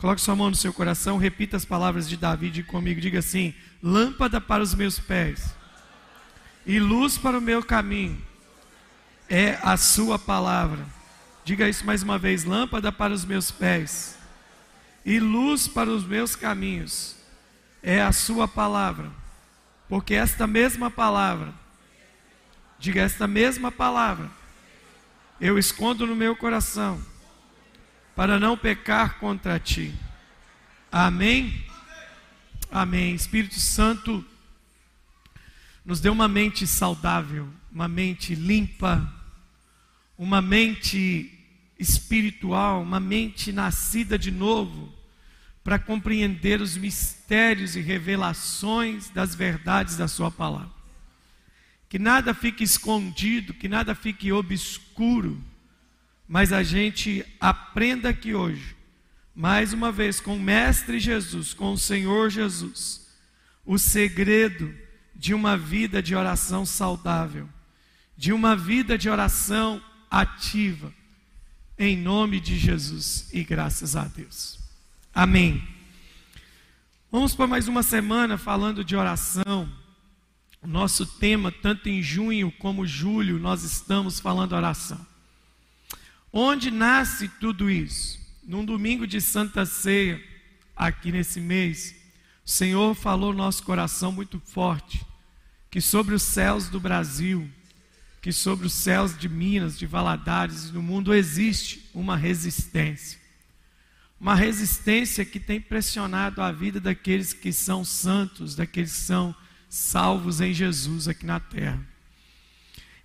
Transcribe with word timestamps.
Coloque 0.00 0.22
sua 0.22 0.34
mão 0.34 0.48
no 0.48 0.56
seu 0.56 0.72
coração, 0.72 1.18
repita 1.18 1.58
as 1.58 1.64
palavras 1.66 2.08
de 2.08 2.16
Davi 2.16 2.62
comigo. 2.62 3.02
Diga 3.02 3.18
assim: 3.18 3.54
Lâmpada 3.82 4.40
para 4.40 4.62
os 4.62 4.74
meus 4.74 4.98
pés 4.98 5.54
e 6.64 6.80
luz 6.80 7.18
para 7.18 7.36
o 7.36 7.40
meu 7.40 7.62
caminho 7.62 8.18
é 9.28 9.58
a 9.62 9.76
Sua 9.76 10.18
palavra. 10.18 10.86
Diga 11.44 11.68
isso 11.68 11.84
mais 11.84 12.02
uma 12.02 12.16
vez: 12.16 12.44
Lâmpada 12.44 12.90
para 12.90 13.12
os 13.12 13.26
meus 13.26 13.50
pés 13.50 14.16
e 15.04 15.20
luz 15.20 15.68
para 15.68 15.90
os 15.90 16.02
meus 16.02 16.34
caminhos 16.34 17.14
é 17.82 18.00
a 18.00 18.10
Sua 18.10 18.48
palavra. 18.48 19.10
Porque 19.86 20.14
esta 20.14 20.46
mesma 20.46 20.90
palavra, 20.90 21.52
diga 22.78 23.02
esta 23.02 23.26
mesma 23.26 23.70
palavra, 23.70 24.30
eu 25.38 25.58
escondo 25.58 26.06
no 26.06 26.16
meu 26.16 26.34
coração 26.34 27.09
para 28.20 28.38
não 28.38 28.54
pecar 28.54 29.18
contra 29.18 29.58
ti. 29.58 29.94
Amém? 30.92 31.64
Amém. 32.70 33.14
Espírito 33.14 33.58
Santo 33.58 34.22
nos 35.82 36.02
deu 36.02 36.12
uma 36.12 36.28
mente 36.28 36.66
saudável, 36.66 37.48
uma 37.72 37.88
mente 37.88 38.34
limpa, 38.34 39.10
uma 40.18 40.42
mente 40.42 41.32
espiritual, 41.78 42.82
uma 42.82 43.00
mente 43.00 43.52
nascida 43.52 44.18
de 44.18 44.30
novo, 44.30 44.92
para 45.64 45.78
compreender 45.78 46.60
os 46.60 46.76
mistérios 46.76 47.74
e 47.74 47.80
revelações 47.80 49.08
das 49.08 49.34
verdades 49.34 49.96
da 49.96 50.06
Sua 50.06 50.30
palavra. 50.30 50.68
Que 51.88 51.98
nada 51.98 52.34
fique 52.34 52.62
escondido, 52.62 53.54
que 53.54 53.66
nada 53.66 53.94
fique 53.94 54.30
obscuro, 54.30 55.42
mas 56.30 56.52
a 56.52 56.62
gente 56.62 57.26
aprenda 57.40 58.10
aqui 58.10 58.36
hoje, 58.36 58.76
mais 59.34 59.72
uma 59.72 59.90
vez, 59.90 60.20
com 60.20 60.36
o 60.36 60.40
Mestre 60.40 61.00
Jesus, 61.00 61.52
com 61.52 61.72
o 61.72 61.76
Senhor 61.76 62.30
Jesus, 62.30 63.08
o 63.66 63.76
segredo 63.76 64.72
de 65.12 65.34
uma 65.34 65.58
vida 65.58 66.00
de 66.00 66.14
oração 66.14 66.64
saudável, 66.64 67.48
de 68.16 68.32
uma 68.32 68.54
vida 68.54 68.96
de 68.96 69.10
oração 69.10 69.82
ativa, 70.08 70.94
em 71.76 71.96
nome 71.96 72.38
de 72.38 72.56
Jesus 72.56 73.28
e 73.32 73.42
graças 73.42 73.96
a 73.96 74.04
Deus. 74.04 74.56
Amém. 75.12 75.60
Vamos 77.10 77.34
para 77.34 77.48
mais 77.48 77.66
uma 77.66 77.82
semana 77.82 78.38
falando 78.38 78.84
de 78.84 78.94
oração. 78.94 79.68
O 80.62 80.68
nosso 80.68 81.04
tema, 81.04 81.50
tanto 81.50 81.88
em 81.88 82.00
junho 82.00 82.52
como 82.52 82.86
julho, 82.86 83.36
nós 83.40 83.64
estamos 83.64 84.20
falando 84.20 84.52
oração. 84.52 85.09
Onde 86.32 86.70
nasce 86.70 87.28
tudo 87.28 87.68
isso? 87.68 88.20
Num 88.44 88.64
domingo 88.64 89.06
de 89.06 89.20
Santa 89.20 89.66
Ceia, 89.66 90.22
aqui 90.76 91.10
nesse 91.10 91.40
mês, 91.40 91.94
o 92.46 92.50
Senhor 92.50 92.94
falou 92.94 93.32
no 93.32 93.38
nosso 93.38 93.62
coração 93.62 94.12
muito 94.12 94.40
forte 94.40 95.04
que 95.70 95.80
sobre 95.80 96.14
os 96.14 96.22
céus 96.22 96.68
do 96.68 96.80
Brasil, 96.80 97.48
que 98.20 98.32
sobre 98.32 98.66
os 98.66 98.72
céus 98.72 99.16
de 99.16 99.28
Minas, 99.28 99.78
de 99.78 99.86
Valadares 99.86 100.64
e 100.64 100.72
do 100.72 100.82
mundo 100.82 101.14
existe 101.14 101.88
uma 101.94 102.16
resistência. 102.16 103.18
Uma 104.20 104.34
resistência 104.34 105.24
que 105.24 105.40
tem 105.40 105.60
pressionado 105.60 106.42
a 106.42 106.52
vida 106.52 106.80
daqueles 106.80 107.32
que 107.32 107.52
são 107.52 107.84
santos, 107.84 108.54
daqueles 108.54 108.92
que 108.92 108.98
são 108.98 109.34
salvos 109.68 110.40
em 110.40 110.52
Jesus 110.52 111.08
aqui 111.08 111.24
na 111.24 111.40
terra. 111.40 111.80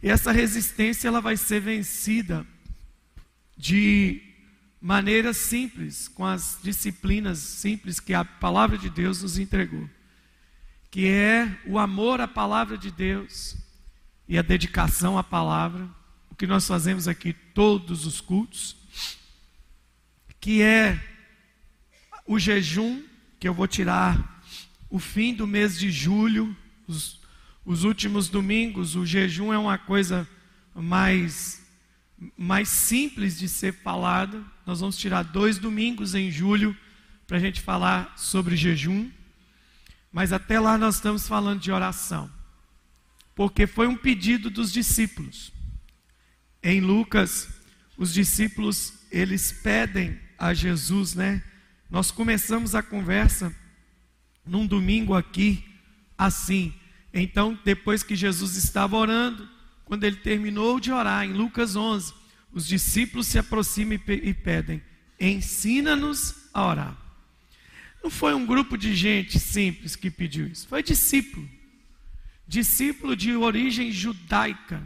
E 0.01 0.09
essa 0.09 0.31
resistência 0.31 1.07
ela 1.07 1.21
vai 1.21 1.37
ser 1.37 1.61
vencida 1.61 2.45
de 3.57 4.21
maneira 4.81 5.33
simples, 5.33 6.07
com 6.07 6.25
as 6.25 6.59
disciplinas 6.61 7.39
simples 7.39 7.99
que 7.99 8.13
a 8.13 8.23
palavra 8.23 8.77
de 8.77 8.89
Deus 8.89 9.21
nos 9.21 9.37
entregou, 9.37 9.89
que 10.91 11.07
é 11.07 11.59
o 11.65 11.79
amor 11.79 12.21
à 12.21 12.27
palavra 12.27 12.77
de 12.77 12.91
Deus 12.91 13.57
e 14.27 14.37
a 14.37 14.41
dedicação 14.41 15.17
à 15.17 15.23
palavra, 15.23 15.89
o 16.29 16.35
que 16.35 16.45
nós 16.45 16.67
fazemos 16.67 17.07
aqui 17.07 17.33
todos 17.33 18.05
os 18.05 18.21
cultos, 18.21 18.75
que 20.39 20.61
é 20.61 21.01
o 22.27 22.37
jejum, 22.37 23.03
que 23.39 23.47
eu 23.47 23.53
vou 23.53 23.67
tirar 23.67 24.43
o 24.89 24.99
fim 24.99 25.33
do 25.33 25.47
mês 25.47 25.79
de 25.79 25.89
julho, 25.89 26.55
os, 26.87 27.19
os 27.65 27.83
últimos 27.83 28.29
domingos, 28.29 28.95
o 28.95 29.05
jejum 29.05 29.51
é 29.51 29.57
uma 29.57 29.77
coisa 29.77 30.27
mais 30.75 31.64
mais 32.37 32.69
simples 32.69 33.37
de 33.37 33.47
ser 33.47 33.73
falada. 33.73 34.43
Nós 34.65 34.79
vamos 34.79 34.97
tirar 34.97 35.23
dois 35.23 35.57
domingos 35.57 36.15
em 36.15 36.31
julho 36.31 36.75
para 37.27 37.37
a 37.37 37.39
gente 37.39 37.61
falar 37.61 38.13
sobre 38.17 38.55
jejum. 38.55 39.09
Mas 40.11 40.31
até 40.31 40.59
lá 40.59 40.77
nós 40.77 40.95
estamos 40.95 41.27
falando 41.27 41.59
de 41.59 41.71
oração. 41.71 42.31
Porque 43.35 43.67
foi 43.67 43.87
um 43.87 43.97
pedido 43.97 44.49
dos 44.49 44.71
discípulos. 44.71 45.51
Em 46.63 46.79
Lucas, 46.79 47.49
os 47.97 48.13
discípulos, 48.13 48.93
eles 49.11 49.51
pedem 49.51 50.19
a 50.37 50.53
Jesus, 50.53 51.13
né? 51.15 51.43
Nós 51.89 52.11
começamos 52.11 52.75
a 52.75 52.81
conversa 52.81 53.55
num 54.45 54.65
domingo 54.65 55.13
aqui, 55.13 55.63
assim. 56.17 56.73
Então, 57.13 57.57
depois 57.63 58.03
que 58.03 58.15
Jesus 58.15 58.55
estava 58.55 58.95
orando, 58.95 59.49
quando 59.85 60.03
ele 60.03 60.17
terminou 60.17 60.79
de 60.79 60.91
orar, 60.91 61.23
em 61.23 61.33
Lucas 61.33 61.75
11, 61.75 62.13
os 62.51 62.67
discípulos 62.67 63.27
se 63.27 63.37
aproximam 63.37 63.99
e 64.07 64.33
pedem: 64.33 64.81
ensina-nos 65.19 66.49
a 66.53 66.65
orar. 66.65 66.97
Não 68.03 68.09
foi 68.09 68.33
um 68.33 68.45
grupo 68.45 68.77
de 68.77 68.95
gente 68.95 69.39
simples 69.39 69.95
que 69.95 70.11
pediu 70.11 70.47
isso, 70.47 70.67
foi 70.67 70.83
discípulo. 70.83 71.47
Discípulo 72.47 73.15
de 73.15 73.35
origem 73.35 73.91
judaica, 73.91 74.81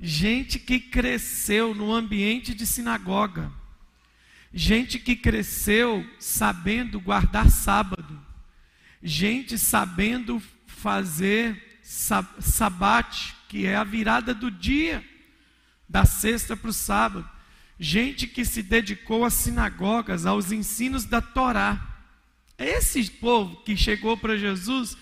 gente 0.00 0.58
que 0.58 0.80
cresceu 0.80 1.74
no 1.74 1.92
ambiente 1.92 2.54
de 2.54 2.66
sinagoga, 2.66 3.52
gente 4.52 4.98
que 4.98 5.14
cresceu 5.14 6.08
sabendo 6.18 6.98
guardar 6.98 7.50
sábado, 7.50 8.18
gente 9.02 9.58
sabendo 9.58 10.42
fazer 10.66 11.78
sabate, 11.82 13.34
que 13.48 13.66
é 13.66 13.76
a 13.76 13.84
virada 13.84 14.34
do 14.34 14.50
dia, 14.50 15.04
da 15.88 16.04
sexta 16.04 16.56
para 16.56 16.70
o 16.70 16.72
sábado. 16.72 17.28
Gente 17.78 18.26
que 18.26 18.44
se 18.44 18.62
dedicou 18.62 19.24
às 19.24 19.34
sinagogas, 19.34 20.26
aos 20.26 20.50
ensinos 20.50 21.04
da 21.04 21.20
Torá. 21.20 21.96
É 22.58 22.66
esse 22.78 23.10
povo 23.10 23.56
que 23.62 23.76
chegou 23.76 24.16
para 24.16 24.36
Jesus, 24.36 24.96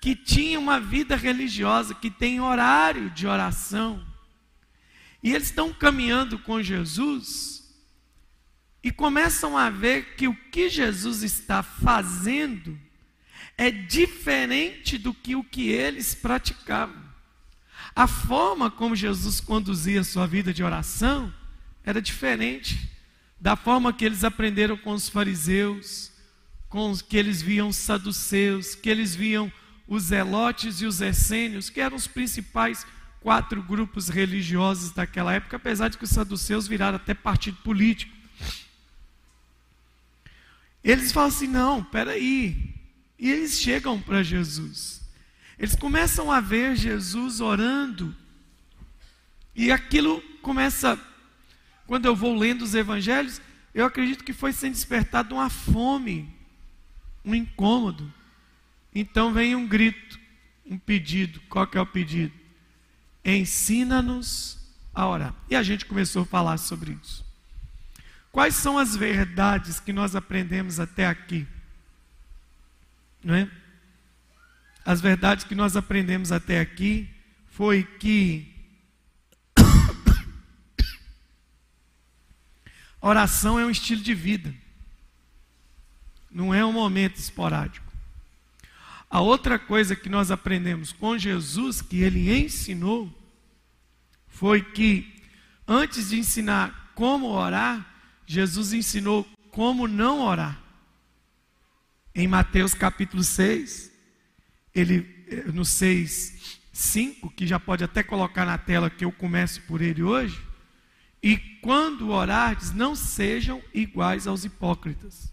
que 0.00 0.16
tinha 0.16 0.58
uma 0.58 0.80
vida 0.80 1.16
religiosa, 1.16 1.94
que 1.94 2.10
tem 2.10 2.40
horário 2.40 3.10
de 3.10 3.26
oração. 3.26 4.04
E 5.22 5.34
eles 5.34 5.48
estão 5.48 5.72
caminhando 5.72 6.38
com 6.38 6.62
Jesus 6.62 7.58
e 8.82 8.90
começam 8.90 9.58
a 9.58 9.68
ver 9.68 10.14
que 10.14 10.28
o 10.28 10.34
que 10.34 10.68
Jesus 10.68 11.22
está 11.22 11.62
fazendo 11.62 12.78
é 13.56 13.70
diferente 13.70 14.96
do 14.96 15.12
que 15.12 15.34
o 15.34 15.42
que 15.42 15.68
eles 15.68 16.14
praticavam. 16.14 17.07
A 17.98 18.06
forma 18.06 18.70
como 18.70 18.94
Jesus 18.94 19.40
conduzia 19.40 20.02
a 20.02 20.04
sua 20.04 20.24
vida 20.24 20.54
de 20.54 20.62
oração 20.62 21.34
era 21.82 22.00
diferente 22.00 22.88
da 23.40 23.56
forma 23.56 23.92
que 23.92 24.04
eles 24.04 24.22
aprenderam 24.22 24.76
com 24.76 24.92
os 24.92 25.08
fariseus, 25.08 26.12
com 26.68 26.92
os 26.92 27.02
que 27.02 27.16
eles 27.16 27.42
viam 27.42 27.70
os 27.70 27.74
saduceus, 27.74 28.76
que 28.76 28.88
eles 28.88 29.16
viam 29.16 29.52
os 29.88 30.04
zelotes 30.04 30.80
e 30.80 30.86
os 30.86 31.00
essênios, 31.00 31.70
que 31.70 31.80
eram 31.80 31.96
os 31.96 32.06
principais 32.06 32.86
quatro 33.20 33.60
grupos 33.60 34.08
religiosos 34.08 34.92
daquela 34.92 35.32
época, 35.32 35.56
apesar 35.56 35.88
de 35.88 35.98
que 35.98 36.04
os 36.04 36.10
saduceus 36.10 36.68
viraram 36.68 36.98
até 36.98 37.14
partido 37.14 37.56
político. 37.64 38.14
Eles 40.84 41.10
falam 41.10 41.30
assim: 41.30 41.48
não, 41.48 41.82
peraí. 41.82 42.76
E 43.18 43.28
eles 43.28 43.60
chegam 43.60 44.00
para 44.00 44.22
Jesus. 44.22 44.97
Eles 45.58 45.74
começam 45.74 46.30
a 46.30 46.40
ver 46.40 46.76
Jesus 46.76 47.40
orando, 47.40 48.14
e 49.54 49.72
aquilo 49.72 50.22
começa, 50.40 50.96
quando 51.84 52.06
eu 52.06 52.14
vou 52.14 52.36
lendo 52.36 52.62
os 52.62 52.76
evangelhos, 52.76 53.40
eu 53.74 53.84
acredito 53.84 54.22
que 54.22 54.32
foi 54.32 54.52
sendo 54.52 54.74
despertado 54.74 55.34
uma 55.34 55.50
fome, 55.50 56.32
um 57.24 57.34
incômodo. 57.34 58.12
Então 58.94 59.32
vem 59.32 59.56
um 59.56 59.66
grito, 59.66 60.18
um 60.64 60.78
pedido. 60.78 61.40
Qual 61.48 61.66
que 61.66 61.76
é 61.76 61.80
o 61.80 61.86
pedido? 61.86 62.32
Ensina-nos 63.24 64.58
a 64.94 65.08
orar. 65.08 65.34
E 65.50 65.56
a 65.56 65.62
gente 65.62 65.84
começou 65.84 66.22
a 66.22 66.26
falar 66.26 66.56
sobre 66.56 66.96
isso. 67.02 67.26
Quais 68.30 68.54
são 68.54 68.78
as 68.78 68.94
verdades 68.94 69.80
que 69.80 69.92
nós 69.92 70.14
aprendemos 70.14 70.78
até 70.78 71.06
aqui? 71.06 71.46
Não 73.22 73.34
é? 73.34 73.50
As 74.88 75.02
verdades 75.02 75.44
que 75.44 75.54
nós 75.54 75.76
aprendemos 75.76 76.32
até 76.32 76.60
aqui 76.60 77.06
foi 77.48 77.84
que 77.84 78.54
oração 82.98 83.60
é 83.60 83.66
um 83.66 83.70
estilo 83.70 84.00
de 84.00 84.14
vida. 84.14 84.54
não 86.30 86.54
é 86.54 86.64
um 86.64 86.72
momento 86.72 87.16
esporádico. 87.16 87.92
A 89.10 89.20
outra 89.20 89.58
coisa 89.58 89.94
que 89.94 90.08
nós 90.08 90.30
aprendemos 90.30 90.90
com 90.90 91.18
Jesus, 91.18 91.82
que 91.82 92.00
ele 92.00 92.34
ensinou, 92.34 93.12
foi 94.26 94.62
que 94.62 95.22
antes 95.66 96.08
de 96.08 96.18
ensinar 96.18 96.92
como 96.94 97.26
orar, 97.26 97.86
Jesus 98.26 98.72
ensinou 98.72 99.28
como 99.50 99.86
não 99.86 100.20
orar. 100.20 100.58
Em 102.14 102.26
Mateus 102.26 102.72
capítulo 102.72 103.22
6, 103.22 103.97
ele 104.74 105.24
eh, 105.28 105.44
no 105.52 105.64
6, 105.64 106.60
5, 106.72 107.30
que 107.30 107.46
já 107.46 107.58
pode 107.58 107.82
até 107.84 108.02
colocar 108.02 108.44
na 108.44 108.56
tela 108.56 108.90
que 108.90 109.04
eu 109.04 109.12
começo 109.12 109.62
por 109.62 109.80
ele 109.80 110.02
hoje, 110.02 110.40
e 111.22 111.36
quando 111.36 112.10
orardes, 112.10 112.72
não 112.72 112.94
sejam 112.94 113.62
iguais 113.74 114.26
aos 114.26 114.44
hipócritas. 114.44 115.32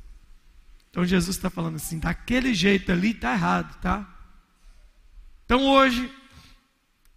Então 0.90 1.06
Jesus 1.06 1.36
está 1.36 1.50
falando 1.50 1.76
assim, 1.76 2.00
daquele 2.00 2.54
jeito 2.54 2.92
ali 2.92 3.12
está 3.12 3.34
errado, 3.34 3.80
tá? 3.82 4.10
Então 5.46 5.64
hoje, 5.68 6.12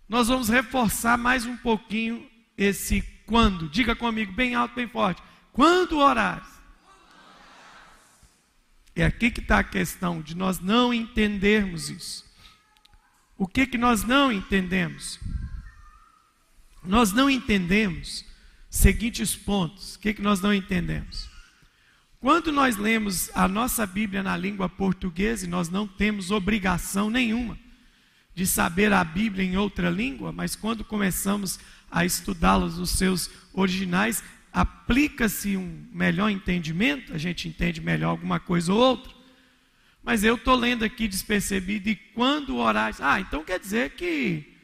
nós 0.08 0.28
vamos 0.28 0.48
reforçar 0.48 1.16
mais 1.16 1.46
um 1.46 1.56
pouquinho 1.56 2.28
esse 2.56 3.00
quando. 3.24 3.68
Diga 3.68 3.94
comigo, 3.94 4.32
bem 4.32 4.54
alto, 4.54 4.74
bem 4.74 4.88
forte. 4.88 5.22
Quando 5.52 5.98
orares. 5.98 6.57
É 8.98 9.04
aqui 9.04 9.30
que 9.30 9.38
está 9.38 9.60
a 9.60 9.64
questão 9.64 10.20
de 10.20 10.36
nós 10.36 10.58
não 10.58 10.92
entendermos 10.92 11.88
isso. 11.88 12.24
O 13.36 13.46
que 13.46 13.64
que 13.64 13.78
nós 13.78 14.02
não 14.02 14.32
entendemos? 14.32 15.20
Nós 16.82 17.12
não 17.12 17.30
entendemos 17.30 18.24
seguintes 18.68 19.36
pontos. 19.36 19.94
O 19.94 20.00
que, 20.00 20.14
que 20.14 20.20
nós 20.20 20.40
não 20.40 20.52
entendemos? 20.52 21.30
Quando 22.18 22.50
nós 22.50 22.76
lemos 22.76 23.30
a 23.36 23.46
nossa 23.46 23.86
Bíblia 23.86 24.20
na 24.20 24.36
língua 24.36 24.68
portuguesa, 24.68 25.46
nós 25.46 25.68
não 25.68 25.86
temos 25.86 26.32
obrigação 26.32 27.08
nenhuma 27.08 27.56
de 28.34 28.48
saber 28.48 28.92
a 28.92 29.04
Bíblia 29.04 29.44
em 29.44 29.56
outra 29.56 29.90
língua, 29.90 30.32
mas 30.32 30.56
quando 30.56 30.82
começamos 30.82 31.60
a 31.88 32.04
estudá-los 32.04 32.78
nos 32.78 32.90
seus 32.90 33.30
originais, 33.52 34.24
aplica-se 34.52 35.56
um 35.56 35.86
melhor 35.92 36.30
entendimento, 36.30 37.14
a 37.14 37.18
gente 37.18 37.48
entende 37.48 37.80
melhor 37.80 38.10
alguma 38.10 38.40
coisa 38.40 38.72
ou 38.72 38.78
outra. 38.78 39.12
Mas 40.02 40.24
eu 40.24 40.36
estou 40.36 40.54
lendo 40.54 40.84
aqui 40.84 41.06
despercebido, 41.06 41.88
e 41.88 41.96
quando 41.96 42.56
orar, 42.56 42.94
ah, 43.00 43.20
então 43.20 43.44
quer 43.44 43.60
dizer 43.60 43.90
que 43.90 44.56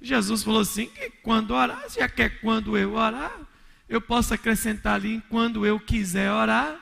Jesus 0.00 0.42
falou 0.42 0.60
assim: 0.60 0.86
que 0.86 1.10
quando 1.22 1.52
orar, 1.52 1.84
já 1.90 2.08
quer 2.08 2.24
é 2.24 2.28
quando 2.28 2.76
eu 2.76 2.94
orar, 2.94 3.38
eu 3.88 4.00
posso 4.00 4.32
acrescentar 4.32 4.94
ali 4.94 5.22
quando 5.28 5.66
eu 5.66 5.78
quiser 5.78 6.30
orar, 6.32 6.80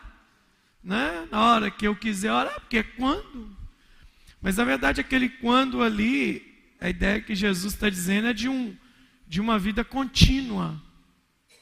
né? 0.82 1.26
na 1.30 1.42
hora 1.42 1.70
que 1.70 1.86
eu 1.86 1.96
quiser 1.96 2.32
orar, 2.32 2.54
porque 2.60 2.78
é 2.78 2.82
quando. 2.82 3.56
Mas 4.40 4.56
na 4.56 4.64
verdade, 4.64 5.00
aquele 5.00 5.28
quando 5.28 5.82
ali, 5.82 6.42
a 6.80 6.88
ideia 6.88 7.20
que 7.20 7.34
Jesus 7.34 7.74
está 7.74 7.88
dizendo 7.90 8.28
é 8.28 8.32
de, 8.32 8.48
um, 8.48 8.76
de 9.26 9.40
uma 9.40 9.58
vida 9.58 9.82
contínua. 9.82 10.80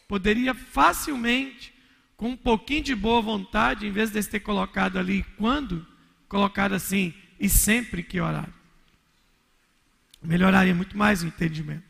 Poderia 0.09 0.55
facilmente, 0.55 1.73
com 2.17 2.31
um 2.31 2.37
pouquinho 2.37 2.83
de 2.83 2.95
boa 2.95 3.21
vontade, 3.21 3.87
em 3.87 3.91
vez 3.91 4.11
de 4.11 4.23
ter 4.23 4.41
colocado 4.41 4.99
ali 4.99 5.25
quando, 5.37 5.87
colocar 6.29 6.73
assim, 6.73 7.13
e 7.39 7.49
sempre 7.49 8.03
que 8.03 8.21
orar 8.21 8.57
melhoraria 10.27 10.75
muito 10.75 10.97
mais 10.97 11.23
o 11.23 11.27
entendimento. 11.27 11.85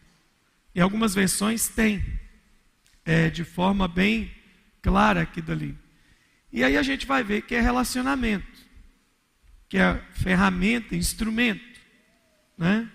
E 0.74 0.80
algumas 0.80 1.14
versões 1.14 1.68
têm, 1.68 2.04
é, 3.04 3.30
de 3.30 3.44
forma 3.44 3.88
bem 3.88 4.30
clara 4.82 5.22
aqui 5.22 5.40
dali. 5.40 5.76
E 6.52 6.62
aí 6.62 6.76
a 6.76 6.82
gente 6.82 7.06
vai 7.06 7.24
ver 7.24 7.42
que 7.42 7.54
é 7.54 7.60
relacionamento, 7.60 8.46
que 9.69 9.78
é 9.78 9.94
ferramenta, 10.12 10.94
instrumento, 10.94 11.80
né? 12.56 12.90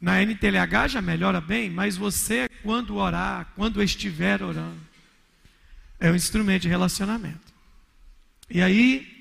Na 0.00 0.20
NTLH 0.22 0.88
já 0.88 1.02
melhora 1.02 1.40
bem, 1.40 1.70
mas 1.70 1.96
você, 1.96 2.48
quando 2.62 2.96
orar, 2.96 3.52
quando 3.56 3.82
estiver 3.82 4.42
orando, 4.42 4.80
é 5.98 6.10
um 6.10 6.14
instrumento 6.14 6.62
de 6.62 6.68
relacionamento. 6.68 7.54
E 8.50 8.60
aí, 8.62 9.16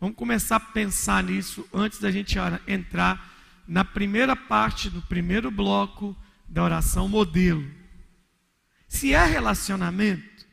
Vamos 0.00 0.16
começar 0.16 0.56
a 0.56 0.60
pensar 0.60 1.22
nisso 1.22 1.68
antes 1.74 1.98
da 2.00 2.10
gente 2.10 2.38
entrar 2.66 3.36
na 3.68 3.84
primeira 3.84 4.34
parte 4.34 4.88
do 4.88 5.02
primeiro 5.02 5.50
bloco 5.50 6.16
da 6.48 6.64
oração 6.64 7.06
modelo. 7.06 7.70
Se 8.88 9.12
é 9.12 9.22
relacionamento, 9.26 10.46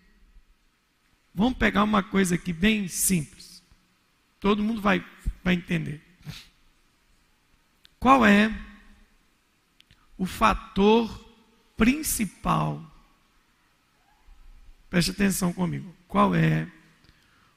vamos 1.33 1.57
pegar 1.57 1.85
uma 1.85 2.03
coisa 2.03 2.35
aqui 2.35 2.51
bem 2.51 2.89
simples. 2.89 3.63
Todo 4.37 4.61
mundo 4.61 4.81
vai, 4.81 5.03
vai 5.41 5.53
entender. 5.53 6.01
Qual 7.97 8.25
é 8.25 8.53
o 10.17 10.25
fator 10.25 11.25
principal? 11.75 12.81
Preste 14.89 15.11
atenção 15.11 15.53
comigo. 15.53 15.95
Qual 16.07 16.33
é 16.33 16.67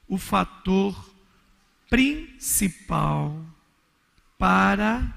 o 0.07 0.17
fator 0.17 1.11
principal 1.89 3.45
para 4.37 5.13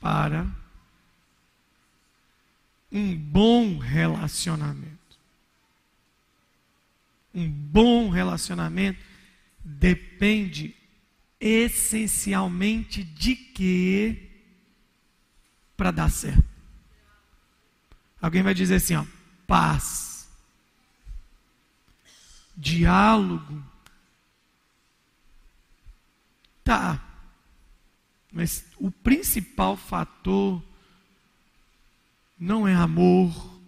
para 0.00 0.46
um 2.90 3.14
bom 3.16 3.78
relacionamento. 3.78 4.98
Um 7.34 7.48
bom 7.48 8.08
relacionamento 8.08 8.98
depende 9.62 10.74
essencialmente 11.40 13.04
de 13.04 13.36
quê 13.36 14.27
para 15.78 15.90
dar 15.90 16.10
certo? 16.10 16.44
Alguém 18.20 18.42
vai 18.42 18.52
dizer 18.52 18.74
assim, 18.74 18.96
ó, 18.96 19.06
paz, 19.46 20.28
diálogo, 22.54 23.64
Tá. 26.68 27.02
Mas 28.30 28.66
o 28.76 28.90
principal 28.90 29.74
fator 29.74 30.62
não 32.38 32.68
é 32.68 32.74
amor, 32.74 33.58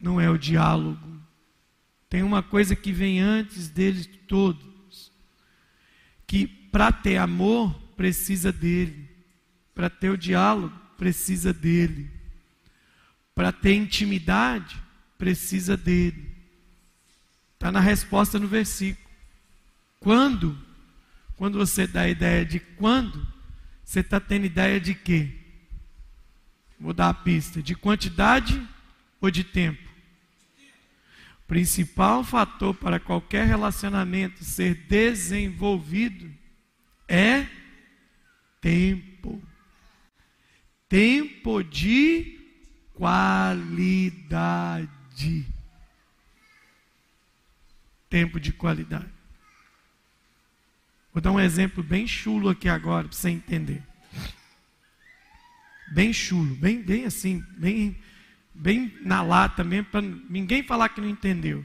não 0.00 0.20
é 0.20 0.28
o 0.28 0.36
diálogo. 0.36 1.22
Tem 2.10 2.24
uma 2.24 2.42
coisa 2.42 2.74
que 2.74 2.90
vem 2.90 3.20
antes 3.20 3.68
deles 3.68 4.08
todos. 4.26 5.12
Que 6.26 6.48
para 6.48 6.90
ter 6.90 7.16
amor, 7.16 7.72
precisa 7.96 8.50
dele. 8.50 9.08
Para 9.74 9.88
ter 9.88 10.10
o 10.10 10.18
diálogo, 10.18 10.76
precisa 10.96 11.52
dele. 11.52 12.10
Para 13.34 13.52
ter 13.52 13.74
intimidade, 13.74 14.76
precisa 15.18 15.76
dele. 15.76 16.30
Está 17.54 17.72
na 17.72 17.80
resposta 17.80 18.38
no 18.38 18.46
versículo. 18.48 19.08
Quando 20.00 20.72
quando 21.42 21.58
você 21.58 21.88
dá 21.88 22.02
a 22.02 22.08
ideia 22.08 22.44
de 22.44 22.60
quando, 22.60 23.26
você 23.84 23.98
está 23.98 24.20
tendo 24.20 24.46
ideia 24.46 24.78
de 24.78 24.94
quê? 24.94 25.28
Vou 26.78 26.92
dar 26.92 27.08
a 27.08 27.14
pista: 27.14 27.60
de 27.60 27.74
quantidade 27.74 28.64
ou 29.20 29.28
de 29.28 29.42
tempo? 29.42 29.82
Principal 31.48 32.22
fator 32.22 32.72
para 32.74 33.00
qualquer 33.00 33.46
relacionamento 33.48 34.44
ser 34.44 34.86
desenvolvido 34.86 36.30
é 37.08 37.44
tempo. 38.60 39.11
Tempo 40.92 41.64
de 41.64 42.38
qualidade. 42.92 44.86
Tempo 48.10 48.38
de 48.38 48.52
qualidade. 48.52 49.08
Vou 51.10 51.22
dar 51.22 51.32
um 51.32 51.40
exemplo 51.40 51.82
bem 51.82 52.06
chulo 52.06 52.50
aqui 52.50 52.68
agora 52.68 53.08
para 53.08 53.16
você 53.16 53.30
entender. 53.30 53.82
Bem 55.94 56.12
chulo, 56.12 56.54
bem, 56.56 56.82
bem 56.82 57.06
assim, 57.06 57.42
bem, 57.56 57.96
bem 58.52 58.94
na 59.00 59.22
lata 59.22 59.64
mesmo, 59.64 59.86
para 59.86 60.02
ninguém 60.02 60.62
falar 60.62 60.90
que 60.90 61.00
não 61.00 61.08
entendeu. 61.08 61.64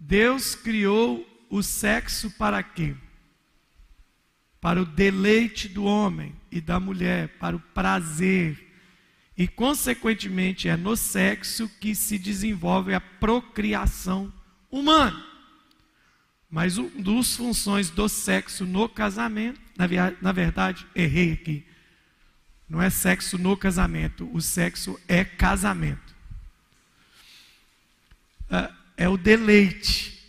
Deus 0.00 0.54
criou 0.54 1.46
o 1.50 1.62
sexo 1.62 2.30
para 2.38 2.62
quê? 2.62 2.96
Para 4.62 4.80
o 4.80 4.86
deleite 4.86 5.68
do 5.68 5.82
homem 5.82 6.32
e 6.48 6.60
da 6.60 6.78
mulher, 6.78 7.30
para 7.40 7.56
o 7.56 7.58
prazer. 7.60 8.72
E, 9.36 9.48
consequentemente, 9.48 10.68
é 10.68 10.76
no 10.76 10.96
sexo 10.96 11.68
que 11.80 11.96
se 11.96 12.16
desenvolve 12.16 12.94
a 12.94 13.00
procriação 13.00 14.32
humana. 14.70 15.26
Mas 16.48 16.78
uma 16.78 16.90
das 17.02 17.34
funções 17.34 17.90
do 17.90 18.08
sexo 18.08 18.64
no 18.64 18.88
casamento, 18.88 19.60
na, 19.76 19.86
na 20.20 20.30
verdade, 20.30 20.86
errei 20.94 21.32
aqui. 21.32 21.66
Não 22.68 22.80
é 22.80 22.88
sexo 22.88 23.36
no 23.36 23.56
casamento, 23.56 24.30
o 24.32 24.40
sexo 24.40 24.96
é 25.08 25.24
casamento. 25.24 26.14
É, 28.48 28.70
é 29.04 29.08
o 29.08 29.16
deleite. 29.16 30.22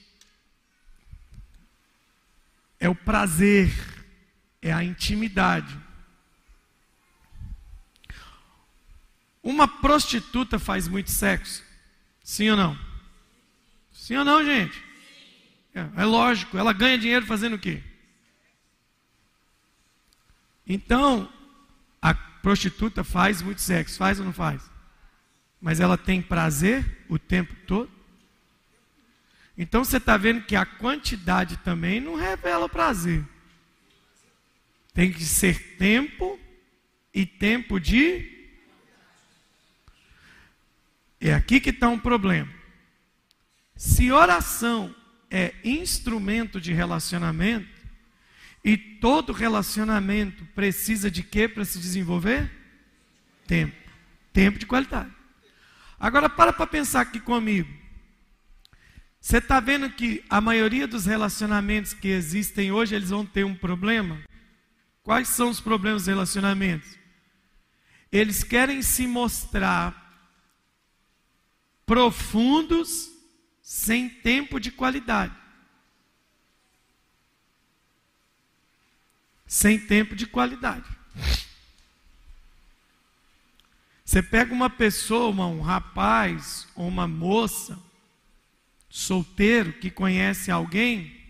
o 2.89 2.95
prazer, 2.95 3.92
é 4.63 4.71
a 4.71 4.83
intimidade. 4.83 5.77
Uma 9.43 9.67
prostituta 9.67 10.57
faz 10.57 10.87
muito 10.87 11.11
sexo? 11.11 11.61
Sim 12.23 12.51
ou 12.51 12.57
não? 12.57 12.79
Sim 13.91 14.15
ou 14.15 14.25
não, 14.25 14.43
gente? 14.43 14.81
É, 15.75 16.01
é 16.01 16.05
lógico, 16.05 16.57
ela 16.57 16.71
ganha 16.71 16.97
dinheiro 16.97 17.25
fazendo 17.25 17.57
o 17.57 17.59
quê? 17.59 17.83
Então, 20.65 21.29
a 22.01 22.13
prostituta 22.13 23.03
faz 23.03 23.41
muito 23.41 23.59
sexo, 23.59 23.97
faz 23.97 24.17
ou 24.17 24.25
não 24.25 24.31
faz? 24.31 24.71
Mas 25.59 25.81
ela 25.81 25.97
tem 25.97 26.21
prazer 26.21 27.05
o 27.09 27.19
tempo 27.19 27.53
todo? 27.67 27.91
Então 29.57 29.83
você 29.83 29.97
está 29.97 30.15
vendo 30.15 30.43
que 30.43 30.55
a 30.55 30.65
quantidade 30.65 31.57
também 31.57 31.99
não 31.99 32.15
revela 32.15 32.69
prazer. 32.69 33.25
Tem 34.93 35.11
que 35.11 35.23
ser 35.23 35.77
tempo 35.77 36.39
e 37.13 37.25
tempo 37.25 37.79
de. 37.79 38.31
É 41.19 41.33
aqui 41.33 41.59
que 41.59 41.71
está 41.71 41.89
um 41.89 41.99
problema. 41.99 42.51
Se 43.75 44.11
oração 44.11 44.95
é 45.31 45.53
instrumento 45.63 46.61
de 46.61 46.71
relacionamento, 46.73 47.73
e 48.63 48.77
todo 48.77 49.33
relacionamento 49.33 50.45
precisa 50.55 51.11
de 51.11 51.21
quê 51.21 51.47
para 51.47 51.65
se 51.65 51.79
desenvolver? 51.79 52.49
Tempo. 53.45 53.75
Tempo 54.31 54.57
de 54.57 54.65
qualidade. 54.65 55.11
Agora 55.99 56.29
para 56.29 56.53
para 56.53 56.67
pensar 56.67 57.01
aqui 57.01 57.19
comigo. 57.19 57.69
Você 59.19 59.37
está 59.37 59.59
vendo 59.59 59.89
que 59.89 60.23
a 60.29 60.39
maioria 60.39 60.87
dos 60.87 61.05
relacionamentos 61.05 61.93
que 61.93 62.09
existem 62.09 62.71
hoje, 62.71 62.95
eles 62.95 63.09
vão 63.09 63.25
ter 63.25 63.45
um 63.45 63.55
problema? 63.55 64.21
Quais 65.03 65.27
são 65.27 65.49
os 65.49 65.59
problemas 65.59 66.03
dos 66.03 66.07
relacionamentos? 66.07 66.97
Eles 68.09 68.43
querem 68.43 68.81
se 68.81 69.05
mostrar 69.05 69.99
profundos 71.85 73.11
sem 73.61 74.09
tempo 74.09 74.59
de 74.59 74.71
qualidade. 74.71 75.35
Sem 79.45 79.77
tempo 79.77 80.15
de 80.15 80.25
qualidade. 80.25 80.89
Você 84.05 84.21
pega 84.23 84.53
uma 84.53 84.69
pessoa, 84.69 85.47
um 85.47 85.61
rapaz 85.61 86.67
ou 86.75 86.87
uma 86.87 87.07
moça 87.07 87.77
solteiro 88.89 89.73
que 89.73 89.89
conhece 89.89 90.51
alguém, 90.51 91.22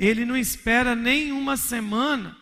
ele 0.00 0.24
não 0.24 0.34
espera 0.34 0.94
nem 0.96 1.30
uma 1.30 1.58
semana 1.58 2.34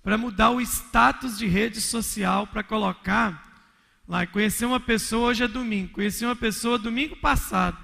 para 0.00 0.16
mudar 0.16 0.50
o 0.50 0.60
status 0.60 1.36
de 1.36 1.48
rede 1.48 1.80
social 1.80 2.46
para 2.46 2.62
colocar 2.62 3.66
lá. 4.06 4.24
Conheci 4.28 4.64
uma 4.64 4.78
pessoa, 4.78 5.30
hoje 5.30 5.42
é 5.42 5.48
domingo, 5.48 5.94
conheci 5.94 6.24
uma 6.24 6.36
pessoa 6.36 6.78
domingo 6.78 7.16
passado. 7.16 7.76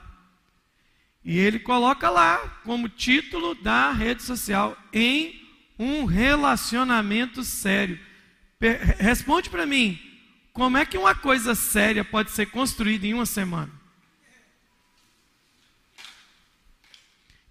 E 1.24 1.36
ele 1.36 1.58
coloca 1.58 2.08
lá 2.08 2.38
como 2.64 2.88
título 2.88 3.56
da 3.56 3.90
rede 3.90 4.22
social 4.22 4.78
em 4.92 5.42
um 5.76 6.04
relacionamento 6.04 7.42
sério. 7.42 7.98
Responde 8.98 9.50
para 9.50 9.66
mim, 9.66 9.98
como 10.52 10.78
é 10.78 10.86
que 10.86 10.96
uma 10.96 11.16
coisa 11.16 11.56
séria 11.56 12.04
pode 12.04 12.30
ser 12.30 12.46
construída 12.46 13.08
em 13.08 13.14
uma 13.14 13.26
semana? 13.26 13.77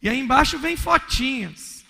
E 0.07 0.09
aí 0.09 0.19
embaixo 0.19 0.57
vem 0.57 0.77
fotinhas. 0.77 1.85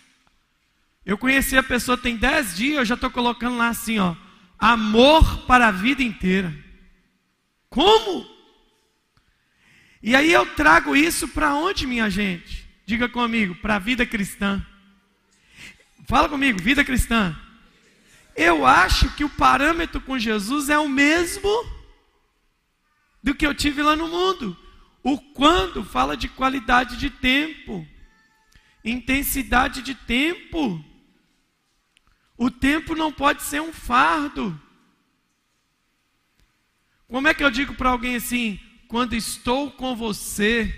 Eu 1.06 1.20
conheci 1.20 1.56
a 1.56 1.62
pessoa 1.62 1.96
tem 1.96 2.18
10 2.18 2.58
dias, 2.58 2.78
eu 2.80 2.86
já 2.86 2.96
estou 2.96 3.12
colocando 3.12 3.58
lá 3.58 3.68
assim, 3.68 4.00
ó. 4.00 4.16
Amor 4.58 5.46
para 5.46 5.68
a 5.68 5.72
vida 5.72 6.02
inteira. 6.02 6.52
Como? 7.70 8.28
E 10.02 10.16
aí 10.16 10.34
eu 10.34 10.48
trago 10.56 10.96
isso 10.96 11.28
para 11.28 11.54
onde, 11.54 11.86
minha 11.86 12.10
gente? 12.10 12.68
Diga 12.88 13.08
comigo, 13.08 13.54
para 13.54 13.76
a 13.76 13.80
vida 13.80 14.04
cristã. 14.04 14.66
Fala 16.08 16.28
comigo, 16.28 16.60
vida 16.60 16.84
cristã. 16.84 17.40
Eu 18.36 18.66
acho 18.66 19.14
que 19.14 19.24
o 19.24 19.30
parâmetro 19.30 20.02
com 20.02 20.18
Jesus 20.18 20.70
é 20.70 20.80
o 20.80 20.90
mesmo 20.90 21.52
do 23.22 23.36
que 23.36 23.46
eu 23.46 23.54
tive 23.54 23.84
lá 23.84 23.96
no 23.96 24.08
mundo. 24.08 24.58
O 25.04 25.20
quando 25.20 25.84
fala 25.84 26.18
de 26.18 26.28
qualidade 26.28 26.98
de 26.98 27.12
tempo 27.12 27.88
intensidade 28.84 29.82
de 29.82 29.96
tempo. 29.96 30.84
O 32.38 32.52
tempo 32.52 32.96
não 32.96 33.12
pode 33.12 33.44
ser 33.44 33.62
um 33.62 33.74
fardo. 33.74 34.60
Como 37.08 37.28
é 37.28 37.34
que 37.34 37.44
eu 37.44 37.50
digo 37.50 37.74
para 37.74 37.90
alguém 37.90 38.16
assim, 38.16 38.60
quando 38.88 39.14
estou 39.14 39.72
com 39.72 39.96
você, 39.96 40.74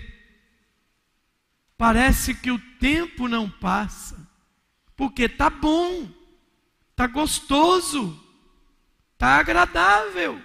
parece 1.76 2.34
que 2.34 2.50
o 2.50 2.58
tempo 2.78 3.26
não 3.26 3.50
passa, 3.50 4.28
porque 4.96 5.28
tá 5.28 5.50
bom, 5.50 6.08
tá 6.94 7.06
gostoso, 7.06 8.18
tá 9.18 9.38
agradável. 9.38 10.40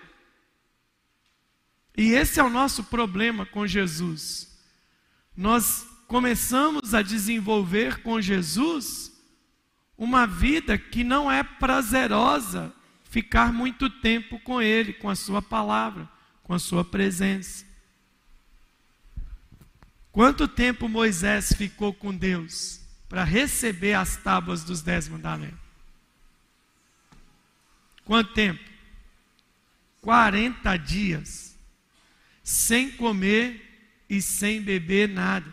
E 1.98 2.12
esse 2.12 2.40
é 2.40 2.44
o 2.44 2.50
nosso 2.50 2.84
problema 2.86 3.46
com 3.46 3.66
Jesus. 3.66 4.60
Nós 5.36 5.88
começamos 6.08 6.94
a 6.94 7.02
desenvolver 7.02 8.02
com 8.02 8.22
Jesus 8.22 9.12
uma 9.98 10.26
vida 10.26 10.78
que 10.78 11.04
não 11.04 11.32
é 11.32 11.44
prazerosa 11.44 12.74
ficar 13.10 13.54
muito 13.54 13.90
tempo 13.90 14.40
com 14.40 14.62
Ele, 14.62 14.94
com 14.94 15.10
a 15.10 15.16
Sua 15.16 15.42
palavra, 15.42 16.08
com 16.44 16.54
a 16.54 16.60
Sua 16.60 16.84
presença. 16.84 17.66
Quanto 20.12 20.48
tempo 20.48 20.88
Moisés 20.88 21.54
ficou 21.54 21.94
com 21.94 22.16
Deus 22.16 22.82
para 23.08 23.24
receber 23.24 23.94
as 23.94 24.18
tábuas 24.18 24.64
dos 24.64 24.82
Dez 24.82 25.08
Mandamentos? 25.08 25.60
Quanto 28.06 28.34
tempo? 28.34 28.64
40 30.02 30.78
dias, 30.78 31.58
sem 32.44 32.92
comer 32.92 34.04
e 34.10 34.22
sem 34.22 34.62
beber 34.62 35.10
nada. 35.10 35.52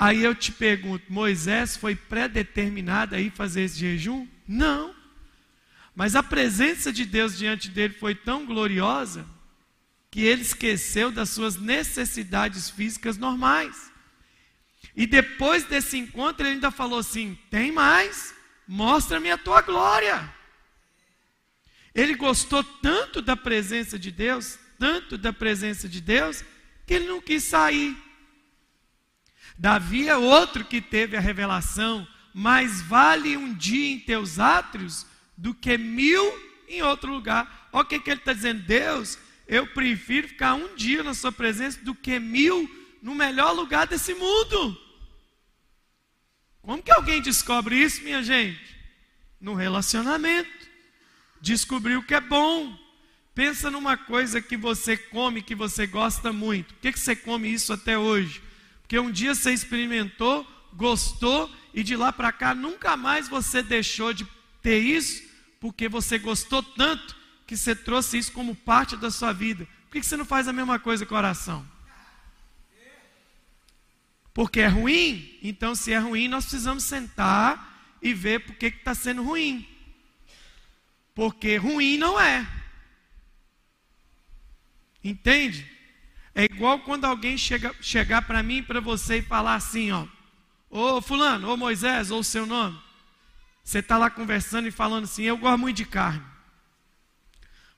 Aí 0.00 0.22
eu 0.22 0.34
te 0.34 0.50
pergunto: 0.50 1.12
Moisés 1.12 1.76
foi 1.76 1.94
predeterminado 1.94 3.14
a 3.14 3.20
ir 3.20 3.30
fazer 3.30 3.64
esse 3.64 3.78
jejum? 3.78 4.26
Não. 4.48 4.94
Mas 5.94 6.16
a 6.16 6.22
presença 6.22 6.90
de 6.90 7.04
Deus 7.04 7.36
diante 7.36 7.68
dele 7.68 7.92
foi 7.92 8.14
tão 8.14 8.46
gloriosa 8.46 9.26
que 10.10 10.22
ele 10.22 10.40
esqueceu 10.40 11.12
das 11.12 11.28
suas 11.28 11.56
necessidades 11.56 12.70
físicas 12.70 13.18
normais. 13.18 13.92
E 14.96 15.06
depois 15.06 15.64
desse 15.64 15.98
encontro, 15.98 16.46
ele 16.46 16.54
ainda 16.54 16.70
falou 16.70 17.00
assim: 17.00 17.38
tem 17.50 17.70
mais, 17.70 18.34
mostra-me 18.66 19.30
a 19.30 19.36
tua 19.36 19.60
glória. 19.60 20.32
Ele 21.94 22.14
gostou 22.14 22.64
tanto 22.64 23.20
da 23.20 23.36
presença 23.36 23.98
de 23.98 24.10
Deus, 24.10 24.58
tanto 24.78 25.18
da 25.18 25.30
presença 25.32 25.86
de 25.86 26.00
Deus, 26.00 26.42
que 26.86 26.94
ele 26.94 27.06
não 27.06 27.20
quis 27.20 27.44
sair. 27.44 28.09
Davi 29.60 30.08
é 30.08 30.16
outro 30.16 30.64
que 30.64 30.80
teve 30.80 31.18
a 31.18 31.20
revelação, 31.20 32.08
mais 32.32 32.80
vale 32.80 33.36
um 33.36 33.52
dia 33.52 33.92
em 33.92 34.00
teus 34.00 34.38
átrios 34.38 35.04
do 35.36 35.52
que 35.52 35.76
mil 35.76 36.24
em 36.66 36.80
outro 36.80 37.12
lugar. 37.12 37.68
Olha 37.70 37.84
o 37.84 37.86
que, 37.86 38.00
que 38.00 38.10
ele 38.10 38.20
está 38.20 38.32
dizendo, 38.32 38.62
Deus, 38.62 39.18
eu 39.46 39.66
prefiro 39.66 40.28
ficar 40.28 40.54
um 40.54 40.74
dia 40.76 41.02
na 41.02 41.12
sua 41.12 41.30
presença 41.30 41.78
do 41.84 41.94
que 41.94 42.18
mil 42.18 42.70
no 43.02 43.14
melhor 43.14 43.52
lugar 43.52 43.86
desse 43.86 44.14
mundo. 44.14 44.80
Como 46.62 46.82
que 46.82 46.90
alguém 46.90 47.20
descobre 47.20 47.76
isso, 47.76 48.02
minha 48.02 48.22
gente? 48.22 48.78
No 49.38 49.52
relacionamento. 49.52 50.70
Descobrir 51.38 51.96
o 51.96 52.02
que 52.02 52.14
é 52.14 52.20
bom. 52.22 52.74
Pensa 53.34 53.70
numa 53.70 53.98
coisa 53.98 54.40
que 54.40 54.56
você 54.56 54.96
come, 54.96 55.42
que 55.42 55.54
você 55.54 55.86
gosta 55.86 56.32
muito. 56.32 56.72
Por 56.72 56.80
que, 56.80 56.92
que 56.92 56.98
você 56.98 57.14
come 57.14 57.52
isso 57.52 57.74
até 57.74 57.98
hoje? 57.98 58.48
Porque 58.90 58.98
um 58.98 59.12
dia 59.12 59.36
você 59.36 59.52
experimentou, 59.52 60.44
gostou 60.72 61.48
e 61.72 61.80
de 61.84 61.94
lá 61.94 62.12
para 62.12 62.32
cá 62.32 62.56
nunca 62.56 62.96
mais 62.96 63.28
você 63.28 63.62
deixou 63.62 64.12
de 64.12 64.26
ter 64.60 64.80
isso, 64.80 65.22
porque 65.60 65.88
você 65.88 66.18
gostou 66.18 66.60
tanto 66.60 67.14
que 67.46 67.56
você 67.56 67.72
trouxe 67.72 68.18
isso 68.18 68.32
como 68.32 68.52
parte 68.52 68.96
da 68.96 69.08
sua 69.08 69.32
vida. 69.32 69.64
Por 69.84 69.92
que 69.92 70.02
você 70.02 70.16
não 70.16 70.24
faz 70.24 70.48
a 70.48 70.52
mesma 70.52 70.76
coisa 70.76 71.06
com 71.06 71.14
o 71.14 71.16
coração? 71.16 71.64
Porque 74.34 74.58
é 74.58 74.66
ruim? 74.66 75.38
Então, 75.40 75.72
se 75.76 75.92
é 75.92 75.98
ruim, 75.98 76.26
nós 76.26 76.46
precisamos 76.46 76.82
sentar 76.82 77.96
e 78.02 78.12
ver 78.12 78.40
por 78.40 78.56
que 78.56 78.66
está 78.66 78.92
sendo 78.92 79.22
ruim. 79.22 79.68
Porque 81.14 81.54
ruim 81.54 81.96
não 81.96 82.20
é. 82.20 82.44
Entende? 85.04 85.64
É 86.40 86.44
igual 86.44 86.78
quando 86.78 87.04
alguém 87.04 87.36
chega, 87.36 87.74
chegar 87.82 88.22
para 88.22 88.42
mim 88.42 88.56
e 88.56 88.62
para 88.62 88.80
você 88.80 89.18
e 89.18 89.22
falar 89.22 89.56
assim, 89.56 89.92
ó, 89.92 90.06
Ô 90.70 91.02
fulano, 91.02 91.50
ô 91.50 91.54
Moisés, 91.54 92.10
ou 92.10 92.22
seu 92.22 92.46
nome. 92.46 92.80
Você 93.62 93.80
está 93.80 93.98
lá 93.98 94.08
conversando 94.08 94.66
e 94.66 94.70
falando 94.70 95.04
assim, 95.04 95.24
eu 95.24 95.36
gosto 95.36 95.58
muito 95.58 95.76
de 95.76 95.84
carne. 95.84 96.24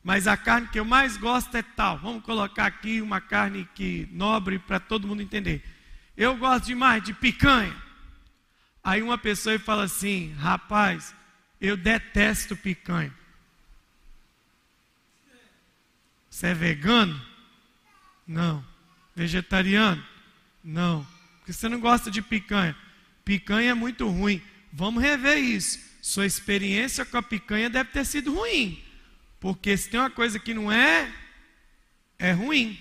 Mas 0.00 0.28
a 0.28 0.36
carne 0.36 0.68
que 0.68 0.78
eu 0.78 0.84
mais 0.84 1.16
gosto 1.16 1.56
é 1.56 1.62
tal. 1.62 1.98
Vamos 1.98 2.22
colocar 2.22 2.66
aqui 2.66 3.00
uma 3.02 3.20
carne 3.20 3.68
que 3.74 4.06
nobre 4.12 4.60
para 4.60 4.78
todo 4.78 5.08
mundo 5.08 5.22
entender. 5.22 5.60
Eu 6.16 6.36
gosto 6.36 6.66
demais 6.66 7.02
de 7.02 7.12
picanha. 7.12 7.74
Aí 8.84 9.02
uma 9.02 9.18
pessoa 9.18 9.58
fala 9.58 9.82
assim: 9.82 10.34
rapaz, 10.34 11.12
eu 11.60 11.76
detesto 11.76 12.54
picanha. 12.54 13.12
Você 16.30 16.46
é 16.46 16.54
vegano? 16.54 17.31
Não. 18.32 18.64
Vegetariano? 19.14 20.02
Não. 20.64 21.06
Porque 21.38 21.52
você 21.52 21.68
não 21.68 21.78
gosta 21.78 22.10
de 22.10 22.22
picanha. 22.22 22.74
Picanha 23.24 23.72
é 23.72 23.74
muito 23.74 24.08
ruim. 24.08 24.40
Vamos 24.72 25.02
rever 25.02 25.38
isso. 25.38 25.78
Sua 26.00 26.24
experiência 26.24 27.04
com 27.04 27.18
a 27.18 27.22
picanha 27.22 27.68
deve 27.68 27.90
ter 27.90 28.06
sido 28.06 28.34
ruim. 28.34 28.82
Porque 29.38 29.76
se 29.76 29.90
tem 29.90 30.00
uma 30.00 30.10
coisa 30.10 30.38
que 30.38 30.54
não 30.54 30.72
é, 30.72 31.12
é 32.18 32.32
ruim. 32.32 32.78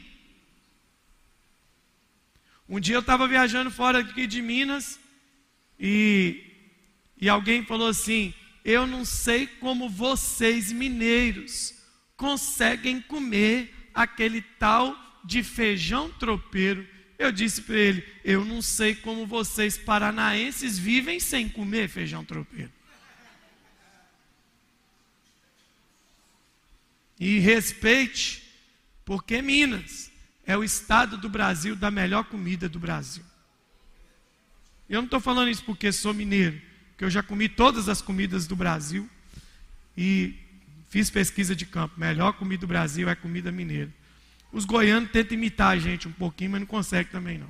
Um 2.67 2.79
dia 2.79 2.95
eu 2.95 3.01
estava 3.01 3.27
viajando 3.27 3.69
fora 3.69 3.99
aqui 3.99 4.25
de 4.25 4.41
Minas 4.41 4.99
e, 5.77 6.41
e 7.19 7.27
alguém 7.27 7.65
falou 7.65 7.89
assim: 7.89 8.33
Eu 8.63 8.87
não 8.87 9.03
sei 9.03 9.47
como 9.47 9.89
vocês, 9.89 10.71
mineiros, 10.71 11.73
conseguem 12.15 13.01
comer 13.01 13.89
aquele 13.93 14.41
tal 14.41 14.95
de 15.23 15.43
feijão 15.43 16.09
tropeiro. 16.09 16.87
Eu 17.17 17.31
disse 17.31 17.61
para 17.61 17.75
ele: 17.75 18.05
Eu 18.23 18.43
não 18.43 18.61
sei 18.61 18.95
como 18.95 19.27
vocês, 19.27 19.77
paranaenses, 19.77 20.77
vivem 20.77 21.19
sem 21.19 21.47
comer 21.47 21.87
feijão 21.87 22.25
tropeiro. 22.25 22.71
E 27.19 27.37
respeite, 27.37 28.43
porque 29.05 29.41
Minas 29.41 30.11
é 30.43 30.57
o 30.57 30.63
estado 30.63 31.17
do 31.17 31.29
Brasil 31.29 31.75
da 31.75 31.91
melhor 31.91 32.23
comida 32.23 32.67
do 32.67 32.79
Brasil. 32.79 33.23
Eu 34.89 34.97
não 34.97 35.05
estou 35.05 35.19
falando 35.19 35.49
isso 35.49 35.63
porque 35.63 35.91
sou 35.91 36.13
mineiro, 36.13 36.59
porque 36.89 37.05
eu 37.05 37.09
já 37.09 37.21
comi 37.21 37.47
todas 37.47 37.87
as 37.87 38.01
comidas 38.01 38.47
do 38.47 38.55
Brasil 38.55 39.09
e 39.95 40.35
fiz 40.89 41.09
pesquisa 41.09 41.55
de 41.55 41.65
campo. 41.65 41.99
Melhor 41.99 42.33
comida 42.33 42.61
do 42.61 42.67
Brasil 42.67 43.07
é 43.07 43.15
comida 43.15 43.51
mineira. 43.51 43.93
Os 44.51 44.65
goianos 44.65 45.11
tentam 45.11 45.37
imitar 45.37 45.75
a 45.75 45.79
gente 45.79 46.07
um 46.07 46.11
pouquinho, 46.11 46.51
mas 46.51 46.61
não 46.61 46.67
conseguem 46.67 47.11
também 47.11 47.37
não. 47.37 47.49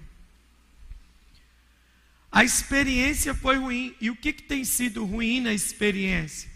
A 2.32 2.44
experiência 2.44 3.34
foi 3.34 3.58
ruim. 3.58 3.96
E 4.00 4.10
o 4.10 4.16
que, 4.16 4.32
que 4.32 4.44
tem 4.44 4.64
sido 4.64 5.04
ruim 5.06 5.42
na 5.42 5.54
experiência? 5.54 6.50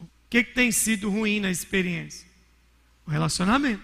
O 0.00 0.06
que, 0.30 0.44
que 0.44 0.54
tem 0.54 0.70
sido 0.72 1.10
ruim 1.10 1.40
na 1.40 1.50
experiência? 1.50 2.26
O 3.06 3.10
relacionamento. 3.10 3.82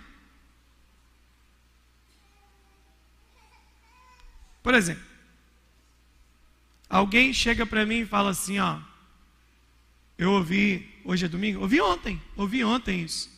Por 4.62 4.74
exemplo, 4.74 5.10
Alguém 6.90 7.32
chega 7.32 7.64
para 7.64 7.86
mim 7.86 8.00
e 8.00 8.06
fala 8.06 8.30
assim, 8.30 8.58
ó, 8.58 8.80
eu 10.18 10.32
ouvi, 10.32 11.00
hoje 11.04 11.24
é 11.24 11.28
domingo, 11.28 11.60
ouvi 11.60 11.80
ontem, 11.80 12.20
ouvi 12.36 12.64
ontem 12.64 13.04
isso. 13.04 13.29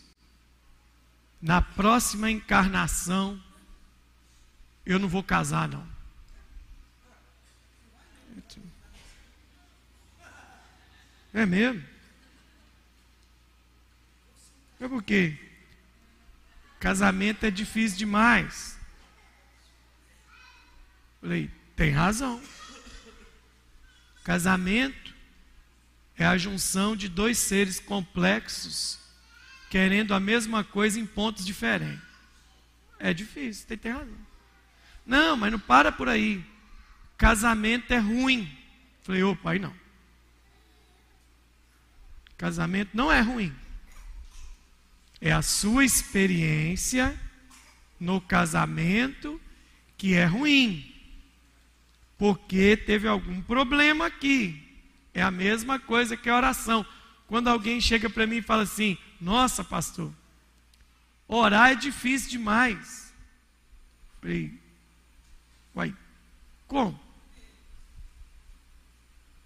Na 1.43 1.61
próxima 1.61 2.31
encarnação, 2.31 3.43
eu 4.87 4.97
não 4.97 5.09
vou 5.09 5.25
casar, 5.25 5.69
não. 5.69 5.85
É 11.35 11.45
mesmo? 11.45 11.83
É 14.79 14.87
por 14.87 15.03
quê? 15.03 15.37
Casamento 16.79 17.45
é 17.45 17.51
difícil 17.51 17.99
demais. 17.99 18.79
Falei, 21.21 21.51
tem 21.75 21.91
razão. 21.91 22.41
Casamento 24.23 25.13
é 26.17 26.25
a 26.25 26.39
junção 26.39 26.95
de 26.95 27.09
dois 27.09 27.39
seres 27.39 27.81
complexos 27.81 29.02
querendo 29.73 30.13
a 30.13 30.21
mesma 30.21 30.63
coisa 30.63 31.01
em 31.01 31.07
pontos 31.07 31.47
diferentes. 31.47 31.99
É 32.99 33.15
difícil, 33.15 33.67
tem, 33.67 33.79
tem 33.79 33.91
razão. 33.91 34.19
Não, 35.07 35.35
mas 35.35 35.51
não 35.51 35.59
para 35.59 35.91
por 35.91 36.11
aí. 36.11 36.45
Casamento 37.17 37.91
é 37.91 37.97
ruim. 37.97 38.55
Falei, 39.03 39.23
ô 39.23 39.35
pai, 39.35 39.59
não. 39.59 39.75
Casamento 42.37 42.91
não 42.93 43.11
é 43.11 43.23
ruim. 43.23 43.51
É 45.23 45.33
a 45.33 45.41
sua 45.41 45.87
experiência 45.87 47.19
no 47.99 48.21
casamento 48.21 49.41
que 49.97 50.13
é 50.13 50.27
ruim 50.27 50.87
porque 52.19 52.77
teve 52.77 53.09
algum 53.09 53.41
problema 53.41 54.05
aqui. 54.05 54.63
É 55.15 55.23
a 55.23 55.31
mesma 55.31 55.79
coisa 55.79 56.15
que 56.15 56.29
a 56.29 56.37
oração. 56.37 56.85
Quando 57.27 57.49
alguém 57.49 57.81
chega 57.81 58.11
para 58.11 58.27
mim 58.27 58.37
e 58.37 58.43
fala 58.43 58.65
assim: 58.65 58.99
Nossa, 59.23 59.63
pastor, 59.63 60.13
orar 61.29 61.71
é 61.71 61.75
difícil 61.77 62.29
demais. 62.29 63.15
Falei, 64.21 64.61
uai, 65.73 65.97
como? 66.67 67.01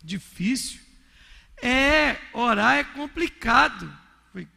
Difícil? 0.03 0.81
É, 1.63 2.19
orar 2.33 2.79
é 2.79 2.85
complicado. 2.85 3.95
Falei, 4.33 4.49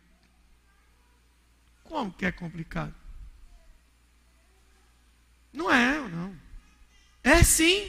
como 1.84 2.14
que 2.14 2.26
é 2.26 2.32
complicado? 2.32 2.96
Não 5.52 5.70
é, 5.70 6.00
não. 6.00 6.34
É 7.22 7.44
sim. 7.44 7.88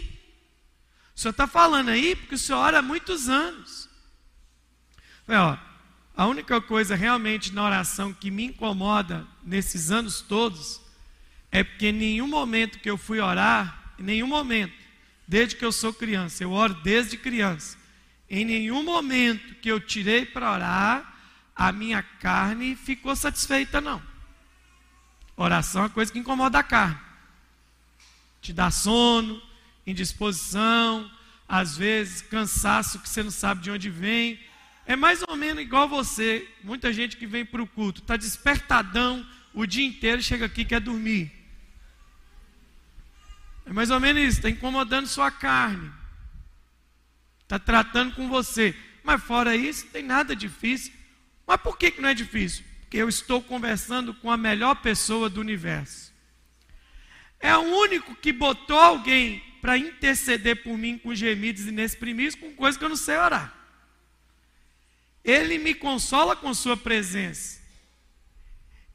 O 1.14 1.20
senhor 1.20 1.30
está 1.30 1.46
falando 1.46 1.90
aí 1.90 2.16
porque 2.16 2.34
o 2.34 2.38
senhor 2.38 2.58
ora 2.58 2.80
há 2.80 2.82
muitos 2.82 3.28
anos. 3.28 3.88
ó, 5.28 5.69
a 6.16 6.26
única 6.26 6.60
coisa 6.60 6.94
realmente 6.94 7.52
na 7.52 7.64
oração 7.64 8.12
que 8.12 8.30
me 8.30 8.44
incomoda 8.44 9.26
nesses 9.42 9.90
anos 9.90 10.20
todos 10.20 10.80
é 11.50 11.64
porque 11.64 11.88
em 11.88 11.92
nenhum 11.92 12.28
momento 12.28 12.78
que 12.78 12.90
eu 12.90 12.98
fui 12.98 13.20
orar, 13.20 13.94
em 13.98 14.02
nenhum 14.02 14.26
momento, 14.26 14.74
desde 15.26 15.56
que 15.56 15.64
eu 15.64 15.72
sou 15.72 15.92
criança, 15.92 16.42
eu 16.42 16.50
oro 16.50 16.74
desde 16.82 17.16
criança, 17.16 17.76
em 18.28 18.44
nenhum 18.44 18.82
momento 18.82 19.54
que 19.56 19.70
eu 19.70 19.80
tirei 19.80 20.24
para 20.24 20.52
orar, 20.52 21.18
a 21.54 21.72
minha 21.72 22.02
carne 22.02 22.76
ficou 22.76 23.14
satisfeita, 23.16 23.80
não. 23.80 24.00
Oração 25.36 25.82
é 25.82 25.84
uma 25.84 25.90
coisa 25.90 26.12
que 26.12 26.18
incomoda 26.18 26.58
a 26.58 26.62
carne, 26.62 26.98
te 28.40 28.52
dá 28.52 28.70
sono, 28.70 29.42
indisposição, 29.86 31.10
às 31.48 31.76
vezes 31.76 32.22
cansaço 32.22 33.00
que 33.00 33.08
você 33.08 33.22
não 33.22 33.30
sabe 33.30 33.62
de 33.62 33.70
onde 33.70 33.90
vem. 33.90 34.38
É 34.86 34.96
mais 34.96 35.22
ou 35.28 35.36
menos 35.36 35.62
igual 35.62 35.88
você. 35.88 36.48
Muita 36.62 36.92
gente 36.92 37.16
que 37.16 37.26
vem 37.26 37.44
para 37.44 37.62
o 37.62 37.66
culto, 37.66 38.00
está 38.00 38.16
despertadão 38.16 39.26
o 39.52 39.66
dia 39.66 39.86
inteiro, 39.86 40.22
chega 40.22 40.46
aqui 40.46 40.62
e 40.62 40.64
quer 40.64 40.80
dormir. 40.80 41.32
É 43.66 43.72
mais 43.72 43.90
ou 43.90 44.00
menos 44.00 44.22
isso, 44.22 44.38
está 44.38 44.50
incomodando 44.50 45.06
sua 45.06 45.30
carne. 45.30 45.90
Está 47.42 47.58
tratando 47.58 48.14
com 48.14 48.28
você. 48.28 48.74
Mas 49.02 49.22
fora 49.22 49.56
isso, 49.56 49.84
não 49.84 49.92
tem 49.92 50.02
nada 50.02 50.34
difícil. 50.34 50.92
Mas 51.46 51.60
por 51.60 51.76
que, 51.76 51.90
que 51.90 52.00
não 52.00 52.08
é 52.08 52.14
difícil? 52.14 52.64
Porque 52.80 52.96
eu 52.96 53.08
estou 53.08 53.42
conversando 53.42 54.14
com 54.14 54.30
a 54.30 54.36
melhor 54.36 54.76
pessoa 54.76 55.28
do 55.28 55.40
universo. 55.40 56.12
É 57.38 57.56
o 57.56 57.60
único 57.60 58.14
que 58.14 58.32
botou 58.32 58.78
alguém 58.78 59.42
para 59.60 59.76
interceder 59.78 60.62
por 60.62 60.76
mim 60.76 60.98
com 60.98 61.14
gemidos 61.14 61.66
inexprimíveis, 61.66 62.34
com 62.34 62.52
coisas 62.54 62.78
que 62.78 62.84
eu 62.84 62.88
não 62.88 62.96
sei 62.96 63.16
orar. 63.16 63.59
Ele 65.30 65.58
me 65.58 65.74
consola 65.74 66.34
com 66.34 66.52
Sua 66.52 66.76
presença. 66.76 67.60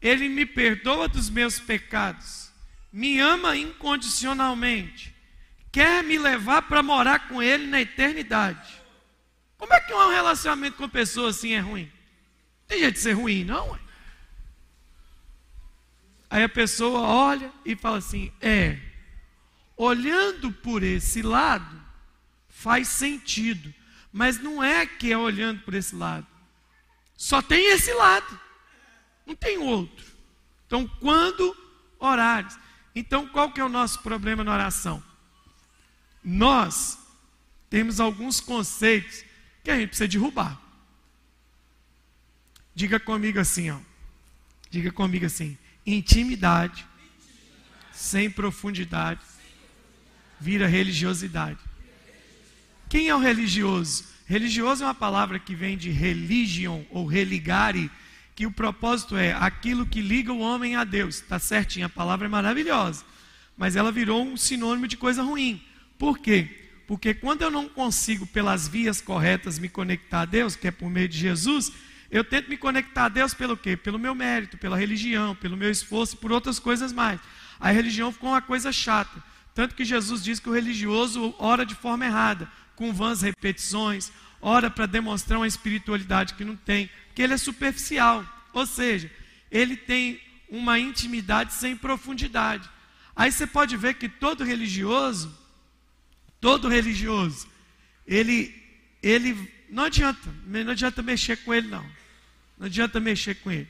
Ele 0.01 0.27
me 0.27 0.45
perdoa 0.45 1.07
dos 1.07 1.29
meus 1.29 1.59
pecados. 1.59 2.51
Me 2.91 3.19
ama 3.19 3.55
incondicionalmente. 3.55 5.15
Quer 5.71 6.03
me 6.03 6.17
levar 6.17 6.63
para 6.63 6.83
morar 6.83 7.27
com 7.27 7.41
Ele 7.41 7.67
na 7.67 7.79
eternidade. 7.79 8.81
Como 9.57 9.73
é 9.73 9.79
que 9.79 9.93
um 9.93 10.09
relacionamento 10.09 10.77
com 10.77 10.89
pessoa 10.89 11.29
assim 11.29 11.53
é 11.53 11.59
ruim? 11.59 11.89
Tem 12.67 12.79
jeito 12.79 12.95
de 12.95 12.99
ser 12.99 13.13
ruim, 13.13 13.45
não? 13.45 13.79
Aí 16.29 16.43
a 16.43 16.49
pessoa 16.49 16.99
olha 16.99 17.49
e 17.63 17.75
fala 17.77 17.97
assim: 17.97 18.31
é, 18.41 18.77
olhando 19.77 20.51
por 20.51 20.83
esse 20.83 21.21
lado, 21.21 21.81
faz 22.49 22.89
sentido. 22.89 23.73
Mas 24.15 24.39
não 24.39 24.63
é 24.63 24.85
que 24.85 25.11
é 25.11 25.17
olhando 25.17 25.61
por 25.61 25.73
esse 25.73 25.95
lado. 25.95 26.25
Só 27.17 27.41
tem 27.41 27.73
esse 27.73 27.93
lado. 27.93 28.39
Não 29.25 29.35
tem 29.35 29.57
outro. 29.57 30.05
Então, 30.65 30.87
quando 30.99 31.55
orares. 31.99 32.57
Então, 32.95 33.27
qual 33.27 33.51
que 33.51 33.59
é 33.59 33.65
o 33.65 33.69
nosso 33.69 34.01
problema 34.01 34.43
na 34.43 34.53
oração? 34.53 35.03
nós 36.25 36.97
temos 37.69 37.99
alguns 37.99 38.39
conceitos 38.39 39.23
que 39.63 39.69
a 39.69 39.77
gente 39.77 39.89
precisa 39.89 40.07
derrubar. 40.07 40.59
Diga 42.73 42.99
comigo 42.99 43.39
assim, 43.39 43.69
ó. 43.69 43.79
Diga 44.71 44.91
comigo 44.91 45.27
assim: 45.27 45.55
intimidade 45.85 46.85
sem 47.93 48.29
profundidade 48.29 49.21
vira 50.39 50.67
religiosidade. 50.67 51.59
Quem 52.95 53.09
é 53.09 53.13
o 53.13 53.19
religioso? 53.19 54.05
Religioso 54.25 54.81
é 54.81 54.87
uma 54.87 54.95
palavra 54.95 55.37
que 55.37 55.53
vem 55.53 55.75
de 55.75 55.89
religion 55.89 56.81
ou 56.89 57.05
religare, 57.05 57.91
que 58.33 58.47
o 58.47 58.51
propósito 58.51 59.17
é 59.17 59.33
aquilo 59.33 59.85
que 59.85 59.99
liga 59.99 60.31
o 60.31 60.39
homem 60.39 60.77
a 60.77 60.85
Deus. 60.85 61.15
Está 61.15 61.37
certinho, 61.37 61.87
a 61.87 61.89
palavra 61.89 62.27
é 62.27 62.29
maravilhosa, 62.29 63.03
mas 63.57 63.75
ela 63.75 63.91
virou 63.91 64.25
um 64.25 64.37
sinônimo 64.37 64.87
de 64.87 64.95
coisa 64.95 65.21
ruim. 65.21 65.61
Por 65.99 66.19
quê? 66.19 66.47
Porque 66.87 67.13
quando 67.13 67.41
eu 67.41 67.51
não 67.51 67.67
consigo, 67.67 68.25
pelas 68.25 68.65
vias 68.65 69.01
corretas, 69.01 69.59
me 69.59 69.67
conectar 69.67 70.21
a 70.21 70.25
Deus, 70.25 70.55
que 70.55 70.69
é 70.69 70.71
por 70.71 70.89
meio 70.89 71.09
de 71.09 71.17
Jesus, 71.17 71.73
eu 72.09 72.23
tento 72.23 72.49
me 72.49 72.55
conectar 72.55 73.07
a 73.07 73.09
Deus 73.09 73.33
pelo 73.33 73.57
quê? 73.57 73.75
Pelo 73.75 73.99
meu 73.99 74.15
mérito, 74.15 74.57
pela 74.57 74.77
religião, 74.77 75.35
pelo 75.35 75.57
meu 75.57 75.69
esforço 75.69 76.15
por 76.15 76.31
outras 76.31 76.59
coisas 76.59 76.93
mais. 76.93 77.19
A 77.59 77.71
religião 77.71 78.09
ficou 78.09 78.29
uma 78.29 78.41
coisa 78.41 78.71
chata. 78.71 79.21
Tanto 79.53 79.75
que 79.75 79.83
Jesus 79.83 80.23
diz 80.23 80.39
que 80.39 80.49
o 80.49 80.53
religioso 80.53 81.35
ora 81.37 81.65
de 81.65 81.75
forma 81.75 82.05
errada, 82.05 82.49
com 82.75 82.93
vãs 82.93 83.21
repetições, 83.21 84.11
ora 84.41 84.69
para 84.69 84.85
demonstrar 84.85 85.39
uma 85.39 85.47
espiritualidade 85.47 86.33
que 86.33 86.43
não 86.43 86.55
tem, 86.55 86.89
que 87.13 87.21
ele 87.21 87.33
é 87.33 87.37
superficial. 87.37 88.25
Ou 88.53 88.65
seja, 88.65 89.09
ele 89.51 89.75
tem 89.75 90.19
uma 90.49 90.79
intimidade 90.79 91.53
sem 91.53 91.75
profundidade. 91.75 92.69
Aí 93.15 93.31
você 93.31 93.47
pode 93.47 93.77
ver 93.77 93.95
que 93.95 94.09
todo 94.09 94.43
religioso, 94.43 95.35
todo 96.39 96.67
religioso, 96.67 97.47
ele, 98.05 98.53
ele 99.01 99.51
não 99.69 99.83
adianta, 99.83 100.29
não 100.45 100.71
adianta 100.71 101.01
mexer 101.01 101.37
com 101.37 101.53
ele 101.53 101.67
não. 101.67 101.85
Não 102.57 102.67
adianta 102.67 102.99
mexer 102.99 103.35
com 103.35 103.51
ele. 103.51 103.67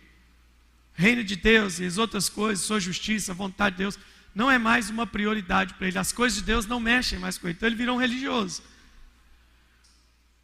Reino 0.94 1.24
de 1.24 1.36
Deus 1.36 1.80
e 1.80 1.86
as 1.86 1.98
outras 1.98 2.30
coisas, 2.30 2.66
sua 2.66 2.80
justiça, 2.80 3.32
a 3.32 3.36
vontade 3.36 3.76
de 3.76 3.84
Deus, 3.84 4.00
não 4.34 4.50
é 4.50 4.58
mais 4.58 4.90
uma 4.90 5.08
prioridade 5.08 5.74
para 5.76 5.88
ele. 5.88 5.98
As 5.98 6.12
coisas 6.12 6.40
de 6.40 6.44
Deus 6.44 6.66
não 6.66 6.80
mexem 6.80 7.20
mais 7.20 7.38
com 7.38 7.48
ele. 7.48 7.56
Então 7.56 7.68
ele 7.68 7.76
virou 7.76 7.96
um 7.96 8.00
religioso. 8.00 8.62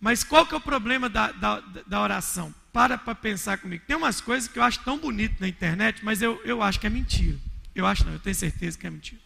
Mas 0.02 0.24
qual 0.24 0.48
que 0.48 0.56
é 0.56 0.58
o 0.58 0.62
problema 0.62 1.08
da, 1.08 1.32
da, 1.32 1.60
da 1.86 2.02
oração? 2.02 2.54
Para 2.74 2.98
para 2.98 3.14
pensar 3.14 3.60
comigo. 3.60 3.84
Tem 3.86 3.96
umas 3.96 4.20
coisas 4.20 4.50
que 4.50 4.58
eu 4.58 4.64
acho 4.64 4.80
tão 4.80 4.98
bonito 4.98 5.40
na 5.40 5.48
internet, 5.48 6.04
mas 6.04 6.24
eu, 6.24 6.42
eu 6.44 6.64
acho 6.64 6.80
que 6.80 6.88
é 6.88 6.90
mentira. 6.90 7.38
Eu 7.76 7.86
acho 7.86 8.04
não, 8.04 8.14
eu 8.14 8.20
tenho 8.20 8.36
certeza 8.36 8.78
que 8.78 8.88
é 8.88 8.90
mentira. 8.90 9.22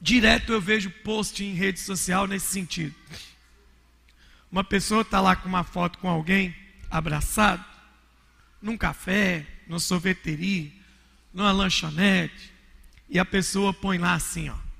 Direto 0.00 0.52
eu 0.52 0.60
vejo 0.60 0.90
post 0.90 1.44
em 1.44 1.52
rede 1.52 1.78
social 1.78 2.26
nesse 2.26 2.46
sentido. 2.46 2.94
Uma 4.50 4.64
pessoa 4.64 5.02
está 5.02 5.20
lá 5.20 5.36
com 5.36 5.48
uma 5.48 5.62
foto 5.62 5.98
com 5.98 6.08
alguém, 6.08 6.54
abraçado, 6.90 7.64
num 8.60 8.76
café, 8.76 9.46
numa 9.66 9.78
sorveteria, 9.78 10.70
numa 11.32 11.52
lanchonete, 11.52 12.52
e 13.08 13.18
a 13.18 13.24
pessoa 13.24 13.72
põe 13.72 13.98
lá 13.98 14.14
assim, 14.14 14.48
ó. 14.48 14.71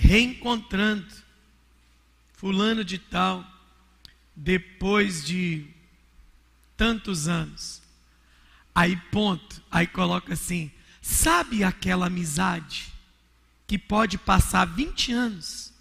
Reencontrando 0.00 1.06
fulano 2.34 2.84
de 2.84 2.98
tal, 2.98 3.44
depois 4.34 5.24
de 5.24 5.66
tantos 6.76 7.28
anos. 7.28 7.82
Aí 8.74 8.96
ponto, 9.10 9.62
aí 9.70 9.86
coloca 9.86 10.32
assim, 10.32 10.70
Sabe 11.00 11.64
aquela 11.64 12.06
amizade 12.06 12.92
que 13.66 13.78
pode 13.78 14.18
passar 14.18 14.66
20 14.66 15.12
anos, 15.12 15.72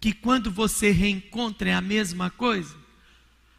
que 0.00 0.12
quando 0.12 0.50
você 0.50 0.90
reencontra 0.90 1.70
é 1.70 1.74
a 1.74 1.80
mesma 1.80 2.30
coisa? 2.30 2.76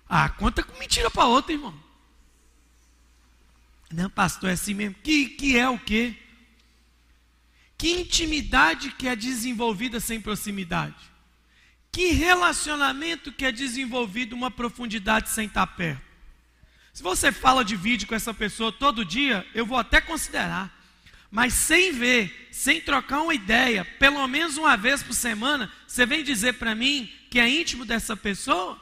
Ah, 0.07 0.29
conta 0.29 0.63
com 0.63 0.77
mentira 0.77 1.09
para 1.09 1.25
outra, 1.25 1.53
irmão. 1.53 1.73
Não, 3.91 4.09
pastor, 4.09 4.49
é 4.49 4.53
assim 4.53 4.73
mesmo. 4.73 4.95
Que, 5.03 5.29
que 5.29 5.57
é 5.57 5.67
o 5.69 5.79
quê? 5.79 6.15
Que 7.81 7.93
intimidade 7.93 8.91
que 8.91 9.07
é 9.07 9.15
desenvolvida 9.15 9.99
sem 9.99 10.21
proximidade? 10.21 10.93
Que 11.91 12.11
relacionamento 12.11 13.31
que 13.31 13.43
é 13.43 13.51
desenvolvido 13.51 14.35
uma 14.35 14.51
profundidade 14.51 15.31
sem 15.31 15.47
estar 15.47 15.65
perto? 15.65 16.03
Se 16.93 17.01
você 17.01 17.31
fala 17.31 17.65
de 17.65 17.75
vídeo 17.75 18.07
com 18.07 18.13
essa 18.13 18.35
pessoa 18.35 18.71
todo 18.71 19.03
dia, 19.03 19.43
eu 19.55 19.65
vou 19.65 19.79
até 19.79 19.99
considerar. 19.99 20.71
Mas 21.31 21.55
sem 21.55 21.91
ver, 21.91 22.49
sem 22.51 22.79
trocar 22.79 23.23
uma 23.23 23.33
ideia, 23.33 23.83
pelo 23.97 24.27
menos 24.27 24.57
uma 24.57 24.77
vez 24.77 25.01
por 25.01 25.15
semana, 25.15 25.73
você 25.87 26.05
vem 26.05 26.23
dizer 26.23 26.59
para 26.59 26.75
mim 26.75 27.11
que 27.31 27.39
é 27.39 27.49
íntimo 27.49 27.83
dessa 27.83 28.15
pessoa? 28.15 28.79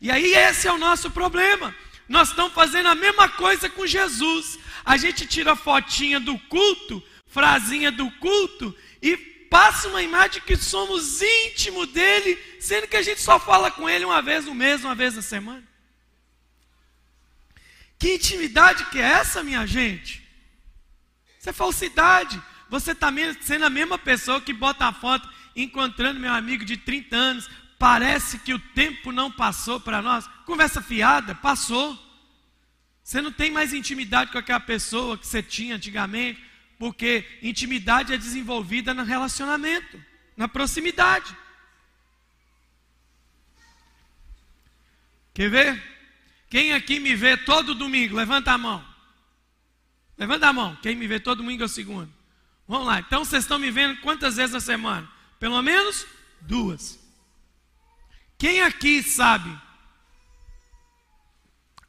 E 0.00 0.10
aí 0.10 0.32
esse 0.32 0.66
é 0.66 0.72
o 0.72 0.78
nosso 0.78 1.10
problema. 1.10 1.76
Nós 2.08 2.30
estamos 2.30 2.54
fazendo 2.54 2.88
a 2.88 2.94
mesma 2.94 3.28
coisa 3.28 3.68
com 3.68 3.86
Jesus. 3.86 4.58
A 4.82 4.96
gente 4.96 5.26
tira 5.26 5.52
a 5.52 5.56
fotinha 5.56 6.18
do 6.18 6.38
culto, 6.38 7.02
frasinha 7.28 7.90
do 7.90 8.10
culto 8.12 8.74
e 9.00 9.16
passa 9.50 9.88
uma 9.88 10.02
imagem 10.02 10.42
que 10.42 10.56
somos 10.56 11.22
íntimo 11.22 11.86
dele, 11.86 12.38
sendo 12.60 12.86
que 12.86 12.96
a 12.96 13.02
gente 13.02 13.20
só 13.20 13.38
fala 13.38 13.70
com 13.70 13.88
ele 13.88 14.04
uma 14.04 14.20
vez 14.20 14.44
no 14.44 14.54
mês, 14.54 14.84
uma 14.84 14.94
vez 14.94 15.14
na 15.14 15.22
semana. 15.22 15.66
Que 17.98 18.14
intimidade 18.14 18.84
que 18.86 18.98
é 18.98 19.02
essa, 19.02 19.42
minha 19.42 19.66
gente? 19.66 20.22
Isso 21.38 21.50
é 21.50 21.52
falsidade. 21.52 22.40
Você 22.70 22.92
está 22.92 23.08
sendo 23.40 23.64
a 23.64 23.70
mesma 23.70 23.98
pessoa 23.98 24.40
que 24.40 24.52
bota 24.52 24.86
a 24.86 24.92
foto 24.92 25.28
encontrando 25.56 26.20
meu 26.20 26.32
amigo 26.32 26.64
de 26.64 26.76
30 26.76 27.16
anos. 27.16 27.50
Parece 27.78 28.38
que 28.38 28.54
o 28.54 28.58
tempo 28.58 29.10
não 29.10 29.30
passou 29.30 29.80
para 29.80 30.02
nós. 30.02 30.28
Conversa 30.44 30.80
fiada, 30.80 31.34
passou. 31.34 31.98
Você 33.02 33.20
não 33.20 33.32
tem 33.32 33.50
mais 33.50 33.72
intimidade 33.72 34.30
com 34.30 34.38
aquela 34.38 34.60
pessoa 34.60 35.16
que 35.16 35.26
você 35.26 35.42
tinha 35.42 35.76
antigamente, 35.76 36.38
porque 36.78 37.26
intimidade 37.42 38.12
é 38.12 38.16
desenvolvida 38.16 38.94
no 38.94 39.02
relacionamento, 39.02 40.00
na 40.36 40.46
proximidade. 40.46 41.36
Quer 45.34 45.50
ver? 45.50 45.82
Quem 46.48 46.72
aqui 46.72 46.98
me 47.00 47.14
vê 47.14 47.36
todo 47.36 47.74
domingo? 47.74 48.16
Levanta 48.16 48.52
a 48.52 48.58
mão. 48.58 48.84
Levanta 50.16 50.48
a 50.48 50.52
mão. 50.52 50.76
Quem 50.76 50.96
me 50.96 51.06
vê 51.06 51.20
todo 51.20 51.38
domingo 51.38 51.62
é 51.62 51.66
o 51.66 51.68
segundo. 51.68 52.12
Vamos 52.66 52.86
lá. 52.86 53.00
Então 53.00 53.24
vocês 53.24 53.44
estão 53.44 53.58
me 53.58 53.70
vendo 53.70 54.00
quantas 54.00 54.36
vezes 54.36 54.52
na 54.52 54.60
semana? 54.60 55.08
Pelo 55.38 55.60
menos 55.62 56.06
duas. 56.40 56.98
Quem 58.36 58.62
aqui 58.62 59.02
sabe 59.02 59.50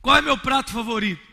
qual 0.02 0.18
é 0.18 0.22
meu 0.22 0.38
prato 0.38 0.72
favorito? 0.72 1.29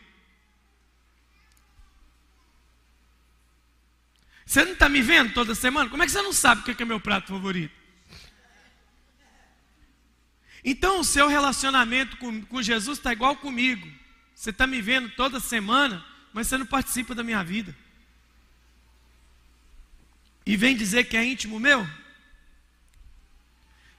Você 4.47 4.65
não 4.65 4.73
está 4.73 4.89
me 4.89 5.03
vendo 5.03 5.31
toda 5.33 5.53
semana? 5.53 5.89
Como 5.91 6.01
é 6.01 6.07
que 6.07 6.11
você 6.11 6.23
não 6.23 6.33
sabe 6.33 6.61
o 6.61 6.75
que 6.75 6.81
é 6.81 6.85
meu 6.85 6.99
prato 6.99 7.27
favorito? 7.27 7.75
Então 10.65 11.01
o 11.01 11.03
seu 11.03 11.27
relacionamento 11.27 12.17
com, 12.17 12.41
com 12.41 12.63
Jesus 12.63 12.97
está 12.97 13.13
igual 13.13 13.35
comigo. 13.35 13.87
Você 14.33 14.49
está 14.49 14.65
me 14.65 14.81
vendo 14.81 15.09
toda 15.11 15.39
semana 15.39 16.03
mas 16.37 16.45
você 16.49 16.57
não 16.59 16.67
participa 16.67 17.15
da 17.15 17.23
minha 17.23 17.43
vida. 17.43 17.75
E 20.45 20.55
vem 20.55 20.77
dizer 20.77 21.05
que 21.05 21.17
é 21.17 21.25
íntimo 21.25 21.59
meu? 21.59 21.83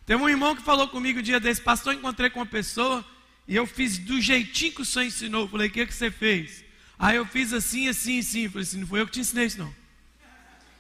Tem 0.07 0.15
um 0.17 0.29
irmão 0.29 0.55
que 0.55 0.63
falou 0.63 0.87
comigo 0.87 1.19
um 1.19 1.23
dia 1.23 1.41
desse, 1.41 1.61
pastor, 1.61 1.95
encontrei 1.95 2.31
com 2.31 2.39
uma 2.39 2.47
pessoa 2.47 3.05
e 3.49 3.57
eu 3.57 3.67
fiz 3.67 3.99
do 3.99 4.21
jeitinho 4.21 4.73
que 4.73 4.83
o 4.83 4.85
senhor 4.85 5.05
ensinou. 5.05 5.49
Falei, 5.49 5.67
o 5.67 5.71
que, 5.73 5.85
que 5.85 5.93
você 5.93 6.13
fez? 6.13 6.65
Aí 6.97 7.17
eu 7.17 7.27
fiz 7.27 7.53
assim, 7.53 7.89
assim, 7.89 8.21
assim. 8.21 8.49
Falei 8.49 8.63
assim, 8.63 8.79
não 8.79 8.87
foi 8.87 9.01
eu 9.01 9.07
que 9.07 9.15
te 9.15 9.21
ensinei 9.21 9.47
isso 9.47 9.59
não. 9.59 9.75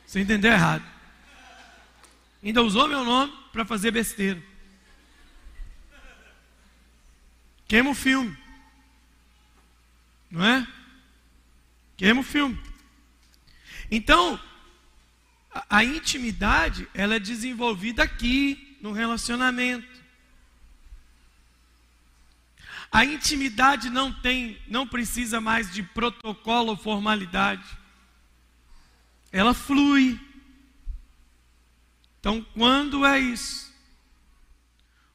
Você 0.08 0.20
entendeu 0.20 0.50
errado. 0.50 0.82
Ainda 2.42 2.62
usou 2.62 2.88
meu 2.88 3.04
nome 3.04 3.30
para 3.52 3.66
fazer 3.66 3.90
besteira. 3.90 4.42
Queima 7.68 7.90
o 7.90 7.94
filme. 7.94 8.34
Não 10.30 10.42
é? 10.42 10.66
Queima 11.98 12.22
o 12.22 12.24
filme. 12.24 12.58
Então, 13.90 14.40
a, 15.52 15.76
a 15.76 15.84
intimidade, 15.84 16.88
ela 16.94 17.16
é 17.16 17.20
desenvolvida 17.20 18.02
aqui, 18.02 18.78
no 18.80 18.92
relacionamento. 18.92 20.02
A 22.90 23.04
intimidade 23.04 23.90
não 23.90 24.10
tem, 24.10 24.58
não 24.68 24.88
precisa 24.88 25.38
mais 25.38 25.70
de 25.70 25.82
protocolo 25.82 26.70
ou 26.70 26.76
formalidade. 26.78 27.77
Ela 29.30 29.54
flui. 29.54 30.20
Então, 32.20 32.44
quando 32.54 33.04
é 33.04 33.18
isso? 33.18 33.72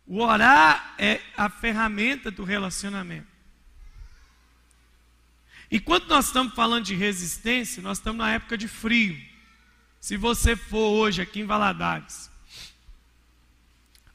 O 0.06 0.22
orar 0.22 0.96
é 0.98 1.22
a 1.36 1.50
ferramenta 1.50 2.30
do 2.30 2.44
relacionamento. 2.44 3.28
E 5.72 5.80
quando 5.80 6.06
nós 6.08 6.28
estamos 6.28 6.54
falando 6.54 6.86
de 6.86 6.94
resistência, 6.94 7.82
nós 7.82 7.98
estamos 7.98 8.20
na 8.20 8.32
época 8.32 8.58
de 8.58 8.68
frio. 8.68 9.20
Se 10.00 10.18
você 10.18 10.56
for 10.56 10.90
hoje 10.90 11.22
aqui 11.22 11.40
em 11.40 11.46
Valadares, 11.46 12.30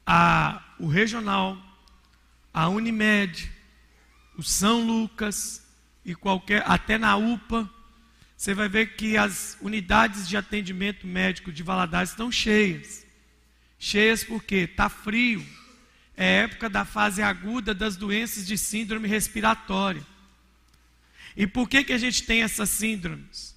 a, 0.05 0.63
o 0.79 0.87
Regional, 0.87 1.57
a 2.53 2.69
Unimed, 2.69 3.51
o 4.37 4.43
São 4.43 4.85
Lucas 4.85 5.67
e 6.05 6.15
qualquer, 6.15 6.63
até 6.65 6.97
na 6.97 7.17
UPA, 7.17 7.69
você 8.39 8.53
vai 8.53 8.69
ver 8.69 8.95
que 8.95 9.17
as 9.17 9.57
unidades 9.59 10.25
de 10.25 10.37
atendimento 10.37 11.05
médico 11.05 11.51
de 11.51 11.61
Valadares 11.61 12.11
estão 12.11 12.31
cheias. 12.31 13.05
Cheias 13.77 14.23
porque 14.23 14.55
está 14.55 14.87
frio. 14.87 15.45
É 16.15 16.43
época 16.43 16.69
da 16.69 16.85
fase 16.85 17.21
aguda 17.21 17.73
das 17.73 17.97
doenças 17.97 18.47
de 18.47 18.57
síndrome 18.57 19.09
respiratória. 19.09 20.01
E 21.35 21.45
por 21.45 21.67
que, 21.67 21.83
que 21.83 21.91
a 21.91 21.97
gente 21.97 22.23
tem 22.23 22.41
essas 22.41 22.69
síndromes? 22.69 23.53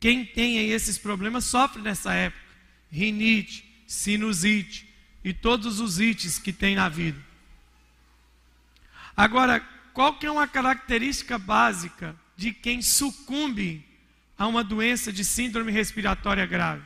Quem 0.00 0.24
tem 0.24 0.70
esses 0.70 0.96
problemas 0.96 1.44
sofre 1.44 1.82
nessa 1.82 2.14
época. 2.14 2.42
Rinite, 2.90 3.84
sinusite 3.86 4.88
e 5.22 5.34
todos 5.34 5.78
os 5.78 6.00
ites 6.00 6.38
que 6.38 6.54
tem 6.54 6.74
na 6.74 6.88
vida. 6.88 7.22
Agora, 9.14 9.60
qual 9.92 10.14
que 10.14 10.24
é 10.24 10.32
uma 10.32 10.48
característica 10.48 11.36
básica 11.36 12.16
de 12.34 12.50
quem 12.50 12.80
sucumbe 12.80 13.91
a 14.36 14.46
uma 14.46 14.64
doença 14.64 15.12
de 15.12 15.24
síndrome 15.24 15.70
respiratória 15.72 16.46
grave? 16.46 16.82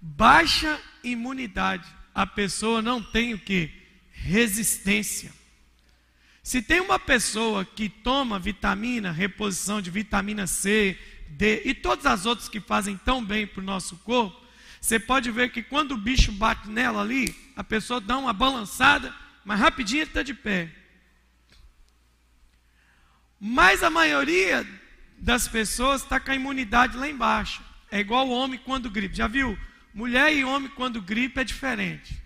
Baixa 0.00 0.80
imunidade. 1.02 1.88
A 2.14 2.26
pessoa 2.26 2.82
não 2.82 3.02
tem 3.02 3.34
o 3.34 3.38
que? 3.38 3.70
Resistência. 4.10 5.32
Se 6.42 6.60
tem 6.60 6.80
uma 6.80 6.98
pessoa 6.98 7.64
que 7.64 7.88
toma 7.88 8.38
vitamina, 8.38 9.12
reposição 9.12 9.80
de 9.80 9.90
vitamina 9.90 10.46
C, 10.46 10.98
D 11.28 11.62
e 11.64 11.72
todas 11.74 12.04
as 12.04 12.26
outras 12.26 12.48
que 12.48 12.60
fazem 12.60 12.96
tão 12.96 13.24
bem 13.24 13.46
para 13.46 13.60
o 13.60 13.64
nosso 13.64 13.96
corpo, 13.98 14.42
você 14.80 14.98
pode 14.98 15.30
ver 15.30 15.52
que 15.52 15.62
quando 15.62 15.92
o 15.92 15.96
bicho 15.96 16.32
bate 16.32 16.68
nela 16.68 17.00
ali, 17.00 17.34
a 17.54 17.62
pessoa 17.62 18.00
dá 18.00 18.18
uma 18.18 18.32
balançada, 18.32 19.14
mas 19.44 19.60
rapidinho 19.60 20.02
está 20.02 20.22
de 20.22 20.34
pé. 20.34 20.68
Mas 23.38 23.82
a 23.84 23.90
maioria 23.90 24.66
das 25.22 25.46
pessoas 25.46 26.02
está 26.02 26.18
com 26.18 26.32
a 26.32 26.34
imunidade 26.34 26.96
lá 26.96 27.08
embaixo. 27.08 27.62
É 27.92 28.00
igual 28.00 28.26
o 28.26 28.32
homem 28.32 28.58
quando 28.58 28.90
gripe. 28.90 29.14
Já 29.16 29.28
viu? 29.28 29.56
Mulher 29.94 30.34
e 30.34 30.42
homem 30.42 30.68
quando 30.70 31.00
gripe 31.00 31.38
é 31.38 31.44
diferente. 31.44 32.20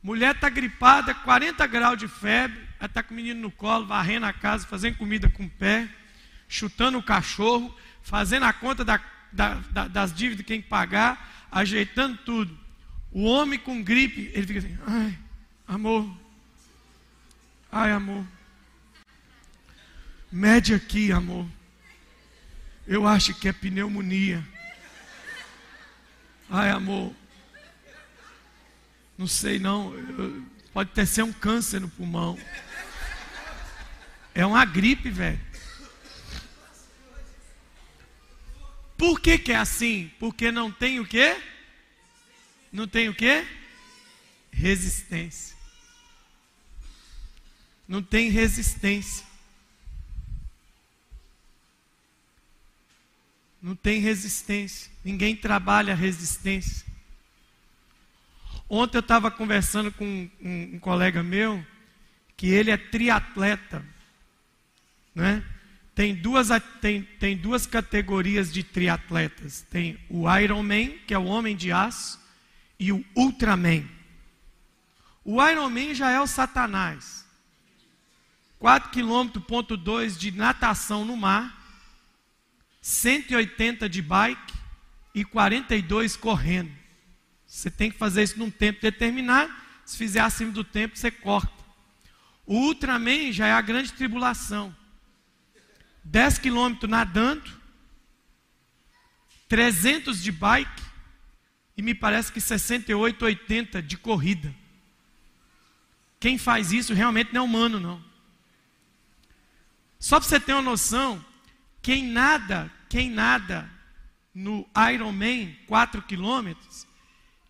Mulher 0.00 0.36
está 0.36 0.48
gripada, 0.48 1.12
40 1.12 1.66
graus 1.66 1.98
de 1.98 2.06
febre, 2.06 2.60
está 2.80 3.02
com 3.02 3.12
o 3.12 3.16
menino 3.16 3.40
no 3.40 3.50
colo, 3.50 3.86
varrendo 3.86 4.24
a 4.24 4.32
casa, 4.32 4.64
fazendo 4.64 4.96
comida 4.96 5.28
com 5.28 5.46
o 5.46 5.50
pé, 5.50 5.88
chutando 6.48 6.96
o 6.96 7.02
cachorro, 7.02 7.74
fazendo 8.02 8.44
a 8.44 8.52
conta 8.52 8.84
da, 8.84 9.00
da, 9.32 9.54
da, 9.72 9.88
das 9.88 10.14
dívidas 10.14 10.42
que 10.42 10.48
tem 10.48 10.62
que 10.62 10.68
pagar, 10.68 11.48
ajeitando 11.50 12.18
tudo. 12.18 12.56
O 13.10 13.24
homem 13.24 13.58
com 13.58 13.82
gripe, 13.82 14.30
ele 14.32 14.46
fica 14.46 14.60
assim, 14.60 14.78
ai, 14.86 15.18
amor, 15.66 16.08
ai, 17.72 17.90
amor, 17.90 18.24
mede 20.30 20.72
aqui, 20.72 21.10
amor. 21.10 21.55
Eu 22.86 23.06
acho 23.06 23.34
que 23.34 23.48
é 23.48 23.52
pneumonia. 23.52 24.46
Ai, 26.48 26.70
amor, 26.70 27.12
não 29.18 29.26
sei 29.26 29.58
não, 29.58 29.92
pode 30.72 30.90
ter 30.90 31.06
ser 31.06 31.22
um 31.22 31.32
câncer 31.32 31.80
no 31.80 31.88
pulmão. 31.88 32.38
É 34.32 34.46
uma 34.46 34.64
gripe, 34.64 35.10
velho. 35.10 35.40
Por 38.96 39.20
que, 39.20 39.38
que 39.38 39.52
é 39.52 39.56
assim? 39.56 40.10
Porque 40.20 40.52
não 40.52 40.70
tem 40.70 41.00
o 41.00 41.06
quê? 41.06 41.36
Não 42.70 42.86
tem 42.86 43.08
o 43.08 43.14
quê? 43.14 43.46
Resistência. 44.52 45.56
Não 47.88 48.02
tem 48.02 48.30
resistência. 48.30 49.25
Não 53.66 53.74
tem 53.74 53.98
resistência. 53.98 54.92
Ninguém 55.04 55.34
trabalha 55.34 55.92
resistência. 55.92 56.86
Ontem 58.70 58.96
eu 58.96 59.00
estava 59.00 59.28
conversando 59.28 59.90
com 59.90 60.04
um, 60.06 60.30
um, 60.74 60.78
colega 60.78 61.20
meu, 61.20 61.66
que 62.36 62.46
ele 62.46 62.70
é 62.70 62.76
triatleta. 62.76 63.84
Né? 65.12 65.42
Tem, 65.96 66.14
duas, 66.14 66.46
tem, 66.80 67.02
tem 67.02 67.36
duas 67.36 67.66
categorias 67.66 68.52
de 68.52 68.62
triatletas. 68.62 69.66
Tem 69.68 69.98
o 70.08 70.32
Ironman, 70.32 71.00
que 71.04 71.12
é 71.12 71.18
o 71.18 71.24
homem 71.24 71.56
de 71.56 71.72
aço, 71.72 72.20
e 72.78 72.92
o 72.92 73.04
Ultraman. 73.16 73.84
O 75.24 75.44
Ironman 75.44 75.92
já 75.92 76.12
é 76.12 76.20
o 76.20 76.26
Satanás. 76.28 77.26
4 78.60 78.90
km, 78.90 79.40
ponto 79.40 79.76
2 79.76 80.16
de 80.16 80.30
natação 80.30 81.04
no 81.04 81.16
mar, 81.16 81.55
180 82.86 83.88
de 83.88 84.00
bike 84.00 84.54
e 85.12 85.24
42 85.24 86.16
correndo. 86.16 86.70
Você 87.44 87.68
tem 87.68 87.90
que 87.90 87.98
fazer 87.98 88.22
isso 88.22 88.38
num 88.38 88.48
tempo 88.48 88.80
determinado. 88.80 89.52
Se 89.84 89.96
fizer 89.96 90.20
acima 90.20 90.52
do 90.52 90.62
tempo, 90.62 90.96
você 90.96 91.10
corta. 91.10 91.64
O 92.46 92.54
Ultraman 92.54 93.32
já 93.32 93.48
é 93.48 93.52
a 93.52 93.60
grande 93.60 93.92
tribulação. 93.92 94.72
10 96.04 96.38
quilômetros 96.38 96.88
nadando, 96.88 97.50
300 99.48 100.22
de 100.22 100.30
bike 100.30 100.82
e 101.76 101.82
me 101.82 101.92
parece 101.92 102.30
que 102.30 102.40
68, 102.40 103.24
80 103.24 103.82
de 103.82 103.96
corrida. 103.96 104.54
Quem 106.20 106.38
faz 106.38 106.70
isso 106.70 106.94
realmente 106.94 107.34
não 107.34 107.40
é 107.40 107.44
humano, 107.44 107.80
não. 107.80 108.04
Só 109.98 110.20
para 110.20 110.28
você 110.28 110.38
ter 110.38 110.52
uma 110.52 110.62
noção, 110.62 111.24
quem 111.82 112.04
nada, 112.04 112.72
quem 112.96 113.10
nada 113.10 113.70
no 114.34 114.66
Ironman 114.90 115.54
4 115.66 116.00
quilômetros, 116.00 116.86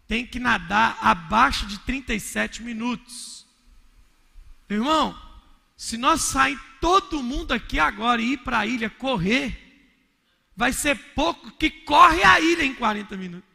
tem 0.09 0.27
que 0.27 0.41
nadar 0.41 0.99
abaixo 1.01 1.67
de 1.67 1.79
37 1.79 2.65
minutos. 2.65 3.47
Irmão, 4.69 5.17
se 5.77 5.97
nós 5.97 6.23
sair 6.23 6.59
todo 6.81 7.23
mundo 7.23 7.55
aqui 7.55 7.79
agora 7.79 8.21
e 8.21 8.33
ir 8.33 8.39
para 8.39 8.59
a 8.59 8.67
ilha 8.67 8.91
correr, 8.91 9.57
vai 10.57 10.73
ser 10.73 10.97
pouco 11.15 11.53
que 11.53 11.71
corre 11.71 12.25
a 12.25 12.41
ilha 12.41 12.65
em 12.65 12.75
40 12.75 13.17
minutos. 13.17 13.49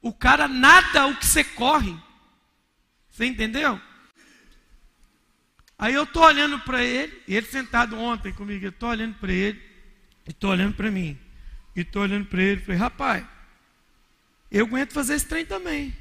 O 0.00 0.10
cara 0.10 0.48
nada 0.48 1.06
o 1.06 1.16
que 1.18 1.26
você 1.26 1.44
corre. 1.44 1.94
Você 3.10 3.26
entendeu? 3.26 3.78
Aí 5.78 5.92
eu 5.92 6.04
estou 6.04 6.22
olhando 6.22 6.58
para 6.60 6.82
ele, 6.82 7.22
ele 7.28 7.46
sentado 7.46 7.98
ontem 7.98 8.32
comigo, 8.32 8.64
eu 8.64 8.70
estou 8.70 8.88
olhando 8.88 9.16
para 9.16 9.30
ele, 9.30 9.60
e 10.26 10.30
estou 10.30 10.50
olhando 10.50 10.74
para 10.74 10.90
mim, 10.90 11.18
e 11.76 11.80
estou 11.80 12.02
olhando 12.02 12.26
para 12.26 12.42
ele, 12.42 12.60
falei, 12.60 12.78
rapaz, 12.78 13.24
eu 14.50 14.66
aguento 14.66 14.92
fazer 14.92 15.14
esse 15.14 15.26
trem 15.26 15.44
também. 15.44 15.94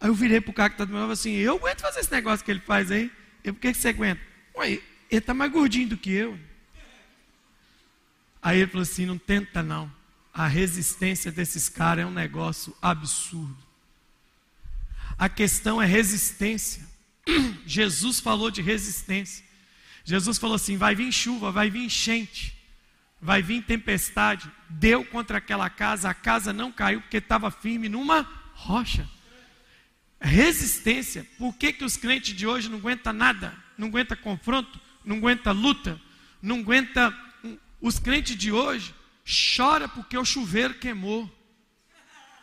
Aí 0.00 0.08
eu 0.08 0.14
virei 0.14 0.40
para 0.40 0.50
o 0.50 0.54
cara 0.54 0.70
que 0.70 0.74
está 0.74 0.84
do 0.84 0.92
meu 0.92 1.00
lado 1.00 1.12
assim, 1.12 1.32
eu 1.32 1.56
aguento 1.56 1.80
fazer 1.80 2.00
esse 2.00 2.12
negócio 2.12 2.44
que 2.44 2.50
ele 2.50 2.60
faz 2.60 2.90
aí. 2.90 3.10
Eu, 3.44 3.52
por 3.52 3.60
que, 3.60 3.72
que 3.72 3.78
você 3.78 3.88
aguenta? 3.88 4.20
Ué, 4.56 4.70
ele 4.70 4.82
está 5.10 5.34
mais 5.34 5.52
gordinho 5.52 5.88
do 5.88 5.96
que 5.96 6.10
eu. 6.10 6.38
Aí 8.40 8.60
ele 8.60 8.70
falou 8.70 8.82
assim, 8.82 9.04
não 9.04 9.18
tenta 9.18 9.62
não. 9.62 9.92
A 10.32 10.46
resistência 10.46 11.30
desses 11.30 11.68
caras 11.68 12.04
é 12.04 12.06
um 12.06 12.12
negócio 12.12 12.74
absurdo. 12.80 13.58
A 15.18 15.28
questão 15.28 15.82
é 15.82 15.86
resistência. 15.86 16.88
Jesus 17.66 18.20
falou 18.20 18.50
de 18.50 18.62
resistência. 18.62 19.44
Jesus 20.04 20.38
falou 20.38 20.56
assim: 20.56 20.76
vai 20.78 20.94
vir 20.94 21.12
chuva, 21.12 21.52
vai 21.52 21.68
vir 21.68 21.84
enchente 21.84 22.59
vai 23.20 23.42
vir 23.42 23.62
tempestade, 23.62 24.50
deu 24.68 25.04
contra 25.04 25.38
aquela 25.38 25.68
casa, 25.68 26.08
a 26.08 26.14
casa 26.14 26.52
não 26.52 26.72
caiu 26.72 27.00
porque 27.00 27.18
estava 27.18 27.50
firme 27.50 27.88
numa 27.88 28.22
rocha. 28.54 29.08
Resistência. 30.20 31.26
Por 31.38 31.54
que, 31.54 31.72
que 31.72 31.84
os 31.84 31.96
crentes 31.96 32.34
de 32.34 32.46
hoje 32.46 32.68
não 32.68 32.78
aguentam 32.78 33.12
nada? 33.12 33.54
Não 33.76 33.88
aguenta 33.88 34.16
confronto, 34.16 34.80
não 35.04 35.16
aguenta 35.16 35.50
luta, 35.50 36.00
não 36.40 36.60
aguenta. 36.60 37.14
Os 37.80 37.98
crentes 37.98 38.36
de 38.36 38.52
hoje 38.52 38.94
chora 39.56 39.88
porque 39.88 40.16
o 40.16 40.24
chuveiro 40.24 40.74
queimou. 40.74 41.30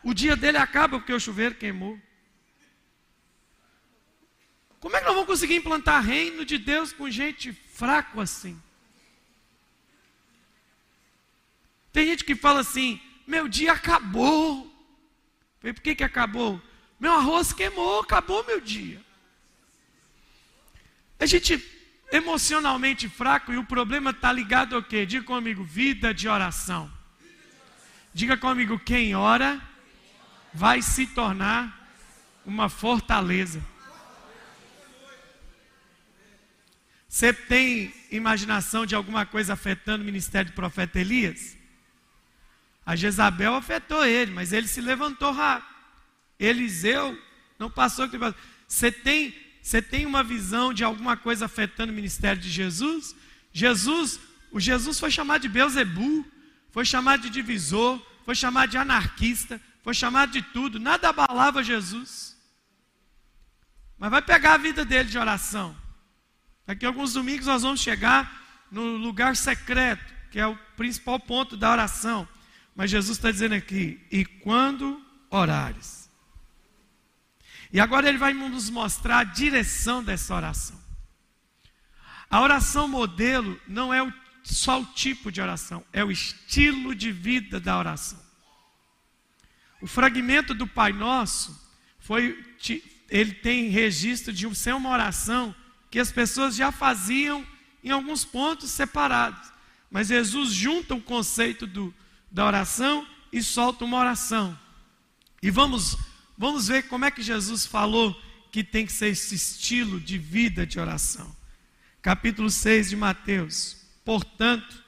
O 0.03 0.13
dia 0.13 0.35
dele 0.35 0.57
acaba 0.57 0.99
porque 0.99 1.13
o 1.13 1.19
chuveiro 1.19 1.55
queimou. 1.55 1.99
Como 4.79 4.95
é 4.95 4.99
que 4.99 5.05
nós 5.05 5.15
vamos 5.15 5.27
conseguir 5.27 5.55
implantar 5.55 6.03
reino 6.03 6.45
de 6.45 6.57
Deus 6.57 6.93
com 6.93 7.09
gente 7.09 7.51
fraco 7.51 8.21
assim? 8.21 8.59
Tem 11.97 12.05
gente 12.05 12.23
que 12.23 12.35
fala 12.35 12.59
assim: 12.59 13.01
meu 13.25 13.47
dia 13.47 13.71
acabou. 13.71 14.71
Falei, 15.59 15.73
por 15.73 15.81
que, 15.81 15.95
que 15.95 16.03
acabou? 16.03 16.61
Meu 16.99 17.11
arroz 17.11 17.51
queimou, 17.51 18.01
acabou 18.01 18.45
meu 18.45 18.61
dia. 18.61 19.01
A 21.19 21.25
gente 21.25 21.59
emocionalmente 22.11 23.09
fraco 23.09 23.51
e 23.51 23.57
o 23.57 23.63
problema 23.63 24.11
está 24.11 24.31
ligado 24.31 24.75
ao 24.75 24.83
quê? 24.83 25.07
Diga 25.07 25.25
comigo, 25.25 25.63
vida 25.63 26.13
de 26.13 26.29
oração. 26.29 26.87
Diga 28.13 28.37
comigo: 28.37 28.77
quem 28.77 29.15
ora 29.15 29.59
vai 30.53 30.83
se 30.83 31.07
tornar 31.07 31.89
uma 32.45 32.69
fortaleza. 32.69 33.59
Você 37.09 37.33
tem 37.33 37.91
imaginação 38.11 38.85
de 38.85 38.93
alguma 38.93 39.25
coisa 39.25 39.53
afetando 39.53 40.03
o 40.03 40.05
ministério 40.05 40.51
do 40.51 40.55
profeta 40.55 40.99
Elias? 40.99 41.56
A 42.87 42.95
Jezabel 42.95 43.53
afetou 43.53 44.05
ele, 44.05 44.31
mas 44.31 44.53
ele 44.53 44.65
se 44.65 44.79
levantou 44.79 45.33
rápido. 45.33 45.75
Eliseu 46.39 47.21
não 47.59 47.69
passou. 47.69 48.09
Você 48.65 48.89
tem, 48.89 49.35
você 49.61 49.81
tem 49.81 50.05
uma 50.05 50.23
visão 50.23 50.73
de 50.73 50.85
alguma 50.85 51.17
coisa 51.17 51.47
afetando 51.47 51.91
o 51.91 51.95
ministério 51.95 52.41
de 52.41 52.49
Jesus? 52.49 53.13
Jesus, 53.51 54.21
o 54.53 54.59
Jesus 54.61 54.97
foi 55.01 55.11
chamado 55.11 55.41
de 55.41 55.49
Beuzebu, 55.49 56.25
foi 56.71 56.85
chamado 56.85 57.23
de 57.23 57.29
divisor, 57.29 58.01
foi 58.23 58.35
chamado 58.35 58.69
de 58.69 58.77
anarquista, 58.77 59.59
foi 59.83 59.93
chamado 59.93 60.31
de 60.31 60.41
tudo, 60.41 60.79
nada 60.79 61.09
abalava 61.09 61.61
Jesus. 61.61 62.37
Mas 63.97 64.11
vai 64.11 64.21
pegar 64.21 64.53
a 64.53 64.57
vida 64.57 64.85
dele 64.85 65.09
de 65.09 65.17
oração. 65.17 65.75
Daqui 66.65 66.85
a 66.85 66.87
alguns 66.87 67.11
domingos 67.11 67.47
nós 67.47 67.63
vamos 67.63 67.81
chegar 67.81 68.65
no 68.71 68.95
lugar 68.95 69.35
secreto, 69.35 70.13
que 70.31 70.39
é 70.39 70.47
o 70.47 70.57
principal 70.77 71.19
ponto 71.19 71.57
da 71.57 71.69
oração. 71.69 72.25
Mas 72.77 72.91
Jesus 72.91 73.17
está 73.17 73.31
dizendo 73.31 73.55
aqui: 73.55 73.99
e 74.11 74.23
quando 74.23 75.03
orares. 75.31 76.07
E 77.73 77.79
agora 77.79 78.07
ele 78.07 78.19
vai 78.19 78.33
nos 78.33 78.69
mostrar 78.69 79.17
a 79.17 79.23
direção 79.23 80.03
dessa 80.03 80.33
oração. 80.33 80.79
A 82.29 82.39
oração 82.39 82.87
modelo 82.87 83.59
não 83.67 83.91
é 83.91 84.13
só 84.43 84.79
o 84.79 84.85
tipo 84.85 85.31
de 85.31 85.41
oração, 85.41 85.83
é 85.91 86.03
o 86.03 86.11
estilo 86.11 86.93
de 86.93 87.11
vida 87.11 87.59
da 87.59 87.77
oração. 87.77 88.21
O 89.81 89.87
fragmento 89.87 90.53
do 90.53 90.67
Pai 90.67 90.93
Nosso 90.93 91.59
foi, 91.99 92.45
ele 93.09 93.33
tem 93.33 93.69
registro 93.69 94.31
de 94.31 94.53
ser 94.55 94.75
uma 94.75 94.89
oração 94.89 95.53
que 95.89 95.99
as 95.99 96.11
pessoas 96.11 96.55
já 96.55 96.71
faziam 96.71 97.45
em 97.83 97.89
alguns 97.89 98.23
pontos 98.23 98.69
separados. 98.69 99.51
Mas 99.89 100.07
Jesus 100.07 100.53
junta 100.53 100.95
o 100.95 101.01
conceito 101.01 101.65
do, 101.65 101.93
da 102.31 102.45
oração 102.45 103.07
e 103.31 103.41
solta 103.41 103.85
uma 103.85 103.97
oração. 103.97 104.57
E 105.41 105.51
vamos, 105.51 105.97
vamos 106.37 106.67
ver 106.67 106.87
como 106.87 107.05
é 107.05 107.11
que 107.11 107.21
Jesus 107.21 107.65
falou 107.65 108.15
que 108.51 108.63
tem 108.63 108.85
que 108.85 108.91
ser 108.91 109.09
esse 109.09 109.35
estilo 109.35 109.99
de 109.99 110.17
vida 110.17 110.65
de 110.65 110.79
oração. 110.79 111.35
Capítulo 112.01 112.49
6 112.49 112.89
de 112.89 112.95
Mateus. 112.95 113.77
Portanto, 114.03 114.83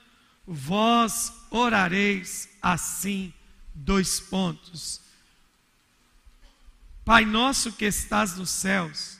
vós 0.45 1.33
orareis 1.51 2.49
assim, 2.61 3.33
dois 3.73 4.19
pontos. 4.19 5.01
Pai 7.05 7.25
nosso 7.25 7.73
que 7.73 7.85
estás 7.85 8.35
nos 8.35 8.49
céus, 8.49 9.17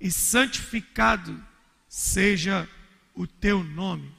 e 0.00 0.10
santificado 0.10 1.42
seja 1.88 2.68
o 3.14 3.26
teu 3.26 3.62
nome. 3.62 4.12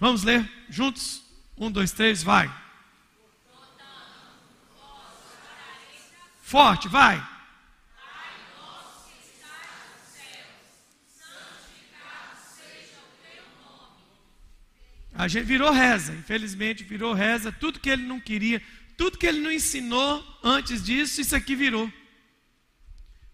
Vamos 0.00 0.22
ler 0.22 0.50
juntos? 0.68 1.22
Um, 1.60 1.70
dois, 1.70 1.92
três, 1.92 2.22
vai. 2.22 2.48
Forte, 6.40 6.88
vai. 6.88 7.22
A 15.14 15.26
gente 15.26 15.46
virou 15.46 15.72
reza, 15.72 16.12
infelizmente 16.14 16.84
virou 16.84 17.12
reza. 17.12 17.50
Tudo 17.50 17.80
que 17.80 17.90
ele 17.90 18.04
não 18.04 18.20
queria, 18.20 18.62
tudo 18.96 19.18
que 19.18 19.26
ele 19.26 19.40
não 19.40 19.50
ensinou 19.50 20.24
antes 20.44 20.84
disso, 20.84 21.20
isso 21.20 21.34
aqui 21.34 21.56
virou. 21.56 21.92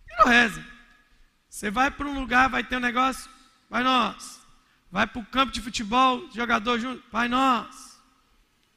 Virou 0.08 0.28
reza. 0.28 0.66
Você 1.46 1.70
vai 1.70 1.90
para 1.90 2.08
um 2.08 2.18
lugar, 2.18 2.48
vai 2.48 2.64
ter 2.64 2.78
um 2.78 2.80
negócio, 2.80 3.30
vai 3.68 3.82
nós. 3.82 4.40
Vai 4.90 5.06
para 5.06 5.20
o 5.20 5.26
campo 5.26 5.52
de 5.52 5.60
futebol, 5.60 6.26
jogador 6.34 6.78
junto, 6.78 7.04
vai 7.12 7.28
nós. 7.28 7.93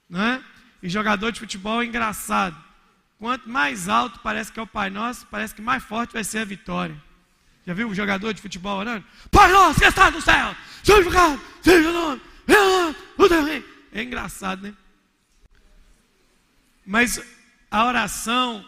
Né? 0.09 0.43
E 0.81 0.89
jogador 0.89 1.31
de 1.31 1.39
futebol 1.39 1.81
é 1.81 1.85
engraçado. 1.85 2.55
Quanto 3.19 3.49
mais 3.49 3.89
alto 3.89 4.19
parece 4.19 4.51
que 4.51 4.59
é 4.59 4.63
o 4.63 4.67
Pai 4.67 4.89
Nosso, 4.89 5.25
parece 5.27 5.55
que 5.55 5.61
mais 5.61 5.83
forte 5.83 6.13
vai 6.13 6.23
ser 6.23 6.39
a 6.39 6.45
vitória. 6.45 6.95
Já 7.65 7.73
viu 7.73 7.87
um 7.87 7.95
jogador 7.95 8.33
de 8.33 8.41
futebol 8.41 8.77
orando? 8.77 9.05
Pai 9.31 9.51
Nosso 9.51 9.79
que 9.79 9.85
está 9.85 10.11
no 10.11 10.21
céu, 10.21 10.55
santificado, 10.83 11.41
seja 11.61 11.89
o 11.89 11.93
nome, 11.93 12.21
é 13.91 14.03
engraçado, 14.03 14.61
né? 14.61 14.73
Mas 16.85 17.19
a 17.71 17.85
oração 17.85 18.63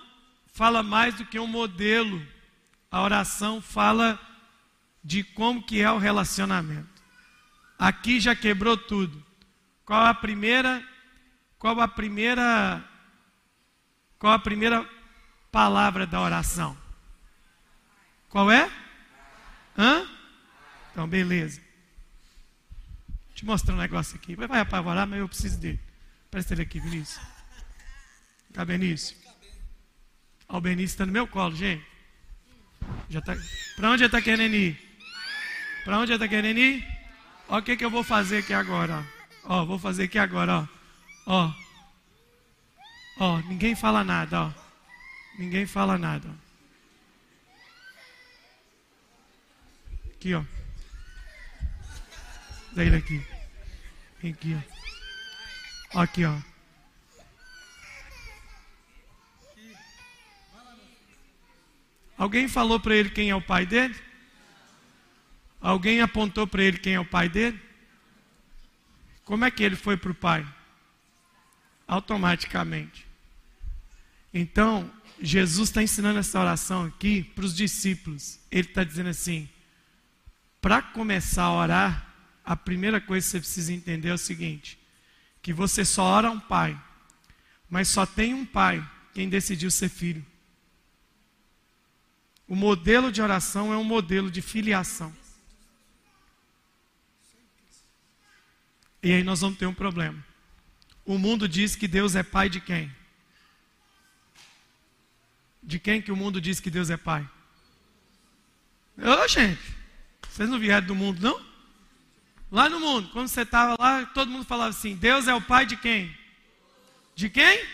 fala 0.53 0.81
mais 0.81 1.13
do 1.13 1.25
que 1.25 1.39
um 1.39 1.47
modelo. 1.47 2.21
A 2.91 3.01
oração 3.03 3.61
fala 3.61 4.19
de 5.03 5.23
como 5.23 5.63
que 5.63 5.81
é 5.81 5.91
o 5.91 5.99
relacionamento. 5.99 6.89
Aqui 7.77 8.19
já 8.19 8.35
quebrou 8.35 8.75
tudo. 8.75 9.23
Qual 9.85 10.03
a 10.03 10.13
primeira? 10.13 10.83
Qual 11.59 11.79
a 11.81 11.87
primeira? 11.87 12.83
Qual 14.17 14.31
a 14.31 14.39
primeira 14.39 14.89
palavra 15.51 16.07
da 16.07 16.21
oração? 16.21 16.75
Qual 18.29 18.49
é? 18.49 18.71
Hã? 19.77 20.07
Então, 20.91 21.07
beleza. 21.07 21.61
Eu 23.29 23.35
te 23.35 23.45
mostrar 23.45 23.75
um 23.75 23.77
negócio 23.77 24.15
aqui. 24.15 24.35
Vai 24.35 24.61
apavorar, 24.61 25.05
mas 25.05 25.19
eu 25.19 25.27
preciso 25.27 25.59
dele. 25.59 25.79
Presta 26.31 26.53
ele 26.53 26.61
aqui, 26.61 26.79
Vinícius. 26.79 27.19
Cá, 28.53 28.63
Benício. 28.63 29.17
Ó, 30.47 30.57
o 30.57 30.61
Benício 30.61 30.95
está 30.95 31.05
no 31.05 31.11
meu 31.11 31.27
colo, 31.27 31.55
gente. 31.55 31.85
Já 33.09 33.21
tá... 33.21 33.35
Para 33.75 33.91
onde 33.91 34.03
ele 34.03 34.07
está 34.07 34.21
querendo 34.21 34.53
ir? 34.53 34.79
Para 35.83 35.99
onde 35.99 36.11
ele 36.11 36.23
está 36.23 36.27
querendo 36.27 36.57
ir? 36.57 36.87
Ó, 37.47 37.57
o 37.57 37.61
que, 37.61 37.75
que 37.75 37.85
eu 37.85 37.89
vou 37.89 38.03
fazer 38.03 38.39
aqui 38.39 38.53
agora. 38.53 39.05
Ó, 39.43 39.61
ó 39.61 39.65
vou 39.65 39.77
fazer 39.77 40.03
aqui 40.03 40.17
agora. 40.17 40.59
Ó. 40.59 40.78
ó. 41.25 41.53
Ó, 43.19 43.39
ninguém 43.41 43.75
fala 43.75 44.03
nada. 44.03 44.41
Ó. 44.43 44.53
Ninguém 45.37 45.65
fala 45.65 45.97
nada. 45.97 46.29
Aqui, 50.13 50.33
ó. 50.33 50.43
Daí 52.73 52.89
daqui. 52.91 53.25
Vem 54.21 54.33
aqui, 54.33 54.57
ó. 55.93 56.01
Aqui, 56.01 56.25
ó. 56.25 56.37
Alguém 62.17 62.49
falou 62.49 62.79
para 62.81 62.95
ele 62.95 63.09
quem 63.09 63.29
é 63.29 63.35
o 63.35 63.41
pai 63.41 63.65
dele? 63.65 63.95
Alguém 65.61 66.01
apontou 66.01 66.45
para 66.45 66.63
ele 66.63 66.77
quem 66.77 66.95
é 66.95 66.99
o 66.99 67.05
pai 67.05 67.29
dele? 67.29 67.59
Como 69.23 69.45
é 69.45 69.51
que 69.51 69.63
ele 69.63 69.77
foi 69.77 69.95
para 69.95 70.11
o 70.11 70.15
pai? 70.15 70.45
Automaticamente. 71.89 73.07
Então, 74.31 74.89
Jesus 75.19 75.69
está 75.69 75.81
ensinando 75.81 76.19
essa 76.19 76.39
oração 76.39 76.85
aqui 76.85 77.23
para 77.23 77.43
os 77.43 77.55
discípulos. 77.55 78.39
Ele 78.51 78.67
está 78.67 78.83
dizendo 78.83 79.09
assim: 79.09 79.49
para 80.61 80.83
começar 80.83 81.43
a 81.43 81.51
orar, 81.51 82.13
a 82.45 82.55
primeira 82.55 83.01
coisa 83.01 83.25
que 83.25 83.31
você 83.31 83.39
precisa 83.39 83.73
entender 83.73 84.09
é 84.09 84.13
o 84.13 84.19
seguinte: 84.19 84.77
que 85.41 85.51
você 85.51 85.83
só 85.83 86.03
ora 86.03 86.29
um 86.29 86.39
pai, 86.39 86.79
mas 87.67 87.87
só 87.87 88.05
tem 88.05 88.35
um 88.35 88.45
pai 88.45 88.87
quem 89.13 89.27
decidiu 89.27 89.71
ser 89.71 89.89
filho. 89.89 90.23
O 92.47 92.55
modelo 92.55 93.11
de 93.11 93.21
oração 93.21 93.73
é 93.73 93.77
um 93.77 93.83
modelo 93.83 94.29
de 94.29 94.41
filiação. 94.43 95.11
E 99.01 99.11
aí 99.11 99.23
nós 99.23 99.41
vamos 99.41 99.57
ter 99.57 99.65
um 99.65 99.73
problema. 99.73 100.28
O 101.09 101.17
mundo 101.17 101.49
diz 101.49 101.75
que 101.75 101.87
Deus 101.87 102.15
é 102.15 102.21
pai 102.21 102.49
de 102.49 102.61
quem? 102.61 102.95
De 105.63 105.79
quem 105.79 106.03
que 106.03 106.11
o 106.11 106.15
mundo 106.15 106.39
diz 106.39 106.59
que 106.59 106.69
Deus 106.69 106.91
é 106.91 106.97
pai? 106.97 107.27
Ô, 108.95 109.27
gente, 109.27 109.59
vocês 110.29 110.47
não 110.47 110.59
vieram 110.59 110.85
do 110.85 110.93
mundo, 110.93 111.19
não? 111.19 111.43
Lá 112.51 112.69
no 112.69 112.79
mundo, 112.79 113.09
quando 113.09 113.27
você 113.27 113.41
estava 113.41 113.75
lá, 113.79 114.05
todo 114.05 114.29
mundo 114.29 114.45
falava 114.45 114.69
assim: 114.69 114.95
Deus 114.95 115.27
é 115.27 115.33
o 115.33 115.41
pai 115.41 115.65
de 115.65 115.77
quem? 115.77 116.15
De 117.15 117.27
quem? 117.27 117.65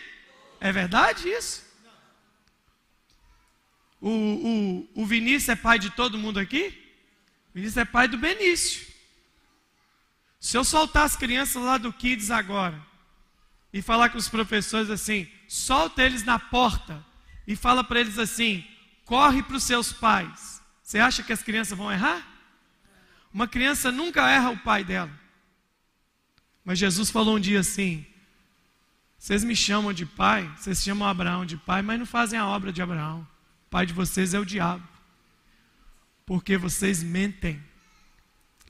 É 0.58 0.72
verdade 0.72 1.28
isso? 1.28 1.62
O, 4.00 4.88
o, 4.94 5.02
o 5.02 5.06
Vinícius 5.06 5.50
é 5.50 5.56
pai 5.56 5.78
de 5.78 5.90
todo 5.90 6.16
mundo 6.16 6.40
aqui? 6.40 6.68
O 7.50 7.56
Vinícius 7.56 7.76
é 7.76 7.84
pai 7.84 8.08
do 8.08 8.16
Benício. 8.16 8.86
Se 10.40 10.56
eu 10.56 10.64
soltar 10.64 11.04
as 11.04 11.16
crianças 11.16 11.62
lá 11.62 11.76
do 11.76 11.92
Kids 11.92 12.30
agora 12.30 12.95
e 13.76 13.82
falar 13.82 14.08
com 14.08 14.16
os 14.16 14.26
professores 14.26 14.88
assim, 14.88 15.28
solta 15.46 16.02
eles 16.02 16.24
na 16.24 16.38
porta 16.38 17.04
e 17.46 17.54
fala 17.54 17.84
para 17.84 18.00
eles 18.00 18.18
assim: 18.18 18.66
corre 19.04 19.42
para 19.42 19.56
os 19.56 19.64
seus 19.64 19.92
pais. 19.92 20.62
Você 20.82 20.98
acha 20.98 21.22
que 21.22 21.30
as 21.30 21.42
crianças 21.42 21.76
vão 21.76 21.92
errar? 21.92 22.26
Uma 23.30 23.46
criança 23.46 23.92
nunca 23.92 24.30
erra 24.30 24.48
o 24.48 24.56
pai 24.56 24.82
dela. 24.82 25.10
Mas 26.64 26.78
Jesus 26.78 27.10
falou 27.10 27.36
um 27.36 27.40
dia 27.40 27.60
assim: 27.60 28.06
Vocês 29.18 29.44
me 29.44 29.54
chamam 29.54 29.92
de 29.92 30.06
pai, 30.06 30.50
vocês 30.56 30.82
chamam 30.82 31.06
Abraão 31.06 31.44
de 31.44 31.58
pai, 31.58 31.82
mas 31.82 31.98
não 31.98 32.06
fazem 32.06 32.38
a 32.38 32.46
obra 32.46 32.72
de 32.72 32.80
Abraão. 32.80 33.28
O 33.66 33.70
pai 33.70 33.84
de 33.84 33.92
vocês 33.92 34.32
é 34.32 34.40
o 34.40 34.46
diabo. 34.46 34.88
Porque 36.24 36.56
vocês 36.56 37.02
mentem. 37.02 37.62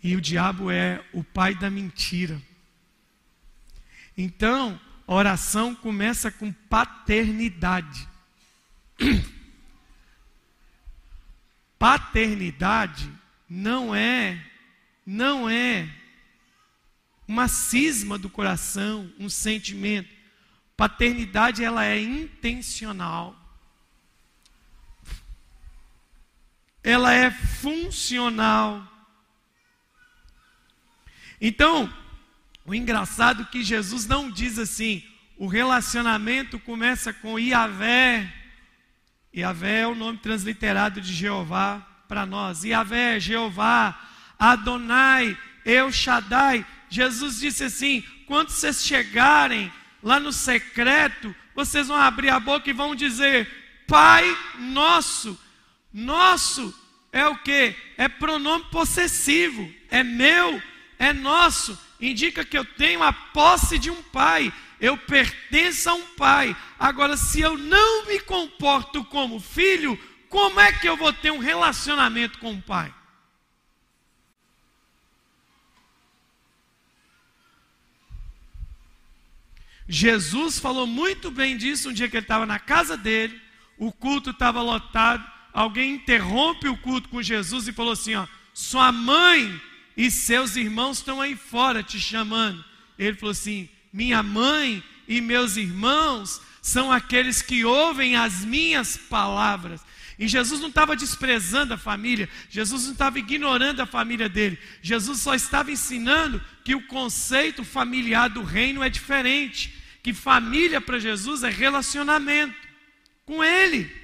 E 0.02 0.16
o 0.16 0.20
diabo 0.20 0.68
é 0.68 1.00
o 1.12 1.22
pai 1.22 1.54
da 1.54 1.70
mentira. 1.70 2.42
Então, 4.18 4.80
oração 5.06 5.74
começa 5.74 6.30
com 6.30 6.52
paternidade. 6.52 8.08
Paternidade 11.78 13.12
não 13.48 13.94
é 13.94 14.42
não 15.04 15.48
é 15.48 15.88
uma 17.28 17.48
cisma 17.48 18.18
do 18.18 18.28
coração, 18.30 19.12
um 19.18 19.28
sentimento. 19.28 20.08
Paternidade 20.76 21.62
ela 21.62 21.84
é 21.84 22.00
intencional. 22.00 23.36
Ela 26.82 27.12
é 27.12 27.30
funcional. 27.30 28.86
Então, 31.40 31.92
o 32.66 32.74
engraçado 32.74 33.42
é 33.42 33.46
que 33.46 33.62
Jesus 33.62 34.06
não 34.06 34.30
diz 34.30 34.58
assim, 34.58 35.02
o 35.38 35.46
relacionamento 35.46 36.58
começa 36.58 37.12
com 37.12 37.38
Iavé. 37.38 38.32
Iavé 39.34 39.80
é 39.80 39.86
o 39.86 39.94
nome 39.94 40.18
transliterado 40.18 41.00
de 41.00 41.12
Jeová 41.12 41.78
para 42.08 42.26
nós. 42.26 42.64
Iavé, 42.64 43.20
Jeová, 43.20 43.98
Adonai, 44.38 45.36
El 45.64 45.92
Shaddai. 45.92 46.66
Jesus 46.88 47.38
disse 47.38 47.64
assim: 47.64 48.02
quando 48.26 48.50
vocês 48.50 48.84
chegarem 48.84 49.72
lá 50.02 50.18
no 50.18 50.32
secreto, 50.32 51.34
vocês 51.54 51.88
vão 51.88 51.96
abrir 51.96 52.30
a 52.30 52.40
boca 52.40 52.68
e 52.68 52.72
vão 52.72 52.94
dizer: 52.94 53.48
Pai 53.86 54.24
nosso. 54.58 55.38
Nosso 55.92 56.74
é 57.12 57.26
o 57.26 57.36
que? 57.36 57.74
É 57.96 58.08
pronome 58.08 58.64
possessivo, 58.70 59.72
é 59.88 60.02
meu, 60.02 60.60
é 60.98 61.12
nosso. 61.12 61.85
Indica 62.00 62.44
que 62.44 62.56
eu 62.56 62.64
tenho 62.64 63.02
a 63.02 63.12
posse 63.12 63.78
de 63.78 63.90
um 63.90 64.02
pai, 64.02 64.52
eu 64.80 64.96
pertenço 64.96 65.88
a 65.88 65.94
um 65.94 66.06
pai. 66.14 66.54
Agora, 66.78 67.16
se 67.16 67.40
eu 67.40 67.56
não 67.56 68.06
me 68.06 68.20
comporto 68.20 69.04
como 69.04 69.40
filho, 69.40 69.98
como 70.28 70.60
é 70.60 70.72
que 70.72 70.88
eu 70.88 70.96
vou 70.96 71.12
ter 71.12 71.30
um 71.30 71.38
relacionamento 71.38 72.38
com 72.38 72.52
o 72.52 72.62
pai? 72.62 72.92
Jesus 79.88 80.58
falou 80.58 80.86
muito 80.86 81.30
bem 81.30 81.56
disso 81.56 81.90
um 81.90 81.92
dia 81.92 82.08
que 82.08 82.16
ele 82.16 82.24
estava 82.24 82.44
na 82.44 82.58
casa 82.58 82.96
dele, 82.96 83.40
o 83.78 83.92
culto 83.92 84.30
estava 84.30 84.60
lotado, 84.60 85.24
alguém 85.52 85.94
interrompe 85.94 86.68
o 86.68 86.76
culto 86.76 87.08
com 87.08 87.22
Jesus 87.22 87.68
e 87.68 87.72
falou 87.72 87.92
assim: 87.92 88.16
ó, 88.16 88.26
sua 88.52 88.90
mãe 88.90 89.60
e 89.96 90.10
seus 90.10 90.56
irmãos 90.56 90.98
estão 90.98 91.20
aí 91.20 91.34
fora 91.34 91.82
te 91.82 91.98
chamando. 91.98 92.62
Ele 92.98 93.16
falou 93.16 93.32
assim: 93.32 93.68
minha 93.92 94.22
mãe 94.22 94.82
e 95.08 95.20
meus 95.20 95.56
irmãos 95.56 96.40
são 96.60 96.92
aqueles 96.92 97.40
que 97.40 97.64
ouvem 97.64 98.16
as 98.16 98.44
minhas 98.44 98.96
palavras. 98.96 99.80
E 100.18 100.26
Jesus 100.26 100.60
não 100.60 100.68
estava 100.68 100.96
desprezando 100.96 101.74
a 101.74 101.78
família, 101.78 102.28
Jesus 102.48 102.84
não 102.84 102.92
estava 102.92 103.18
ignorando 103.18 103.80
a 103.80 103.86
família 103.86 104.30
dele, 104.30 104.58
Jesus 104.80 105.20
só 105.20 105.34
estava 105.34 105.70
ensinando 105.70 106.42
que 106.64 106.74
o 106.74 106.86
conceito 106.86 107.62
familiar 107.62 108.30
do 108.30 108.42
reino 108.42 108.82
é 108.82 108.88
diferente, 108.88 109.74
que 110.02 110.14
família 110.14 110.80
para 110.80 110.98
Jesus 110.98 111.42
é 111.42 111.50
relacionamento 111.50 112.56
com 113.26 113.44
Ele. 113.44 113.94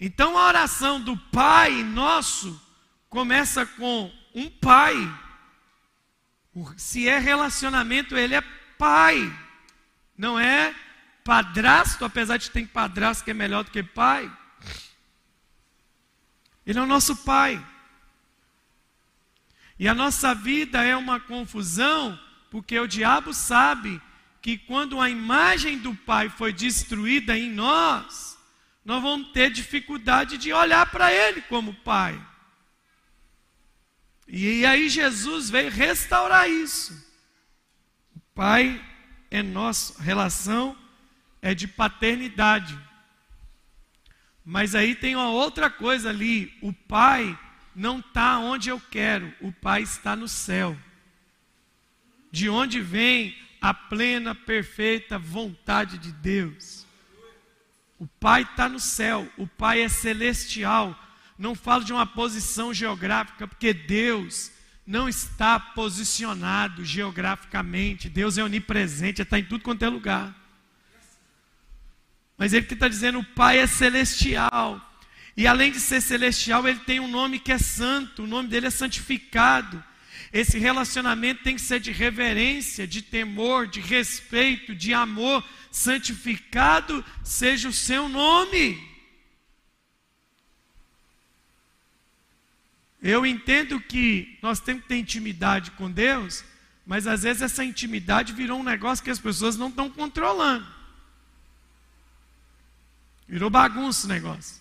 Então 0.00 0.36
a 0.36 0.48
oração 0.48 1.00
do 1.00 1.16
Pai 1.16 1.82
Nosso 1.82 2.65
começa 3.16 3.64
com 3.64 4.12
um 4.34 4.50
pai. 4.50 4.94
Se 6.76 7.08
é 7.08 7.18
relacionamento, 7.18 8.14
ele 8.14 8.34
é 8.34 8.42
pai, 8.76 9.34
não 10.18 10.38
é 10.38 10.74
padrasto, 11.24 12.04
apesar 12.04 12.36
de 12.36 12.50
ter 12.50 12.68
padrasto 12.68 13.24
que 13.24 13.30
é 13.30 13.34
melhor 13.34 13.64
do 13.64 13.70
que 13.70 13.82
pai. 13.82 14.30
Ele 16.66 16.78
é 16.78 16.82
o 16.82 16.86
nosso 16.86 17.16
pai. 17.24 17.66
E 19.78 19.88
a 19.88 19.94
nossa 19.94 20.34
vida 20.34 20.84
é 20.84 20.94
uma 20.94 21.18
confusão, 21.18 22.20
porque 22.50 22.78
o 22.78 22.86
diabo 22.86 23.32
sabe 23.32 23.98
que 24.42 24.58
quando 24.58 25.00
a 25.00 25.08
imagem 25.08 25.78
do 25.78 25.94
pai 25.94 26.28
foi 26.28 26.52
destruída 26.52 27.34
em 27.34 27.50
nós, 27.50 28.38
nós 28.84 29.02
vamos 29.02 29.32
ter 29.32 29.50
dificuldade 29.50 30.36
de 30.36 30.52
olhar 30.52 30.84
para 30.90 31.10
ele 31.10 31.40
como 31.40 31.72
pai. 31.76 32.22
E 34.28 34.66
aí 34.66 34.88
Jesus 34.88 35.48
veio 35.50 35.70
restaurar 35.70 36.50
isso. 36.50 36.92
O 38.14 38.20
pai 38.34 38.84
é 39.30 39.42
nosso, 39.42 40.00
relação 40.00 40.76
é 41.40 41.54
de 41.54 41.68
paternidade. 41.68 42.78
Mas 44.44 44.74
aí 44.74 44.94
tem 44.94 45.16
uma 45.16 45.30
outra 45.30 45.68
coisa 45.68 46.10
ali: 46.10 46.56
o 46.60 46.72
Pai 46.72 47.38
não 47.74 47.98
está 47.98 48.38
onde 48.38 48.68
eu 48.68 48.80
quero, 48.80 49.32
o 49.40 49.52
Pai 49.52 49.82
está 49.82 50.14
no 50.14 50.28
céu. 50.28 50.76
De 52.30 52.48
onde 52.48 52.80
vem 52.80 53.36
a 53.60 53.74
plena, 53.74 54.34
perfeita 54.34 55.18
vontade 55.18 55.98
de 55.98 56.12
Deus. 56.12 56.86
O 57.98 58.06
Pai 58.06 58.42
está 58.42 58.68
no 58.68 58.78
céu, 58.78 59.28
o 59.36 59.46
Pai 59.46 59.82
é 59.82 59.88
celestial. 59.88 60.96
Não 61.38 61.54
falo 61.54 61.84
de 61.84 61.92
uma 61.92 62.06
posição 62.06 62.72
geográfica, 62.72 63.46
porque 63.46 63.72
Deus 63.74 64.50
não 64.86 65.08
está 65.08 65.58
posicionado 65.58 66.84
geograficamente. 66.84 68.08
Deus 68.08 68.38
é 68.38 68.44
onipresente, 68.44 69.22
está 69.22 69.38
em 69.38 69.44
tudo 69.44 69.62
quanto 69.62 69.84
é 69.84 69.88
lugar. 69.88 70.34
Mas 72.38 72.52
ele 72.52 72.66
que 72.66 72.74
está 72.74 72.88
dizendo, 72.88 73.18
o 73.18 73.24
Pai 73.24 73.58
é 73.58 73.66
celestial. 73.66 74.80
E 75.36 75.46
além 75.46 75.70
de 75.70 75.80
ser 75.80 76.00
celestial, 76.00 76.66
ele 76.66 76.78
tem 76.80 77.00
um 77.00 77.08
nome 77.08 77.38
que 77.38 77.52
é 77.52 77.58
santo, 77.58 78.22
o 78.22 78.26
nome 78.26 78.48
dele 78.48 78.68
é 78.68 78.70
santificado. 78.70 79.82
Esse 80.32 80.58
relacionamento 80.58 81.42
tem 81.42 81.54
que 81.54 81.60
ser 81.60 81.80
de 81.80 81.92
reverência, 81.92 82.86
de 82.86 83.02
temor, 83.02 83.66
de 83.66 83.80
respeito, 83.80 84.74
de 84.74 84.94
amor. 84.94 85.44
Santificado 85.70 87.04
seja 87.22 87.68
o 87.68 87.72
seu 87.72 88.08
nome. 88.08 88.95
Eu 93.02 93.26
entendo 93.26 93.80
que 93.80 94.38
nós 94.42 94.58
temos 94.60 94.82
que 94.82 94.88
ter 94.88 94.96
intimidade 94.96 95.70
com 95.72 95.90
Deus, 95.90 96.44
mas 96.86 97.06
às 97.06 97.22
vezes 97.22 97.42
essa 97.42 97.64
intimidade 97.64 98.32
virou 98.32 98.60
um 98.60 98.64
negócio 98.64 99.04
que 99.04 99.10
as 99.10 99.18
pessoas 99.18 99.56
não 99.56 99.68
estão 99.68 99.90
controlando. 99.90 100.66
Virou 103.28 103.50
bagunça 103.50 104.06
o 104.06 104.08
negócio. 104.08 104.60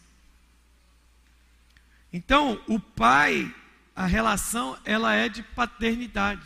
Então, 2.12 2.62
o 2.68 2.80
pai, 2.80 3.54
a 3.96 4.06
relação, 4.06 4.78
ela 4.84 5.14
é 5.14 5.30
de 5.30 5.44
paternidade. 5.44 6.44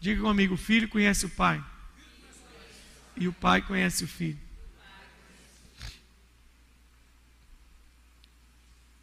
Diga 0.00 0.22
comigo, 0.22 0.54
o 0.54 0.58
filho 0.58 0.88
conhece 0.88 1.26
o 1.26 1.30
pai. 1.30 1.62
E 3.16 3.28
o 3.28 3.32
pai 3.32 3.62
conhece 3.62 4.02
o 4.02 4.08
filho. 4.08 4.38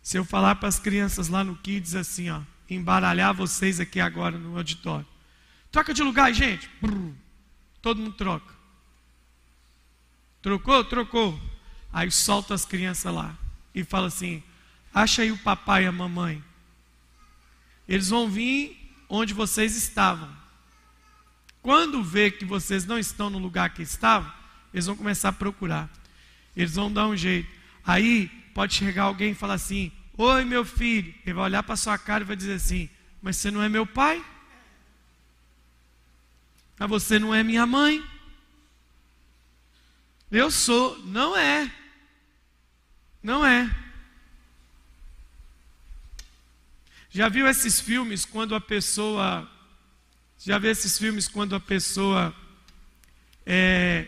Se 0.09 0.17
eu 0.17 0.25
falar 0.25 0.55
para 0.55 0.67
as 0.67 0.79
crianças 0.79 1.27
lá 1.27 1.43
no 1.43 1.55
Kids 1.55 1.93
assim, 1.93 2.31
ó, 2.31 2.41
embaralhar 2.67 3.31
vocês 3.31 3.79
aqui 3.79 3.99
agora 3.99 4.39
no 4.39 4.57
auditório. 4.57 5.05
Troca 5.71 5.93
de 5.93 6.01
lugar, 6.01 6.33
gente. 6.33 6.67
Brrr. 6.81 7.13
Todo 7.79 8.01
mundo 8.01 8.13
troca. 8.13 8.51
Trocou? 10.41 10.83
Trocou. 10.83 11.39
Aí 11.93 12.09
solta 12.09 12.55
as 12.55 12.65
crianças 12.65 13.13
lá 13.13 13.37
e 13.71 13.83
fala 13.83 14.07
assim: 14.07 14.41
acha 14.91 15.21
aí 15.21 15.31
o 15.31 15.37
papai 15.37 15.83
e 15.83 15.85
a 15.85 15.91
mamãe. 15.91 16.43
Eles 17.87 18.09
vão 18.09 18.27
vir 18.27 18.91
onde 19.07 19.31
vocês 19.31 19.75
estavam. 19.75 20.35
Quando 21.61 22.03
vê 22.03 22.31
que 22.31 22.45
vocês 22.45 22.83
não 22.83 22.97
estão 22.97 23.29
no 23.29 23.37
lugar 23.37 23.75
que 23.75 23.83
estavam, 23.83 24.33
eles 24.73 24.87
vão 24.87 24.95
começar 24.95 25.29
a 25.29 25.33
procurar. 25.33 25.87
Eles 26.57 26.73
vão 26.73 26.91
dar 26.91 27.05
um 27.05 27.15
jeito. 27.15 27.47
Aí 27.85 28.27
pode 28.55 28.73
chegar 28.73 29.03
alguém 29.03 29.33
e 29.33 29.35
falar 29.35 29.53
assim: 29.53 29.91
Oi, 30.21 30.43
meu 30.43 30.65
filho. 30.65 31.15
Ele 31.25 31.33
vai 31.33 31.45
olhar 31.45 31.63
para 31.63 31.77
sua 31.77 31.97
cara 31.97 32.25
e 32.25 32.27
vai 32.27 32.35
dizer 32.35 32.55
assim: 32.55 32.89
Mas 33.21 33.37
você 33.37 33.49
não 33.49 33.63
é 33.63 33.69
meu 33.69 33.85
pai? 33.85 34.21
Mas 36.77 36.89
você 36.89 37.17
não 37.17 37.33
é 37.33 37.41
minha 37.41 37.65
mãe? 37.65 38.05
Eu 40.29 40.51
sou, 40.51 40.97
não 41.05 41.37
é. 41.37 41.73
Não 43.23 43.45
é. 43.45 43.73
Já 47.09 47.29
viu 47.29 47.47
esses 47.47 47.79
filmes 47.79 48.25
quando 48.25 48.53
a 48.53 48.59
pessoa 48.59 49.49
Já 50.37 50.57
vê 50.57 50.71
esses 50.71 50.97
filmes 50.97 51.29
quando 51.29 51.55
a 51.55 51.61
pessoa 51.61 52.35
é, 53.45 54.05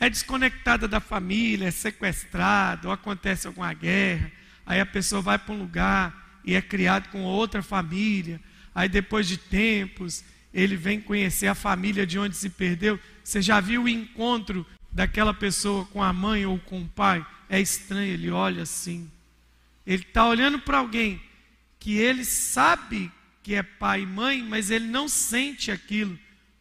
é 0.00 0.08
desconectada 0.08 0.88
da 0.88 0.98
família, 0.98 1.68
é 1.68 1.70
sequestrada, 1.70 2.88
ou 2.88 2.94
acontece 2.94 3.46
alguma 3.46 3.74
guerra, 3.74 4.32
aí 4.66 4.80
a 4.80 4.86
pessoa 4.86 5.22
vai 5.22 5.38
para 5.38 5.54
um 5.54 5.58
lugar 5.58 6.40
e 6.44 6.54
é 6.54 6.60
criado 6.60 7.08
com 7.10 7.22
outra 7.22 7.62
família, 7.62 8.40
aí 8.74 8.88
depois 8.88 9.26
de 9.26 9.38
tempos 9.38 10.24
ele 10.52 10.76
vem 10.76 11.00
conhecer 11.00 11.46
a 11.46 11.54
família 11.54 12.06
de 12.06 12.18
onde 12.18 12.36
se 12.36 12.50
perdeu. 12.50 12.98
Você 13.22 13.40
já 13.40 13.60
viu 13.60 13.84
o 13.84 13.88
encontro 13.88 14.66
daquela 14.90 15.34
pessoa 15.34 15.84
com 15.86 16.02
a 16.02 16.12
mãe 16.12 16.46
ou 16.46 16.58
com 16.58 16.80
o 16.80 16.88
pai? 16.88 17.24
É 17.48 17.60
estranho, 17.60 18.12
ele 18.12 18.30
olha 18.30 18.62
assim. 18.62 19.10
Ele 19.86 20.02
está 20.02 20.26
olhando 20.26 20.58
para 20.58 20.78
alguém 20.78 21.20
que 21.78 21.98
ele 21.98 22.24
sabe 22.24 23.12
que 23.42 23.54
é 23.54 23.62
pai 23.62 24.02
e 24.02 24.06
mãe, 24.06 24.42
mas 24.42 24.70
ele 24.70 24.86
não 24.86 25.08
sente 25.08 25.70
aquilo, 25.70 26.18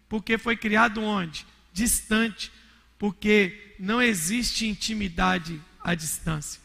porque 0.07 0.37
foi 0.37 0.55
criado 0.55 1.01
onde? 1.01 1.45
Distante, 1.73 2.51
porque 2.99 3.73
não 3.79 4.01
existe 4.01 4.67
intimidade 4.67 5.59
à 5.81 5.95
distância. 5.95 6.61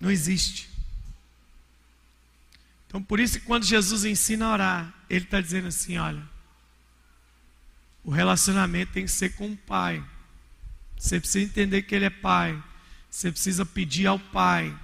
Não 0.00 0.10
existe. 0.10 0.68
Então, 2.86 3.02
por 3.02 3.20
isso, 3.20 3.40
quando 3.42 3.64
Jesus 3.64 4.04
ensina 4.04 4.46
a 4.46 4.52
orar, 4.52 4.94
ele 5.08 5.24
está 5.24 5.40
dizendo 5.40 5.68
assim: 5.68 5.98
olha, 5.98 6.22
o 8.04 8.10
relacionamento 8.10 8.92
tem 8.92 9.04
que 9.04 9.10
ser 9.10 9.30
com 9.34 9.50
o 9.50 9.56
Pai. 9.56 10.02
Você 10.96 11.20
precisa 11.20 11.44
entender 11.44 11.82
que 11.82 11.94
Ele 11.94 12.04
é 12.04 12.10
Pai. 12.10 12.62
Você 13.10 13.30
precisa 13.30 13.66
pedir 13.66 14.06
ao 14.06 14.18
Pai. 14.18 14.74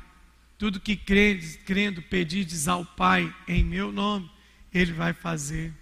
Tudo 0.58 0.80
que 0.80 0.96
crendo, 0.96 1.46
crendo 1.64 2.02
pedirdes 2.02 2.68
ao 2.68 2.84
Pai 2.84 3.34
em 3.46 3.64
meu 3.64 3.92
nome, 3.92 4.30
Ele 4.74 4.92
vai 4.92 5.12
fazer. 5.12 5.72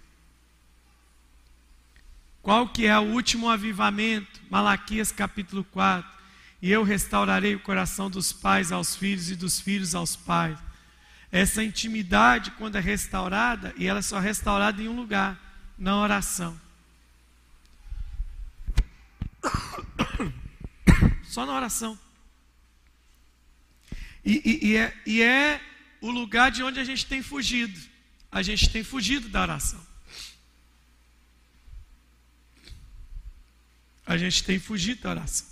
Qual 2.41 2.69
que 2.69 2.85
é 2.85 2.97
o 2.97 3.03
último 3.03 3.49
avivamento? 3.49 4.39
Malaquias 4.49 5.11
capítulo 5.11 5.63
4. 5.63 6.20
E 6.61 6.71
eu 6.71 6.83
restaurarei 6.83 7.55
o 7.55 7.59
coração 7.59 8.09
dos 8.09 8.31
pais 8.31 8.71
aos 8.71 8.95
filhos 8.95 9.31
e 9.31 9.35
dos 9.35 9.59
filhos 9.59 9.95
aos 9.95 10.15
pais. 10.15 10.57
Essa 11.31 11.63
intimidade, 11.63 12.51
quando 12.51 12.75
é 12.75 12.79
restaurada, 12.79 13.73
e 13.77 13.87
ela 13.87 13.99
é 13.99 14.03
só 14.03 14.19
restaurada 14.19 14.81
em 14.81 14.87
um 14.87 14.95
lugar, 14.95 15.39
na 15.77 15.97
oração. 15.97 16.59
Só 21.23 21.45
na 21.45 21.53
oração. 21.53 21.97
E, 24.23 24.41
e, 24.45 24.67
e, 24.67 24.75
é, 24.77 25.01
e 25.05 25.21
é 25.21 25.61
o 26.01 26.11
lugar 26.11 26.51
de 26.51 26.61
onde 26.61 26.79
a 26.79 26.83
gente 26.83 27.05
tem 27.05 27.23
fugido. 27.23 27.79
A 28.31 28.41
gente 28.41 28.69
tem 28.69 28.83
fugido 28.83 29.29
da 29.29 29.41
oração. 29.41 29.81
A 34.05 34.17
gente 34.17 34.43
tem 34.43 34.59
fugido 34.59 35.01
da 35.01 35.11
oração. 35.11 35.50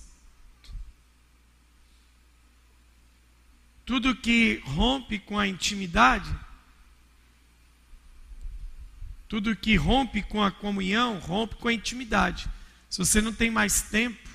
Tudo 3.89 4.15
que 4.15 4.61
rompe 4.65 5.17
com 5.17 5.39
a 5.39 5.47
intimidade, 5.47 6.29
tudo 9.27 9.55
que 9.55 9.75
rompe 9.75 10.21
com 10.21 10.43
a 10.43 10.51
comunhão, 10.51 11.17
rompe 11.17 11.55
com 11.55 11.67
a 11.67 11.73
intimidade. 11.73 12.47
Se 12.87 12.99
você 12.99 13.19
não 13.19 13.33
tem 13.33 13.49
mais 13.49 13.81
tempo, 13.81 14.29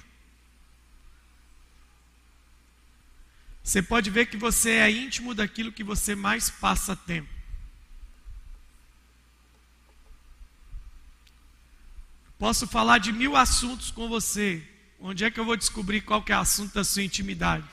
você 3.63 3.81
pode 3.81 4.11
ver 4.11 4.27
que 4.27 4.37
você 4.37 4.71
é 4.71 4.91
íntimo 4.91 5.33
daquilo 5.37 5.71
que 5.71 5.85
você 5.85 6.17
mais 6.17 6.51
passa 6.51 6.97
tempo. 6.97 7.33
Posso 12.41 12.67
falar 12.67 12.99
de 12.99 13.13
mil 13.13 13.37
assuntos 13.37 13.93
com 13.93 14.09
você. 14.09 14.69
Onde 14.99 15.25
é 15.25 15.31
que 15.31 15.39
eu 15.39 15.45
vou 15.45 15.57
descobrir 15.57 16.01
qual 16.01 16.25
que 16.25 16.33
é 16.33 16.37
o 16.37 16.41
assunto 16.41 16.75
da 16.75 16.83
sua 16.83 17.05
intimidade? 17.05 17.65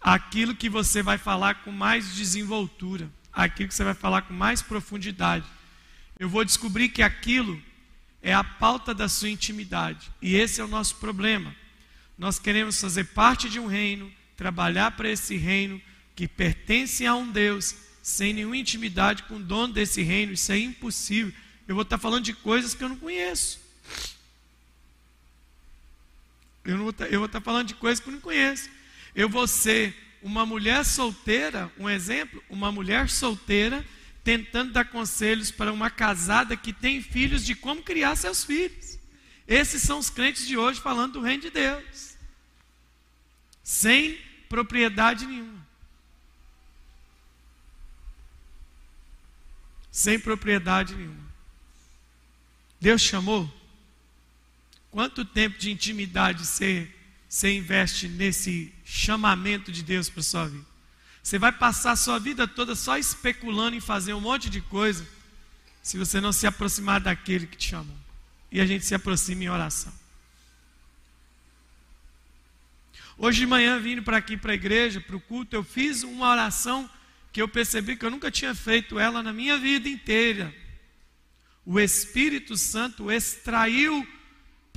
Aquilo 0.00 0.54
que 0.54 0.68
você 0.68 1.02
vai 1.02 1.18
falar 1.18 1.56
com 1.56 1.72
mais 1.72 2.14
desenvoltura, 2.14 3.10
aquilo 3.32 3.68
que 3.68 3.74
você 3.74 3.84
vai 3.84 3.94
falar 3.94 4.22
com 4.22 4.34
mais 4.34 4.62
profundidade. 4.62 5.44
Eu 6.18 6.28
vou 6.28 6.44
descobrir 6.44 6.88
que 6.88 7.02
aquilo 7.02 7.60
é 8.22 8.34
a 8.34 8.42
pauta 8.42 8.92
da 8.94 9.08
sua 9.08 9.28
intimidade. 9.28 10.10
E 10.20 10.34
esse 10.34 10.60
é 10.60 10.64
o 10.64 10.68
nosso 10.68 10.96
problema. 10.96 11.54
Nós 12.16 12.38
queremos 12.38 12.80
fazer 12.80 13.04
parte 13.04 13.48
de 13.48 13.60
um 13.60 13.66
reino, 13.66 14.10
trabalhar 14.36 14.92
para 14.92 15.08
esse 15.08 15.36
reino 15.36 15.80
que 16.16 16.26
pertence 16.26 17.06
a 17.06 17.14
um 17.14 17.30
Deus, 17.30 17.76
sem 18.02 18.32
nenhuma 18.32 18.56
intimidade 18.56 19.22
com 19.24 19.36
o 19.36 19.42
dono 19.42 19.72
desse 19.72 20.02
reino. 20.02 20.32
Isso 20.32 20.50
é 20.50 20.58
impossível. 20.58 21.32
Eu 21.68 21.74
vou 21.76 21.82
estar 21.82 21.98
falando 21.98 22.24
de 22.24 22.32
coisas 22.32 22.74
que 22.74 22.82
eu 22.82 22.88
não 22.88 22.96
conheço. 22.96 23.60
Eu, 26.64 26.76
não 26.76 26.82
vou 26.82 26.90
estar, 26.90 27.06
eu 27.06 27.20
vou 27.20 27.26
estar 27.26 27.40
falando 27.40 27.68
de 27.68 27.74
coisas 27.74 28.02
que 28.02 28.08
eu 28.08 28.12
não 28.12 28.20
conheço. 28.20 28.68
Eu 29.14 29.28
vou 29.28 29.46
ser 29.46 29.94
uma 30.22 30.44
mulher 30.44 30.84
solteira, 30.84 31.72
um 31.78 31.88
exemplo, 31.88 32.42
uma 32.48 32.70
mulher 32.72 33.08
solteira 33.08 33.84
tentando 34.24 34.72
dar 34.72 34.84
conselhos 34.84 35.50
para 35.50 35.72
uma 35.72 35.88
casada 35.88 36.56
que 36.56 36.72
tem 36.72 37.00
filhos 37.00 37.44
de 37.44 37.54
como 37.54 37.82
criar 37.82 38.14
seus 38.16 38.44
filhos. 38.44 38.98
Esses 39.46 39.80
são 39.80 39.98
os 39.98 40.10
crentes 40.10 40.46
de 40.46 40.56
hoje 40.56 40.80
falando 40.80 41.14
do 41.14 41.22
reino 41.22 41.42
de 41.42 41.50
Deus. 41.50 42.16
Sem 43.62 44.18
propriedade 44.48 45.26
nenhuma. 45.26 45.66
Sem 49.90 50.18
propriedade 50.18 50.94
nenhuma. 50.94 51.28
Deus 52.80 53.00
chamou? 53.00 53.50
Quanto 54.90 55.24
tempo 55.24 55.58
de 55.58 55.70
intimidade 55.70 56.46
você, 56.46 56.88
você 57.28 57.52
investe 57.52 58.08
nesse 58.08 58.72
chamamento 58.84 59.70
de 59.70 59.82
Deus 59.82 60.08
para 60.08 60.22
sua 60.22 60.46
vida? 60.46 60.66
Você 61.22 61.38
vai 61.38 61.52
passar 61.52 61.92
a 61.92 61.96
sua 61.96 62.18
vida 62.18 62.48
toda 62.48 62.74
só 62.74 62.96
especulando 62.96 63.76
em 63.76 63.80
fazer 63.80 64.14
um 64.14 64.20
monte 64.20 64.48
de 64.48 64.62
coisa, 64.62 65.06
se 65.82 65.98
você 65.98 66.20
não 66.20 66.32
se 66.32 66.46
aproximar 66.46 67.00
daquele 67.00 67.46
que 67.46 67.56
te 67.56 67.68
chamou. 67.68 67.96
E 68.50 68.60
a 68.60 68.66
gente 68.66 68.86
se 68.86 68.94
aproxima 68.94 69.44
em 69.44 69.50
oração. 69.50 69.92
Hoje 73.18 73.40
de 73.40 73.46
manhã, 73.46 73.78
vindo 73.78 74.02
para 74.02 74.16
aqui 74.16 74.36
para 74.36 74.52
a 74.52 74.54
igreja, 74.54 75.00
para 75.00 75.16
o 75.16 75.20
culto, 75.20 75.54
eu 75.54 75.62
fiz 75.62 76.02
uma 76.02 76.30
oração 76.30 76.88
que 77.32 77.42
eu 77.42 77.48
percebi 77.48 77.96
que 77.96 78.06
eu 78.06 78.10
nunca 78.10 78.30
tinha 78.30 78.54
feito 78.54 78.98
ela 78.98 79.22
na 79.22 79.32
minha 79.32 79.58
vida 79.58 79.88
inteira. 79.88 80.54
O 81.66 81.78
Espírito 81.78 82.56
Santo 82.56 83.10
extraiu, 83.10 84.06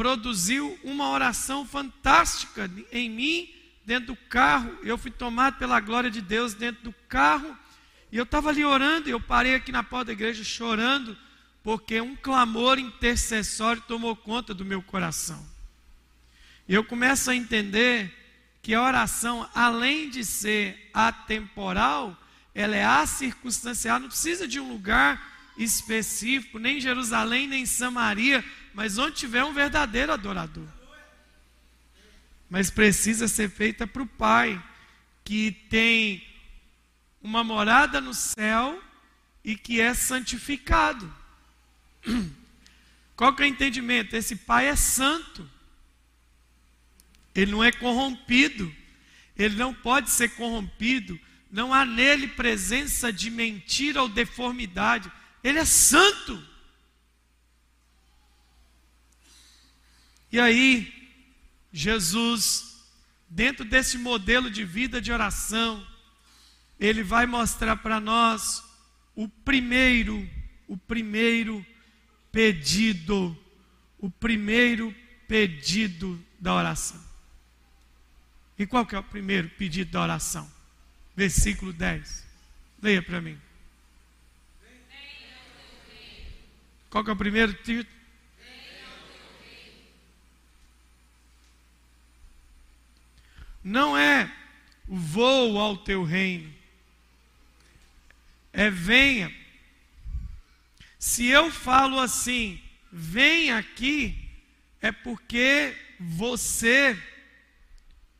produziu 0.02 0.80
uma 0.84 1.12
oração 1.12 1.64
fantástica 1.64 2.68
em 2.92 3.08
mim 3.08 3.54
dentro 3.86 4.08
do 4.08 4.16
carro, 4.16 4.76
eu 4.82 4.98
fui 4.98 5.12
tomado 5.12 5.60
pela 5.60 5.80
glória 5.80 6.10
de 6.10 6.20
Deus 6.20 6.56
dentro 6.56 6.86
do 6.86 6.94
carro, 7.08 7.56
e 8.12 8.18
eu 8.18 8.24
estava 8.24 8.50
ali 8.50 8.66
orando, 8.66 9.08
e 9.08 9.12
eu 9.12 9.22
parei 9.22 9.54
aqui 9.54 9.72
na 9.72 9.84
porta 9.84 10.06
da 10.06 10.14
igreja 10.14 10.44
chorando, 10.44 11.16
porque 11.62 12.02
um 12.02 12.16
clamor 12.16 12.80
intercessório 12.80 13.84
tomou 13.88 14.16
conta 14.16 14.56
do 14.56 14.66
meu 14.66 14.82
coração. 14.82 15.48
E 16.68 16.74
eu 16.74 16.84
começo 16.84 17.30
a 17.30 17.36
entender 17.36 18.12
que 18.64 18.74
a 18.74 18.82
oração, 18.82 19.48
além 19.54 20.10
de 20.10 20.26
ser 20.26 20.90
atemporal, 20.96 22.20
ela 22.56 22.76
é 22.76 22.84
acircunstancial, 22.84 24.00
não 24.00 24.08
precisa 24.08 24.48
de 24.48 24.60
um 24.60 24.68
lugar 24.68 25.32
específico, 25.56 26.58
nem 26.58 26.82
Jerusalém, 26.82 27.46
nem 27.46 27.68
Samaria, 27.68 28.44
mas 28.74 28.98
onde 28.98 29.16
tiver 29.16 29.44
um 29.44 29.54
verdadeiro 29.54 30.12
adorador 30.12 30.68
mas 32.52 32.70
precisa 32.70 33.30
ser 33.30 33.50
feita 33.50 33.88
para 33.88 34.02
o 34.02 34.06
Pai, 34.06 34.62
que 35.24 35.54
tem 35.70 36.22
uma 37.24 37.46
morada 37.46 38.02
no 38.02 38.14
céu 38.14 38.84
e 39.42 39.56
que 39.56 39.80
é 39.80 39.94
santificado. 39.94 41.12
Qual 43.16 43.34
que 43.34 43.42
é 43.42 43.46
o 43.46 43.48
entendimento? 43.48 44.18
Esse 44.18 44.36
Pai 44.36 44.68
é 44.68 44.76
santo. 44.76 45.50
Ele 47.34 47.54
não 47.54 47.64
é 47.64 47.72
corrompido. 47.72 48.70
Ele 49.38 49.56
não 49.56 49.74
pode 49.74 50.10
ser 50.10 50.36
corrompido. 50.36 51.18
Não 51.50 51.74
há 51.74 51.86
nele 51.86 52.28
presença 52.28 53.14
de 53.14 53.30
mentira 53.30 54.02
ou 54.02 54.10
deformidade. 54.10 55.10
Ele 55.42 55.58
é 55.58 55.64
santo. 55.64 56.46
E 60.32 60.40
aí, 60.40 60.92
Jesus, 61.74 62.86
dentro 63.30 63.66
desse 63.66 63.98
modelo 63.98 64.50
de 64.50 64.64
vida 64.64 65.02
de 65.02 65.12
oração, 65.12 65.86
ele 66.80 67.04
vai 67.04 67.26
mostrar 67.26 67.76
para 67.78 68.00
nós 68.00 68.64
o 69.16 69.28
primeiro, 69.28 70.28
o 70.68 70.78
primeiro 70.78 71.66
pedido, 72.32 73.38
o 74.00 74.10
primeiro 74.10 74.96
pedido 75.28 76.24
da 76.40 76.54
oração. 76.54 77.02
E 78.58 78.66
qual 78.66 78.86
que 78.86 78.96
é 78.96 79.00
o 79.00 79.04
primeiro 79.04 79.50
pedido 79.50 79.92
da 79.92 80.02
oração? 80.02 80.50
Versículo 81.16 81.74
10. 81.74 82.26
Leia 82.82 83.02
para 83.02 83.20
mim. 83.20 83.40
Qual 86.90 87.04
que 87.04 87.10
é 87.10 87.14
o 87.14 87.18
primeiro 87.18 87.54
título? 87.54 88.01
Não 93.64 93.98
é 93.98 94.32
vou 94.88 95.58
ao 95.58 95.78
teu 95.78 96.04
reino. 96.04 96.54
É 98.52 98.70
venha. 98.70 99.34
Se 101.00 101.26
eu 101.28 101.50
falo 101.50 102.00
assim, 102.00 102.62
vem 102.92 103.52
aqui, 103.52 104.30
é 104.82 104.92
porque 104.92 105.76
você 106.00 107.02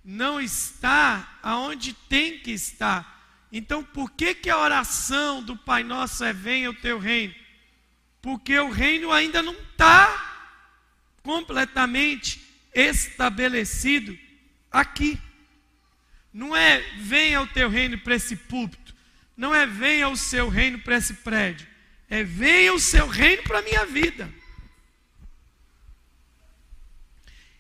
não 0.04 0.40
está 0.40 1.38
aonde 1.44 1.94
tem 1.94 2.40
que 2.40 2.52
estar. 2.52 3.20
Então, 3.52 3.84
por 3.84 4.12
que, 4.12 4.34
que 4.34 4.50
a 4.50 4.58
oração 4.58 5.44
do 5.44 5.58
Pai 5.58 5.84
Nosso 5.84 6.24
é 6.24 6.32
venha 6.32 6.70
o 6.70 6.76
teu 6.76 6.98
reino? 6.98 7.36
Porque 8.22 8.58
o 8.58 8.72
reino 8.72 9.12
ainda 9.12 9.42
não 9.42 9.54
está 9.54 10.54
completamente 11.22 12.42
estabelecido 12.74 14.18
aqui. 14.72 15.20
Não 16.34 16.56
é 16.56 16.80
venha 16.98 17.42
o 17.42 17.48
teu 17.48 17.70
reino 17.70 17.98
para 17.98 18.16
esse 18.16 18.36
púlpito. 18.36 18.96
Não 19.36 19.54
é 19.54 19.66
venha 19.66 20.08
o 20.10 20.16
seu 20.16 20.50
reino 20.50 20.80
para 20.80 20.98
esse 20.98 21.16
prédio. 21.16 21.68
É 22.10 22.24
venha 22.24 22.74
o 22.74 22.80
seu 22.80 23.08
reino 23.08 23.44
para 23.44 23.60
a 23.60 23.62
minha 23.62 23.86
vida. 23.86 24.32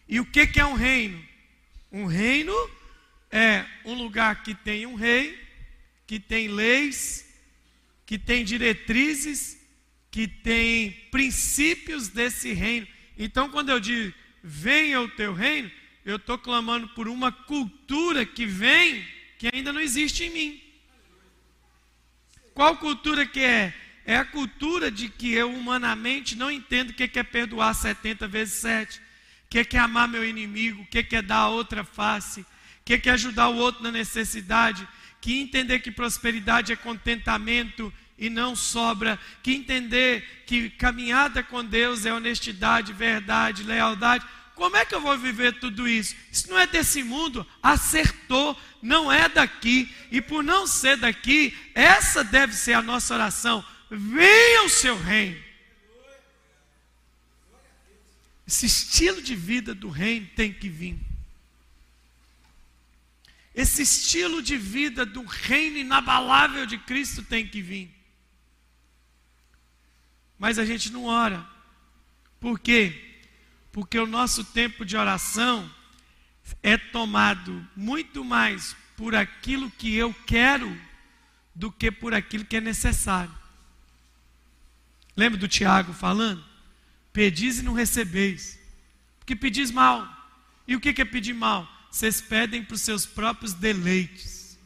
E 0.08 0.20
o 0.20 0.26
que, 0.26 0.46
que 0.46 0.60
é 0.60 0.66
um 0.66 0.74
reino? 0.74 1.24
Um 1.92 2.06
reino 2.06 2.54
é 3.30 3.66
um 3.86 3.94
lugar 3.94 4.44
que 4.44 4.54
tem 4.54 4.86
um 4.86 4.96
rei, 4.96 5.42
que 6.06 6.20
tem 6.20 6.50
leis, 6.50 7.26
que 8.06 8.18
tem 8.20 8.44
diretrizes, 8.44 9.58
que 10.10 10.28
tem 10.28 10.92
princípios 11.10 12.10
desse 12.10 12.52
reino. 12.52 12.88
Então, 13.18 13.50
quando 13.50 13.70
eu 13.70 13.80
digo 13.80 14.14
venha 14.44 15.00
o 15.02 15.08
teu 15.10 15.34
reino, 15.34 15.72
eu 16.06 16.16
estou 16.16 16.38
clamando 16.38 16.88
por 16.90 17.08
uma 17.08 17.32
cultura 17.32 18.26
que 18.26 18.46
vem, 18.46 19.06
que 19.38 19.50
ainda 19.54 19.72
não 19.72 19.80
existe 19.80 20.24
em 20.24 20.30
mim. 20.30 20.62
Qual 22.54 22.78
cultura 22.78 23.26
que 23.26 23.40
é? 23.40 23.74
É 24.06 24.18
a 24.18 24.26
cultura 24.26 24.90
de 24.90 25.10
que 25.10 25.32
eu 25.32 25.52
humanamente 25.52 26.36
não 26.36 26.50
entendo 26.50 26.90
o 26.90 26.94
que 26.94 27.20
é 27.20 27.24
perdoar 27.24 27.74
70 27.74 28.28
vezes 28.28 28.56
7, 28.56 29.00
o 29.00 29.02
que 29.50 29.78
é 29.78 29.80
amar 29.80 30.08
meu 30.08 30.28
inimigo, 30.28 30.82
o 30.82 30.88
que 30.88 31.16
é 31.16 31.22
dar 31.22 31.38
a 31.38 31.50
outra 31.50 31.84
face, 31.84 32.42
o 32.42 32.46
que 32.84 33.10
é 33.10 33.14
ajudar 33.14 33.50
o 33.50 33.58
outro 33.58 33.84
na 33.84 33.92
necessidade, 33.92 34.88
que 35.22 35.40
entender 35.40 35.80
que 35.80 35.92
prosperidade 35.92 36.74
é 36.74 36.76
contentamento 36.76 37.94
e 38.18 38.30
não 38.30 38.56
sobra, 38.56 39.20
que 39.42 39.52
entender 39.52 40.44
que 40.46 40.70
caminhada 40.72 41.44
com 41.44 41.64
Deus 41.64 42.06
é 42.06 42.14
honestidade, 42.14 42.92
verdade, 42.92 43.64
lealdade. 43.64 44.26
Como 44.56 44.78
é 44.78 44.86
que 44.86 44.94
eu 44.94 45.02
vou 45.02 45.18
viver 45.18 45.60
tudo 45.60 45.88
isso? 45.88 46.16
Isso 46.32 46.50
não 46.50 46.60
é 46.60 46.68
desse 46.68 47.04
mundo, 47.04 47.48
acertou, 47.64 48.60
não 48.82 49.12
é 49.12 49.28
daqui, 49.28 49.94
e 50.12 50.22
por 50.22 50.44
não 50.44 50.68
ser 50.68 50.98
daqui, 50.98 51.58
essa 51.74 52.24
deve 52.24 52.54
ser 52.54 52.74
a 52.74 52.82
nossa 52.82 53.14
oração. 53.14 53.66
Venha 53.90 54.64
o 54.64 54.70
seu 54.70 54.98
reino. 54.98 55.42
Esse 58.48 58.66
estilo 58.66 59.22
de 59.22 59.36
vida 59.36 59.74
do 59.74 59.90
reino 59.90 60.28
tem 60.36 60.54
que 60.54 60.70
vir. 60.70 61.00
Esse 63.54 63.82
estilo 63.82 64.42
de 64.42 64.58
vida 64.58 65.06
do 65.06 65.24
reino 65.24 65.78
inabalável 65.78 66.66
de 66.66 66.78
Cristo 66.78 67.24
tem 67.24 67.48
que 67.48 67.62
vir. 67.62 67.90
Mas 70.38 70.58
a 70.58 70.66
gente 70.66 70.92
não 70.92 71.06
ora. 71.06 71.48
Por 72.40 72.60
quê? 72.60 73.11
Porque 73.72 73.98
o 73.98 74.06
nosso 74.06 74.44
tempo 74.44 74.86
de 74.86 74.98
oração 74.98 75.70
é 76.62 76.78
tomado 76.78 77.66
muito 77.76 78.24
mais 78.24 78.76
por 78.98 79.16
aquilo 79.16 79.72
que 79.72 79.96
eu 79.96 80.14
quero 80.26 80.80
do 81.56 81.72
que 81.72 81.92
por 81.92 82.14
aquilo 82.14 82.46
que 82.46 82.58
é 82.58 82.62
necessário. 82.62 83.34
Lembra 85.16 85.40
do 85.40 85.48
Tiago 85.48 85.94
falando? 85.94 86.44
Pedis 87.14 87.60
e 87.60 87.64
não 87.64 87.74
recebeis, 87.74 88.60
porque 89.20 89.36
pedis 89.36 89.72
mal. 89.72 90.08
E 90.68 90.76
o 90.76 90.80
que 90.80 91.02
é 91.02 91.06
pedir 91.06 91.34
mal? 91.34 91.68
vocês 91.92 92.22
pedem 92.22 92.64
para 92.64 92.76
os 92.76 92.82
seus 92.82 93.06
próprios 93.06 93.54
deleites. 93.54 94.58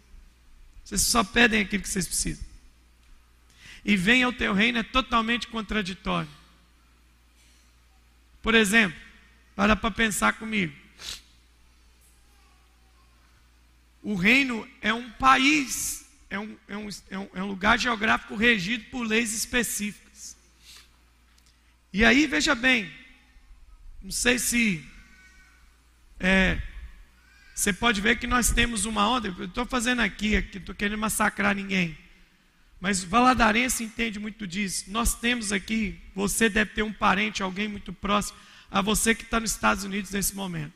Vocês 0.84 1.02
só 1.02 1.24
pedem 1.24 1.62
aquilo 1.62 1.82
que 1.82 1.90
vocês 1.90 2.08
precisam. 2.08 2.46
E 3.84 3.98
vem 3.98 4.22
ao 4.22 4.32
teu 4.32 4.54
reino 4.54 4.78
é 4.78 4.84
totalmente 4.84 5.48
contraditório. 5.48 6.30
Por 8.46 8.54
exemplo, 8.54 8.96
para 9.56 9.76
para 9.76 9.90
pensar 9.90 10.34
comigo. 10.34 10.72
O 14.04 14.14
reino 14.14 14.70
é 14.84 14.94
um 14.94 15.10
país, 15.14 16.06
é 16.30 16.38
um, 16.38 16.56
é, 16.68 16.78
um, 16.78 16.90
é, 17.10 17.18
um, 17.18 17.30
é 17.34 17.42
um 17.42 17.48
lugar 17.48 17.80
geográfico 17.80 18.36
regido 18.36 18.84
por 18.92 19.02
leis 19.02 19.34
específicas. 19.34 20.38
E 21.92 22.06
aí, 22.06 22.28
veja 22.28 22.54
bem, 22.54 22.94
não 24.00 24.12
sei 24.12 24.38
se 24.38 24.86
é, 26.20 26.62
você 27.56 27.74
pode 27.74 28.00
ver 28.00 28.20
que 28.20 28.28
nós 28.28 28.52
temos 28.52 28.86
uma 28.86 29.10
onda, 29.10 29.28
eu 29.28 29.46
estou 29.46 29.66
fazendo 29.66 30.04
aqui, 30.04 30.36
aqui 30.36 30.60
estou 30.60 30.76
querendo 30.76 31.00
massacrar 31.00 31.56
ninguém. 31.56 31.98
Mas 32.86 33.04
Valadarense 33.04 33.84
entende 33.84 34.20
muito 34.20 34.46
disso. 34.46 34.92
Nós 34.92 35.16
temos 35.16 35.52
aqui, 35.52 36.00
você 36.14 36.48
deve 36.48 36.70
ter 36.70 36.84
um 36.84 36.94
parente, 36.94 37.42
alguém 37.42 37.68
muito 37.68 37.92
próximo 37.92 38.38
a 38.70 38.80
você 38.80 39.16
que 39.16 39.24
está 39.24 39.40
nos 39.40 39.50
Estados 39.50 39.84
Unidos 39.84 40.12
nesse 40.12 40.36
momento. 40.36 40.72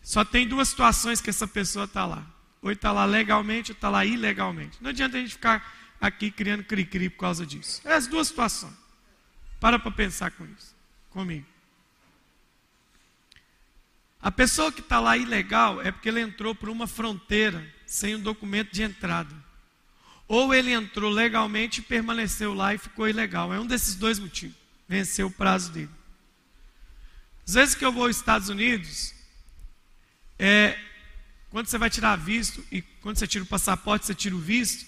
Só 0.00 0.24
tem 0.24 0.46
duas 0.46 0.68
situações 0.68 1.20
que 1.20 1.30
essa 1.30 1.48
pessoa 1.48 1.84
está 1.84 2.06
lá. 2.06 2.24
Ou 2.62 2.70
está 2.70 2.92
lá 2.92 3.04
legalmente, 3.06 3.72
ou 3.72 3.74
está 3.74 3.88
lá 3.88 4.04
ilegalmente. 4.04 4.78
Não 4.80 4.90
adianta 4.90 5.16
a 5.16 5.20
gente 5.20 5.32
ficar 5.32 5.96
aqui 6.00 6.30
criando 6.30 6.62
cri-cri 6.62 7.10
por 7.10 7.18
causa 7.18 7.44
disso. 7.44 7.82
É 7.84 7.94
as 7.94 8.06
duas 8.06 8.28
situações. 8.28 8.74
Para 9.58 9.80
para 9.80 9.90
pensar 9.90 10.30
com 10.30 10.44
isso, 10.44 10.76
comigo. 11.10 11.46
A 14.22 14.30
pessoa 14.30 14.70
que 14.70 14.78
está 14.78 15.00
lá 15.00 15.16
ilegal 15.16 15.82
é 15.82 15.90
porque 15.90 16.08
ele 16.08 16.20
entrou 16.20 16.54
por 16.54 16.68
uma 16.68 16.86
fronteira 16.86 17.66
sem 17.84 18.14
um 18.14 18.20
documento 18.20 18.72
de 18.72 18.84
entrada. 18.84 19.47
Ou 20.28 20.54
ele 20.54 20.72
entrou 20.72 21.10
legalmente 21.10 21.80
e 21.80 21.82
permaneceu 21.82 22.52
lá 22.52 22.74
e 22.74 22.78
ficou 22.78 23.08
ilegal. 23.08 23.52
É 23.52 23.58
um 23.58 23.66
desses 23.66 23.94
dois 23.94 24.18
motivos. 24.18 24.56
Venceu 24.86 25.26
o 25.28 25.30
prazo 25.30 25.72
dele. 25.72 25.90
Às 27.46 27.54
vezes 27.54 27.74
que 27.74 27.84
eu 27.84 27.90
vou 27.90 28.04
aos 28.04 28.16
Estados 28.16 28.50
Unidos, 28.50 29.14
é, 30.38 30.78
quando 31.50 31.66
você 31.66 31.78
vai 31.78 31.88
tirar 31.88 32.16
visto 32.16 32.62
e 32.70 32.82
quando 32.82 33.18
você 33.18 33.26
tira 33.26 33.42
o 33.42 33.46
passaporte, 33.46 34.04
você 34.04 34.14
tira 34.14 34.36
o 34.36 34.38
visto, 34.38 34.86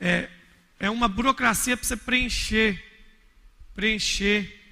é, 0.00 0.30
é 0.78 0.88
uma 0.88 1.08
burocracia 1.08 1.76
para 1.76 1.84
você 1.84 1.96
preencher. 1.96 2.80
Preencher. 3.74 4.62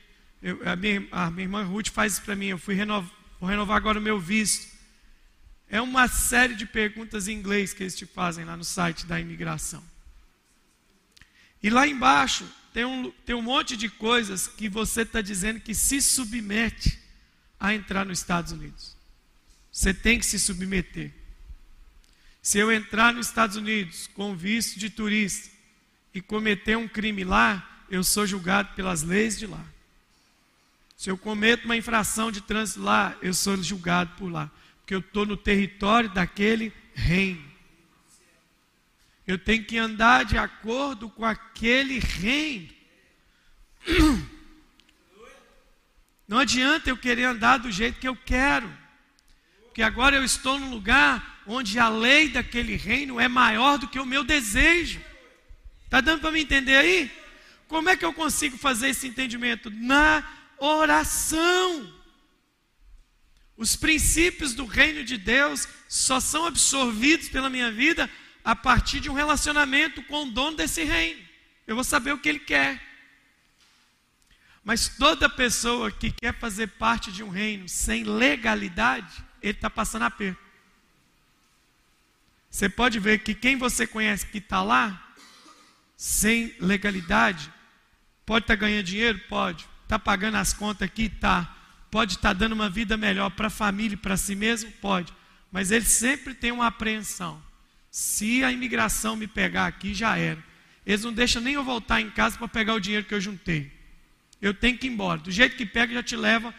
Eu, 0.41 0.61
a, 0.65 0.77
minha, 0.77 1.07
a 1.11 1.31
minha 1.31 1.45
irmã 1.45 1.65
Ruth 1.65 1.89
faz 1.89 2.15
isso 2.15 2.23
para 2.23 2.37
mim. 2.37 2.47
Eu 2.47 2.59
fui 2.59 2.75
renovar 2.75 3.11
vou 3.43 3.51
renovar 3.51 3.77
agora 3.77 3.99
o 3.99 4.03
meu 4.03 4.21
visto. 4.21 4.72
É 5.73 5.81
uma 5.81 6.07
série 6.07 6.55
de 6.55 6.67
perguntas 6.67 7.29
em 7.29 7.33
inglês 7.33 7.73
que 7.73 7.83
eles 7.83 7.97
te 7.97 8.05
fazem 8.05 8.45
lá 8.45 8.55
no 8.59 8.63
site 8.63 9.07
da 9.07 9.19
imigração. 9.19 9.83
E 11.63 11.71
lá 11.71 11.89
embaixo 11.89 12.47
tem 12.75 12.85
um, 12.85 13.11
tem 13.25 13.35
um 13.35 13.41
monte 13.41 13.75
de 13.75 13.89
coisas 13.89 14.47
que 14.47 14.69
você 14.69 15.01
está 15.01 15.23
dizendo 15.23 15.61
que 15.61 15.75
se 15.75 16.03
submete 16.03 17.01
a 17.59 17.75
entrar 17.75 18.05
nos 18.05 18.19
Estados 18.19 18.53
Unidos. 18.53 18.95
Você 19.73 19.95
tem 19.95 20.19
que 20.19 20.27
se 20.27 20.39
submeter. 20.39 21.11
Se 22.43 22.59
eu 22.59 22.71
entrar 22.71 23.15
nos 23.15 23.29
Estados 23.29 23.57
Unidos 23.57 24.07
com 24.09 24.37
visto 24.37 24.79
de 24.79 24.91
turista 24.91 25.49
e 26.13 26.21
cometer 26.21 26.77
um 26.77 26.87
crime 26.87 27.25
lá, 27.25 27.87
eu 27.89 28.05
sou 28.05 28.27
julgado 28.27 28.75
pelas 28.75 29.03
leis 29.03 29.39
de 29.39 29.47
lá. 29.47 29.65
Se 30.99 31.09
eu 31.09 31.17
cometo 31.17 31.65
uma 31.65 31.79
infração 31.79 32.31
de 32.31 32.43
trânsito 32.43 32.83
lá, 32.83 33.17
eu 33.23 33.33
sou 33.33 33.57
julgado 33.63 34.15
por 34.19 34.31
lá. 34.31 34.51
Porque 34.93 34.97
eu 34.97 35.09
estou 35.09 35.25
no 35.25 35.39
território 35.39 36.11
daquele 36.11 36.71
reino. 36.93 37.43
Eu 39.27 39.39
tenho 39.39 39.65
que 39.65 39.79
andar 39.79 40.27
de 40.27 40.37
acordo 40.37 41.09
com 41.09 41.25
aquele 41.25 41.99
reino. 41.99 42.69
Não 46.29 46.37
adianta 46.37 46.91
eu 46.91 46.97
querer 46.99 47.25
andar 47.25 47.57
do 47.57 47.71
jeito 47.71 48.01
que 48.01 48.07
eu 48.09 48.15
quero. 48.15 48.71
Porque 49.65 49.83
agora 49.83 50.17
eu 50.17 50.25
estou 50.25 50.59
num 50.59 50.69
lugar 50.69 51.43
onde 51.47 51.79
a 51.79 51.89
lei 51.89 52.29
daquele 52.29 52.77
reino 52.77 53.19
é 53.19 53.29
maior 53.29 53.79
do 53.79 53.89
que 53.89 53.99
o 53.99 54.05
meu 54.05 54.23
desejo. 54.23 55.01
Está 55.87 56.03
dando 56.03 56.21
para 56.21 56.33
me 56.33 56.43
entender 56.43 56.77
aí? 56.77 57.11
Como 57.67 57.89
é 57.89 57.97
que 57.97 58.05
eu 58.05 58.13
consigo 58.13 58.59
fazer 58.59 58.91
esse 58.91 59.09
entendimento? 59.09 59.71
Na 59.71 60.23
oração. 60.59 62.02
Os 63.63 63.77
princípios 63.77 64.55
do 64.55 64.67
reino 64.67 65.05
de 65.05 65.17
Deus 65.17 65.69
só 65.89 66.19
são 66.19 66.47
absorvidos 66.47 67.29
pela 67.29 67.49
minha 67.49 67.71
vida 67.71 68.11
a 68.45 68.57
partir 68.57 68.99
de 68.99 69.09
um 69.09 69.13
relacionamento 69.13 70.03
com 70.03 70.25
o 70.25 70.31
dono 70.33 70.57
desse 70.57 70.83
reino. 70.83 71.23
Eu 71.65 71.77
vou 71.77 71.85
saber 71.85 72.13
o 72.13 72.19
que 72.19 72.29
ele 72.29 72.41
quer. 72.41 72.83
Mas 74.65 74.89
toda 74.89 75.29
pessoa 75.29 75.93
que 75.93 76.11
quer 76.11 76.37
fazer 76.41 76.71
parte 76.71 77.13
de 77.13 77.23
um 77.23 77.29
reino 77.29 77.69
sem 77.69 78.03
legalidade, 78.03 79.25
ele 79.41 79.53
está 79.53 79.71
passando 79.71 80.07
aperto. 80.07 80.43
Você 82.51 82.69
pode 82.69 82.99
ver 82.99 83.21
que 83.21 83.33
quem 83.33 83.57
você 83.57 83.87
conhece 83.87 84.27
que 84.27 84.39
está 84.39 84.61
lá, 84.61 85.15
sem 85.97 86.53
legalidade, 86.59 87.49
pode 88.27 88.43
estar 88.43 88.57
tá 88.57 88.61
ganhando 88.61 88.87
dinheiro? 88.87 89.21
Pode. 89.29 89.69
Está 89.85 90.01
pagando 90.01 90.39
as 90.39 90.53
contas 90.53 90.85
aqui? 90.89 91.05
Está. 91.05 91.62
Pode 91.93 92.15
estar 92.15 92.31
tá 92.31 92.33
dando 92.33 92.55
uma 92.55 92.71
vida 92.71 92.97
melhor 92.97 93.29
para 93.29 93.49
a 93.49 93.51
família 93.51 93.93
e 93.93 93.99
para 93.99 94.17
si 94.17 94.35
mesmo? 94.35 94.73
Pode. 94.81 95.13
Mas 95.51 95.71
ele 95.71 95.85
sempre 95.85 96.33
tem 96.33 96.51
uma 96.51 96.69
apreensão. 96.69 97.41
Se 97.91 98.43
a 98.43 98.51
imigração 98.51 99.15
me 99.15 99.27
pegar 99.27 99.67
aqui, 99.67 99.93
já 99.93 100.17
era. 100.17 100.43
Eles 100.87 101.05
não 101.05 101.13
deixam 101.13 101.43
nem 101.43 101.53
eu 101.53 101.63
voltar 101.63 102.01
em 102.01 102.09
casa 102.09 102.39
para 102.39 102.49
pegar 102.49 102.73
o 102.73 102.81
dinheiro 102.81 103.05
que 103.05 103.13
eu 103.13 103.21
juntei. 103.21 103.71
Eu 104.41 104.55
tenho 104.55 104.79
que 104.79 104.87
ir 104.87 104.91
embora. 104.91 105.21
Do 105.21 105.31
jeito 105.31 105.55
que 105.55 105.67
pega, 105.67 105.93
já 105.93 106.03
te 106.03 106.17
leva 106.17 106.55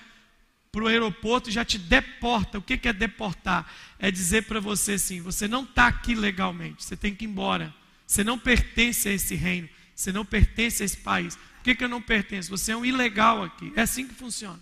para 0.71 0.83
o 0.83 0.87
aeroporto 0.87 1.49
e 1.49 1.51
já 1.51 1.65
te 1.65 1.79
deporta. 1.79 2.59
O 2.59 2.61
que, 2.61 2.79
é 2.87 2.93
deportar? 2.93 3.65
É 3.97 4.11
dizer 4.11 4.43
para 4.43 4.59
você 4.59 4.93
assim: 4.93 5.19
você 5.19 5.47
não 5.47 5.63
está 5.63 5.87
aqui 5.87 6.13
legalmente, 6.13 6.83
você 6.83 6.95
tem 6.95 7.15
que 7.15 7.25
ir 7.25 7.27
embora. 7.27 7.73
Você 8.05 8.23
não 8.23 8.37
pertence 8.37 9.09
a 9.09 9.11
esse 9.11 9.33
reino, 9.33 9.67
você 9.95 10.11
não 10.11 10.23
pertence 10.23 10.83
a 10.83 10.85
esse 10.85 10.97
país. 10.97 11.35
Por 11.35 11.63
que, 11.63 11.73
que 11.73 11.83
eu 11.83 11.89
não 11.89 12.03
pertenço? 12.03 12.51
Você 12.51 12.71
é 12.71 12.77
um 12.77 12.85
ilegal 12.85 13.41
aqui. 13.41 13.73
É 13.75 13.81
assim 13.81 14.07
que 14.07 14.13
funciona. 14.13 14.61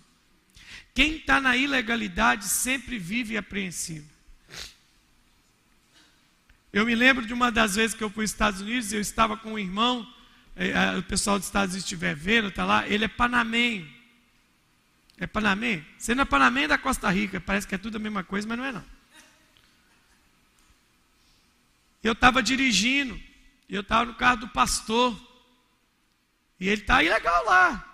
Quem 0.94 1.16
está 1.16 1.40
na 1.40 1.56
ilegalidade 1.56 2.44
sempre 2.44 2.98
vive 2.98 3.36
apreensivo. 3.36 4.10
Eu 6.72 6.86
me 6.86 6.94
lembro 6.94 7.26
de 7.26 7.34
uma 7.34 7.50
das 7.50 7.76
vezes 7.76 7.94
que 7.94 8.02
eu 8.02 8.10
fui 8.10 8.24
aos 8.24 8.30
Estados 8.30 8.60
Unidos, 8.60 8.92
eu 8.92 9.00
estava 9.00 9.36
com 9.36 9.54
um 9.54 9.58
irmão, 9.58 10.06
eh, 10.56 10.96
o 10.96 11.02
pessoal 11.02 11.38
dos 11.38 11.46
Estados 11.46 11.74
Unidos 11.74 11.84
estiver 11.84 12.14
vendo, 12.14 12.48
está 12.48 12.64
lá, 12.64 12.88
ele 12.88 13.04
é 13.04 13.08
panamenho. 13.08 14.02
É 15.22 15.26
Panamê? 15.26 15.84
Você 15.96 16.16
não 16.16 16.22
é 16.22 16.24
Panamê 16.24 16.64
é 16.64 16.68
da 16.68 16.76
Costa 16.76 17.08
Rica. 17.08 17.40
Parece 17.40 17.64
que 17.64 17.76
é 17.76 17.78
tudo 17.78 17.94
a 17.94 18.00
mesma 18.00 18.24
coisa, 18.24 18.48
mas 18.48 18.58
não 18.58 18.64
é 18.64 18.72
não. 18.72 18.84
Eu 22.02 22.12
estava 22.12 22.42
dirigindo. 22.42 23.20
Eu 23.68 23.82
estava 23.82 24.06
no 24.06 24.16
carro 24.16 24.38
do 24.38 24.48
pastor. 24.48 25.16
E 26.58 26.68
ele 26.68 26.80
está 26.80 27.04
ilegal 27.04 27.44
lá. 27.44 27.91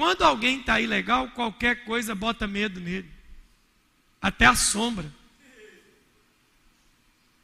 Quando 0.00 0.22
alguém 0.22 0.60
está 0.60 0.80
ilegal, 0.80 1.28
qualquer 1.32 1.84
coisa 1.84 2.14
bota 2.14 2.46
medo 2.46 2.80
nele. 2.80 3.06
Até 4.18 4.46
a 4.46 4.54
sombra. 4.54 5.12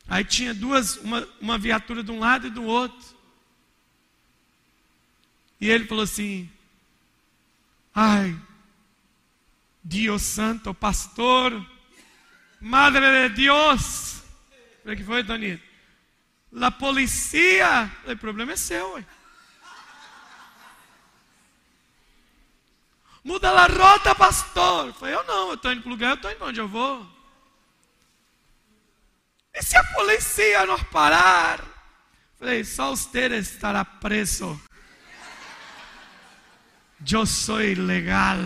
Aí 0.08 0.24
tinha 0.24 0.54
duas, 0.54 0.96
uma, 0.96 1.28
uma 1.38 1.58
viatura 1.58 2.02
de 2.02 2.10
um 2.10 2.18
lado 2.18 2.46
e 2.46 2.50
do 2.50 2.64
outro. 2.64 3.14
E 5.60 5.68
ele 5.68 5.84
falou 5.84 6.04
assim: 6.04 6.50
Ai, 7.94 8.34
Dios 9.84 10.22
Santo, 10.22 10.72
pastor, 10.72 11.52
Madre 12.58 13.28
de 13.28 13.34
Deus. 13.34 14.22
O 14.82 14.96
que 14.96 15.04
foi, 15.04 15.22
Tonito? 15.22 15.62
La 16.50 16.70
policia. 16.70 17.92
O 18.06 18.16
problema 18.16 18.52
é 18.52 18.56
seu, 18.56 18.94
ué. 18.94 19.04
Muda 23.26 23.50
a 23.50 23.66
rota, 23.66 24.14
pastor. 24.14 24.86
Eu 24.86 24.94
falei, 24.94 25.12
eu 25.16 25.24
não, 25.24 25.48
eu 25.48 25.54
estou 25.54 25.72
indo 25.72 25.82
para 25.82 25.88
o 25.88 25.90
lugar, 25.90 26.10
eu 26.10 26.14
estou 26.14 26.30
indo 26.30 26.38
para 26.38 26.46
onde 26.46 26.60
eu 26.60 26.68
vou. 26.68 27.04
E 29.52 29.60
se 29.64 29.76
a 29.76 29.82
polícia 29.82 30.64
nos 30.64 30.80
parar? 30.84 31.60
Falei, 32.38 32.62
só 32.62 32.90
você 32.90 33.26
estará 33.34 33.84
preso. 33.84 34.60
Eu 37.10 37.26
sou 37.26 37.56
legal. 37.56 38.38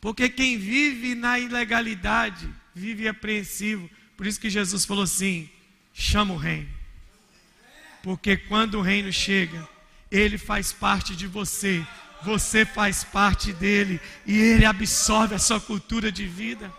Porque 0.00 0.30
quem 0.30 0.56
vive 0.56 1.14
na 1.14 1.38
ilegalidade 1.38 2.48
vive 2.74 3.06
apreensivo. 3.08 3.90
Por 4.16 4.26
isso 4.26 4.40
que 4.40 4.48
Jesus 4.48 4.86
falou 4.86 5.04
assim: 5.04 5.50
chama 5.92 6.32
o 6.32 6.38
reino. 6.38 6.72
Porque 8.02 8.38
quando 8.38 8.78
o 8.78 8.82
reino 8.82 9.12
chega, 9.12 9.73
ele 10.16 10.38
faz 10.38 10.72
parte 10.72 11.16
de 11.16 11.26
você, 11.26 11.84
você 12.22 12.64
faz 12.64 13.02
parte 13.02 13.52
dele 13.52 14.00
e 14.24 14.36
ele 14.38 14.64
absorve 14.64 15.34
a 15.34 15.38
sua 15.38 15.60
cultura 15.60 16.12
de 16.12 16.26
vida. 16.26 16.72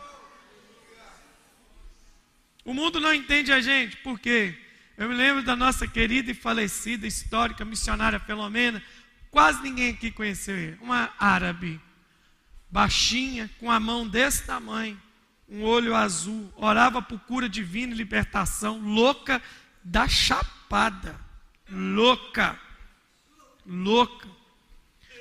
O 2.64 2.74
mundo 2.74 3.00
não 3.00 3.14
entende 3.14 3.52
a 3.52 3.60
gente, 3.60 3.98
por 3.98 4.20
quê? 4.20 4.58
Eu 4.98 5.10
me 5.10 5.16
lembro 5.16 5.44
da 5.44 5.56
nossa 5.56 5.86
querida 5.86 6.32
e 6.32 6.34
falecida 6.34 7.06
histórica 7.06 7.66
missionária 7.66 8.20
Filomena. 8.20 8.82
Quase 9.30 9.62
ninguém 9.62 9.92
aqui 9.92 10.10
conheceu 10.10 10.56
ele. 10.56 10.78
Uma 10.82 11.14
árabe, 11.20 11.80
baixinha, 12.72 13.50
com 13.60 13.70
a 13.70 13.80
mão 13.80 14.08
desse 14.08 14.46
tamanho, 14.46 15.00
um 15.50 15.64
olho 15.64 15.94
azul, 15.94 16.52
orava 16.56 17.02
por 17.02 17.20
cura 17.20 17.50
divina 17.50 17.94
e 17.94 17.98
libertação, 17.98 18.80
louca 18.80 19.42
da 19.84 20.08
chapada. 20.08 21.20
Louca. 21.70 22.65
Louca. 23.66 24.28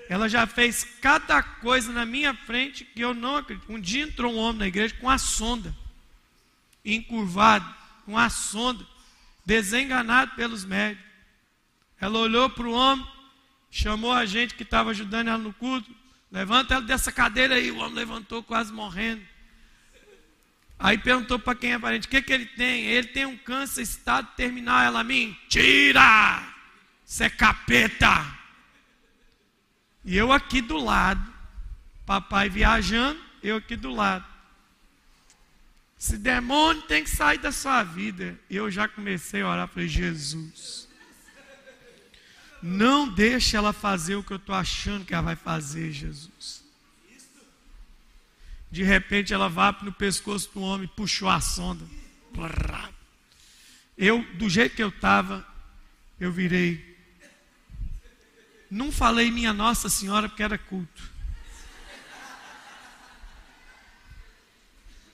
Ela 0.09 0.29
já 0.29 0.47
fez 0.47 0.85
cada 1.01 1.43
coisa 1.43 1.91
na 1.91 2.05
minha 2.05 2.35
frente 2.35 2.85
que 2.85 3.01
eu 3.01 3.15
não 3.15 3.37
acredito. 3.37 3.73
Um 3.73 3.81
dia 3.81 4.05
entrou 4.05 4.33
um 4.33 4.39
homem 4.39 4.59
na 4.59 4.67
igreja 4.67 4.95
com 5.01 5.09
a 5.09 5.17
sonda, 5.17 5.75
encurvado, 6.85 7.75
com 8.05 8.19
a 8.19 8.29
sonda 8.29 8.87
desenganado 9.45 10.35
pelos 10.35 10.65
médicos. 10.65 11.05
Ela 12.01 12.19
olhou 12.19 12.51
para 12.51 12.67
o 12.67 12.73
homem, 12.73 13.07
chamou 13.71 14.13
a 14.13 14.27
gente 14.27 14.55
que 14.55 14.63
estava 14.63 14.91
ajudando 14.91 15.29
ela 15.29 15.39
no 15.39 15.53
culto. 15.53 15.91
Levanta 16.31 16.75
ela 16.75 16.85
dessa 16.85 17.13
cadeira 17.13 17.55
aí. 17.55 17.71
O 17.71 17.79
homem 17.79 17.95
levantou 17.95 18.43
quase 18.43 18.73
morrendo. 18.73 19.23
Aí 20.79 20.99
perguntou 20.99 21.39
para 21.39 21.55
quem 21.55 21.73
é 21.73 21.79
parente: 21.79 22.07
o 22.07 22.11
que, 22.11 22.21
que 22.21 22.33
ele 22.33 22.47
tem? 22.47 22.85
Ele 22.85 23.09
tem 23.09 23.25
um 23.25 23.37
câncer 23.37 23.83
estado 23.83 24.29
terminal. 24.37 24.81
Ela, 24.81 25.05
mentira! 25.05 26.54
Você 27.05 27.25
é 27.25 27.31
capeta! 27.31 28.35
E 30.05 30.17
eu 30.17 30.33
aqui 30.33 30.61
do 30.61 30.77
lado, 30.77 31.33
papai 32.05 32.49
viajando, 32.49 33.21
eu 33.43 33.57
aqui 33.57 33.77
do 33.77 33.91
lado. 33.91 34.25
Esse 35.99 36.19
demônio 36.19 36.83
tem 36.83 37.03
que 37.03 37.11
sair 37.11 37.39
da 37.39 37.51
sua 37.51 37.83
vida. 37.83 38.39
Eu 38.51 38.71
já 38.71 38.87
comecei 38.87 39.41
a 39.41 39.49
orar, 39.49 39.69
falei, 39.69 39.89
Jesus, 39.89 40.87
não 42.63 43.09
deixe 43.09 43.57
ela 43.57 43.73
fazer 43.73 44.15
o 44.17 44.23
que 44.23 44.33
eu 44.33 44.39
estou 44.39 44.55
achando 44.55 45.05
que 45.05 45.13
ela 45.13 45.23
vai 45.23 45.37
fazer, 45.37 45.93
Jesus. 45.93 46.65
De 48.71 48.83
repente 48.83 49.33
ela 49.33 49.49
vai 49.49 49.75
no 49.83 49.93
pescoço 49.93 50.51
do 50.53 50.61
homem, 50.61 50.89
puxou 50.89 51.29
a 51.29 51.41
sonda. 51.41 51.87
Eu, 53.97 54.25
do 54.35 54.49
jeito 54.49 54.75
que 54.75 54.83
eu 54.83 54.89
estava, 54.89 55.47
eu 56.19 56.33
virei. 56.33 56.94
Não 58.75 58.91
falei 58.91 59.31
minha 59.31 59.53
Nossa 59.53 59.89
Senhora 59.89 60.29
porque 60.29 60.43
era 60.43 60.59
culto. 60.59 61.09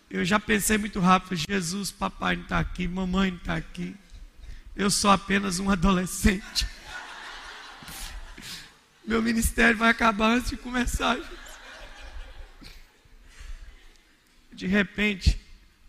Eu 0.08 0.24
já 0.24 0.40
pensei 0.40 0.78
muito 0.78 0.98
rápido: 0.98 1.36
Jesus, 1.36 1.90
papai 1.90 2.36
não 2.36 2.44
está 2.44 2.58
aqui, 2.58 2.88
mamãe 2.88 3.32
não 3.32 3.36
está 3.36 3.56
aqui. 3.56 3.94
Eu 4.74 4.90
sou 4.90 5.10
apenas 5.10 5.58
um 5.58 5.68
adolescente. 5.68 6.66
Meu 9.04 9.20
ministério 9.20 9.76
vai 9.76 9.90
acabar 9.90 10.38
antes 10.38 10.48
de 10.48 10.56
começar. 10.56 11.18
De 14.54 14.66
repente, 14.66 15.38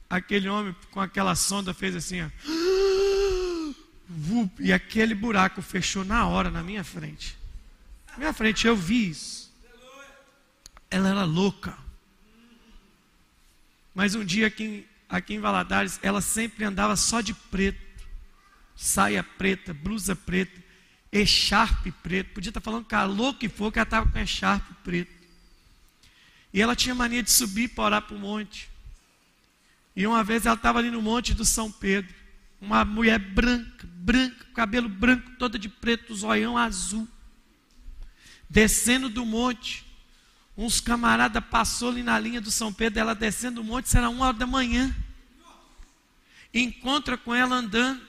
aquele 0.09 0.49
homem 0.49 0.75
com 0.91 0.99
aquela 0.99 1.35
sonda 1.35 1.73
fez 1.73 1.95
assim, 1.95 2.21
ó. 2.21 2.29
E 4.59 4.73
aquele 4.73 5.15
buraco 5.15 5.61
fechou 5.61 6.03
na 6.03 6.27
hora 6.27 6.51
na 6.51 6.61
minha 6.61 6.83
frente. 6.83 7.39
Minha 8.17 8.33
frente, 8.33 8.67
eu 8.67 8.75
vi 8.75 9.09
isso. 9.09 9.51
Ela 10.89 11.09
era 11.09 11.23
louca. 11.23 11.77
Mas 13.93 14.15
um 14.15 14.23
dia 14.23 14.47
aqui, 14.47 14.87
aqui 15.09 15.33
em 15.33 15.39
Valadares, 15.39 15.99
ela 16.01 16.21
sempre 16.21 16.63
andava 16.63 16.95
só 16.95 17.21
de 17.21 17.33
preto. 17.33 17.79
Saia 18.75 19.23
preta, 19.23 19.73
blusa 19.73 20.15
preta, 20.15 20.61
echarpe 21.11 21.91
preto. 21.91 22.33
Podia 22.33 22.49
estar 22.49 22.61
falando 22.61 22.85
calor 22.85 23.35
que 23.35 23.47
for, 23.47 23.71
que 23.71 23.79
ela 23.79 23.83
estava 23.83 24.09
com 24.09 24.19
echarpe 24.19 24.73
preto. 24.83 25.11
E 26.53 26.61
ela 26.61 26.75
tinha 26.75 26.95
mania 26.95 27.23
de 27.23 27.31
subir 27.31 27.69
para 27.69 27.83
orar 27.83 28.01
para 28.01 28.15
o 28.15 28.19
monte. 28.19 28.69
E 29.95 30.05
uma 30.07 30.23
vez 30.23 30.45
ela 30.45 30.55
estava 30.55 30.79
ali 30.79 30.89
no 30.89 31.01
monte 31.01 31.33
do 31.33 31.45
São 31.45 31.71
Pedro. 31.71 32.13
Uma 32.59 32.85
mulher 32.85 33.19
branca, 33.19 33.87
branca, 33.87 34.45
cabelo 34.53 34.87
branco, 34.87 35.31
toda 35.37 35.57
de 35.57 35.69
preto, 35.69 36.15
zoião 36.15 36.57
azul. 36.57 37.07
Descendo 38.51 39.07
do 39.07 39.25
monte 39.25 39.85
uns 40.57 40.81
camaradas 40.81 41.41
passou 41.45 41.89
ali 41.89 42.03
na 42.03 42.19
linha 42.19 42.41
do 42.41 42.51
São 42.51 42.73
Pedro, 42.73 42.99
ela 42.99 43.15
descendo 43.15 43.61
o 43.61 43.63
monte, 43.63 43.87
será 43.87 44.09
uma 44.09 44.25
hora 44.25 44.37
da 44.37 44.45
manhã. 44.45 44.93
Encontra 46.53 47.17
com 47.17 47.33
ela 47.33 47.55
andando. 47.55 48.05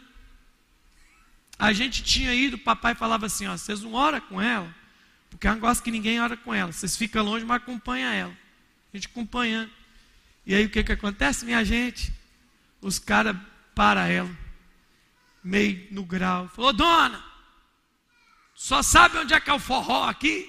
A 1.57 1.73
gente 1.73 2.03
tinha 2.03 2.35
ido, 2.35 2.57
o 2.57 2.59
papai 2.59 2.93
falava 2.93 3.27
assim: 3.27 3.47
ó, 3.47 3.57
vocês 3.57 3.83
não 3.83 3.93
oram 3.93 4.21
com 4.21 4.43
ela, 4.43 4.75
porque 5.31 5.47
eu 5.47 5.53
não 5.53 5.61
gosto 5.61 5.85
que 5.85 5.93
ninguém 5.93 6.21
ora 6.21 6.37
com 6.37 6.53
ela. 6.53 6.73
Vocês 6.73 6.97
ficam 6.97 7.23
longe, 7.23 7.45
mas 7.45 7.59
acompanha 7.59 8.13
ela. 8.13 8.37
A 8.93 8.97
gente 8.97 9.07
acompanhando. 9.07 9.71
E 10.45 10.57
aí 10.57 10.67
o 10.67 10.71
que, 10.71 10.83
que 10.83 10.91
acontece, 10.91 11.45
minha 11.45 11.65
gente? 11.65 12.13
Os 12.81 12.99
caras 12.99 13.37
para 13.77 14.09
ela, 14.09 14.37
meio 15.45 15.87
no 15.93 16.05
grau. 16.05 16.49
Falou, 16.49 16.73
dona, 16.73 17.25
só 18.55 18.83
sabe 18.83 19.19
onde 19.19 19.35
é 19.35 19.41
que 19.41 19.51
é 19.51 19.55
o 19.55 19.59
forró 19.59 20.09
aqui? 20.09 20.49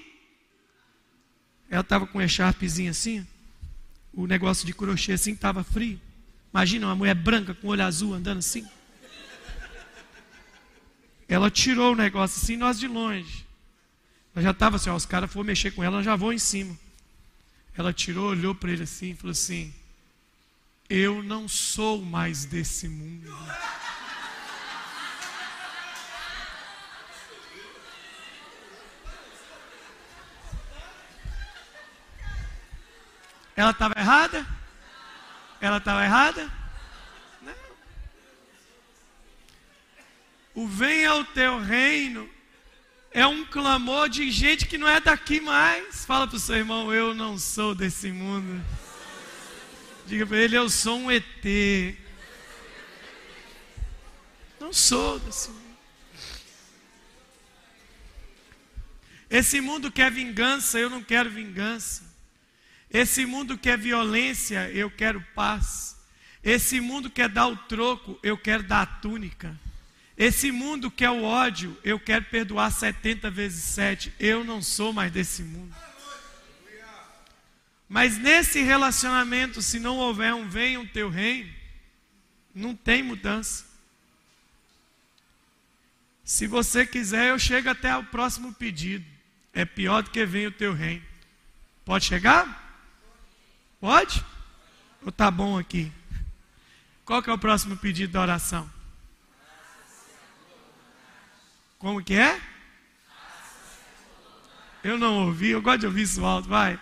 Ela 1.68 1.80
estava 1.80 2.06
com 2.06 2.18
um 2.18 2.22
echarpezinho 2.22 2.90
assim, 2.90 3.26
o 4.12 4.26
negócio 4.26 4.66
de 4.66 4.72
crochê 4.72 5.12
assim 5.12 5.32
estava 5.32 5.64
frio. 5.64 6.00
Imagina 6.52 6.86
uma 6.86 6.94
mulher 6.94 7.14
branca 7.14 7.54
com 7.54 7.68
olho 7.68 7.84
azul 7.84 8.14
andando 8.14 8.38
assim. 8.38 8.66
Ela 11.28 11.50
tirou 11.50 11.92
o 11.92 11.96
negócio 11.96 12.40
assim, 12.40 12.56
nós 12.56 12.78
de 12.78 12.86
longe. 12.86 13.44
Ela 14.34 14.42
já 14.42 14.50
estava 14.50 14.76
assim, 14.76 14.90
ó, 14.90 14.94
os 14.94 15.06
caras 15.06 15.32
foram 15.32 15.46
mexer 15.46 15.72
com 15.72 15.82
ela, 15.82 16.02
já 16.02 16.14
vou 16.14 16.32
em 16.32 16.38
cima. 16.38 16.78
Ela 17.76 17.92
tirou, 17.92 18.30
olhou 18.30 18.54
para 18.54 18.70
ele 18.70 18.84
assim 18.84 19.10
e 19.10 19.14
falou 19.14 19.32
assim: 19.32 19.74
Eu 20.88 21.22
não 21.22 21.48
sou 21.48 22.00
mais 22.00 22.44
desse 22.44 22.88
mundo. 22.88 23.28
Ela 33.56 33.70
estava 33.70 33.94
errada? 33.96 34.46
Ela 35.60 35.78
estava 35.78 36.04
errada? 36.04 36.50
Não. 37.42 37.54
O 40.54 40.66
venha 40.66 41.10
ao 41.10 41.24
teu 41.24 41.60
reino 41.60 42.28
é 43.12 43.24
um 43.26 43.44
clamor 43.44 44.08
de 44.08 44.30
gente 44.30 44.66
que 44.66 44.76
não 44.76 44.88
é 44.88 45.00
daqui 45.00 45.40
mais. 45.40 46.04
Fala 46.04 46.26
para 46.26 46.36
o 46.36 46.40
seu 46.40 46.56
irmão: 46.56 46.92
Eu 46.92 47.14
não 47.14 47.38
sou 47.38 47.74
desse 47.74 48.10
mundo. 48.10 48.62
Diga 50.06 50.26
para 50.26 50.38
ele: 50.38 50.56
Eu 50.56 50.68
sou 50.68 50.98
um 50.98 51.10
ET. 51.10 51.96
Não 54.58 54.72
sou 54.72 55.20
desse 55.20 55.48
mundo. 55.50 55.64
Esse 59.30 59.60
mundo 59.60 59.90
quer 59.90 60.10
vingança, 60.10 60.78
eu 60.78 60.90
não 60.90 61.02
quero 61.02 61.30
vingança. 61.30 62.13
Esse 62.90 63.26
mundo 63.26 63.58
quer 63.58 63.78
violência, 63.78 64.70
eu 64.70 64.90
quero 64.90 65.20
paz. 65.34 65.96
Esse 66.42 66.80
mundo 66.80 67.08
quer 67.10 67.28
dar 67.28 67.46
o 67.46 67.56
troco, 67.56 68.18
eu 68.22 68.36
quero 68.36 68.62
dar 68.62 68.82
a 68.82 68.86
túnica. 68.86 69.58
Esse 70.16 70.52
mundo 70.52 70.90
quer 70.90 71.10
o 71.10 71.24
ódio, 71.24 71.76
eu 71.82 71.98
quero 71.98 72.24
perdoar 72.26 72.70
70 72.70 73.30
vezes 73.30 73.64
7. 73.64 74.12
Eu 74.20 74.44
não 74.44 74.62
sou 74.62 74.92
mais 74.92 75.10
desse 75.10 75.42
mundo. 75.42 75.74
Mas 77.88 78.16
nesse 78.18 78.62
relacionamento, 78.62 79.60
se 79.60 79.80
não 79.80 79.96
houver 79.96 80.32
um 80.34 80.48
venha 80.48 80.80
o 80.80 80.86
teu 80.86 81.08
reino, 81.08 81.52
não 82.54 82.74
tem 82.76 83.02
mudança. 83.02 83.64
Se 86.24 86.46
você 86.46 86.86
quiser, 86.86 87.30
eu 87.30 87.38
chego 87.38 87.68
até 87.68 87.94
o 87.96 88.04
próximo 88.04 88.54
pedido. 88.54 89.04
É 89.52 89.64
pior 89.64 90.02
do 90.02 90.10
que 90.10 90.24
venha 90.24 90.48
o 90.48 90.52
teu 90.52 90.72
reino. 90.72 91.04
Pode 91.84 92.06
chegar? 92.06 92.63
Pode? 93.84 94.24
Ou 95.04 95.12
tá 95.12 95.30
bom 95.30 95.58
aqui? 95.58 95.92
Qual 97.04 97.22
que 97.22 97.28
é 97.28 97.32
o 97.34 97.38
próximo 97.38 97.76
pedido 97.76 98.14
da 98.14 98.22
oração? 98.22 98.70
Como 101.78 102.02
que 102.02 102.14
é? 102.14 102.40
Eu 104.82 104.96
não 104.96 105.26
ouvi, 105.26 105.50
eu 105.50 105.60
gosto 105.60 105.80
de 105.80 105.86
ouvir 105.86 106.00
isso 106.00 106.24
alto, 106.24 106.48
vai. 106.48 106.80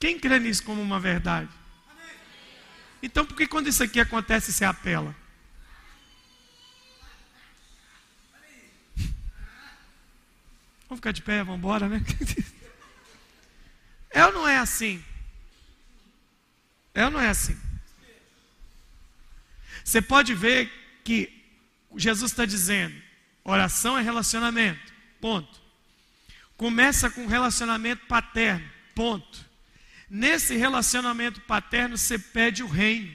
Quem 0.00 0.18
crê 0.18 0.40
nisso 0.40 0.64
como 0.64 0.82
uma 0.82 0.98
verdade? 0.98 1.48
Então, 3.00 3.24
por 3.24 3.36
que 3.36 3.46
quando 3.46 3.68
isso 3.68 3.84
aqui 3.84 4.00
acontece, 4.00 4.52
você 4.52 4.64
apela? 4.64 5.14
Vamos 10.88 10.96
ficar 10.96 11.12
de 11.12 11.22
pé, 11.22 11.44
vamos 11.44 11.58
embora, 11.58 11.88
né? 11.88 12.04
É 14.14 14.24
ou 14.24 14.32
não 14.32 14.46
é 14.46 14.58
assim? 14.58 15.04
É 16.94 17.04
ou 17.04 17.10
não 17.10 17.20
é 17.20 17.28
assim? 17.28 17.58
Você 19.84 20.00
pode 20.00 20.32
ver 20.34 20.70
que 21.02 21.28
Jesus 21.96 22.30
está 22.30 22.46
dizendo: 22.46 22.94
oração 23.42 23.98
é 23.98 24.02
relacionamento, 24.02 24.92
ponto. 25.20 25.60
Começa 26.56 27.10
com 27.10 27.26
relacionamento 27.26 28.06
paterno, 28.06 28.64
ponto. 28.94 29.44
Nesse 30.08 30.56
relacionamento 30.56 31.40
paterno, 31.40 31.98
você 31.98 32.16
pede 32.16 32.62
o 32.62 32.68
reino. 32.68 33.12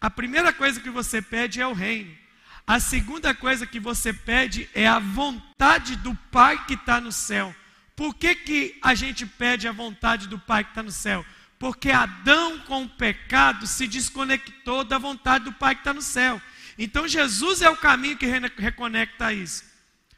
A 0.00 0.08
primeira 0.08 0.52
coisa 0.52 0.80
que 0.80 0.88
você 0.88 1.20
pede 1.20 1.60
é 1.60 1.66
o 1.66 1.72
reino. 1.72 2.16
A 2.64 2.78
segunda 2.78 3.34
coisa 3.34 3.66
que 3.66 3.80
você 3.80 4.12
pede 4.12 4.70
é 4.72 4.86
a 4.86 5.00
vontade 5.00 5.96
do 5.96 6.14
Pai 6.30 6.64
que 6.66 6.74
está 6.74 7.00
no 7.00 7.10
céu. 7.10 7.52
Por 8.00 8.14
que, 8.14 8.34
que 8.34 8.78
a 8.80 8.94
gente 8.94 9.26
pede 9.26 9.68
a 9.68 9.72
vontade 9.72 10.26
do 10.26 10.38
Pai 10.38 10.64
que 10.64 10.70
está 10.70 10.82
no 10.82 10.90
céu? 10.90 11.22
Porque 11.58 11.90
Adão, 11.90 12.58
com 12.60 12.84
o 12.84 12.88
pecado, 12.88 13.66
se 13.66 13.86
desconectou 13.86 14.84
da 14.84 14.96
vontade 14.96 15.44
do 15.44 15.52
Pai 15.52 15.74
que 15.74 15.82
está 15.82 15.92
no 15.92 16.00
céu. 16.00 16.40
Então 16.78 17.06
Jesus 17.06 17.60
é 17.60 17.68
o 17.68 17.76
caminho 17.76 18.16
que 18.16 18.24
reconecta 18.56 19.34
isso. 19.34 19.64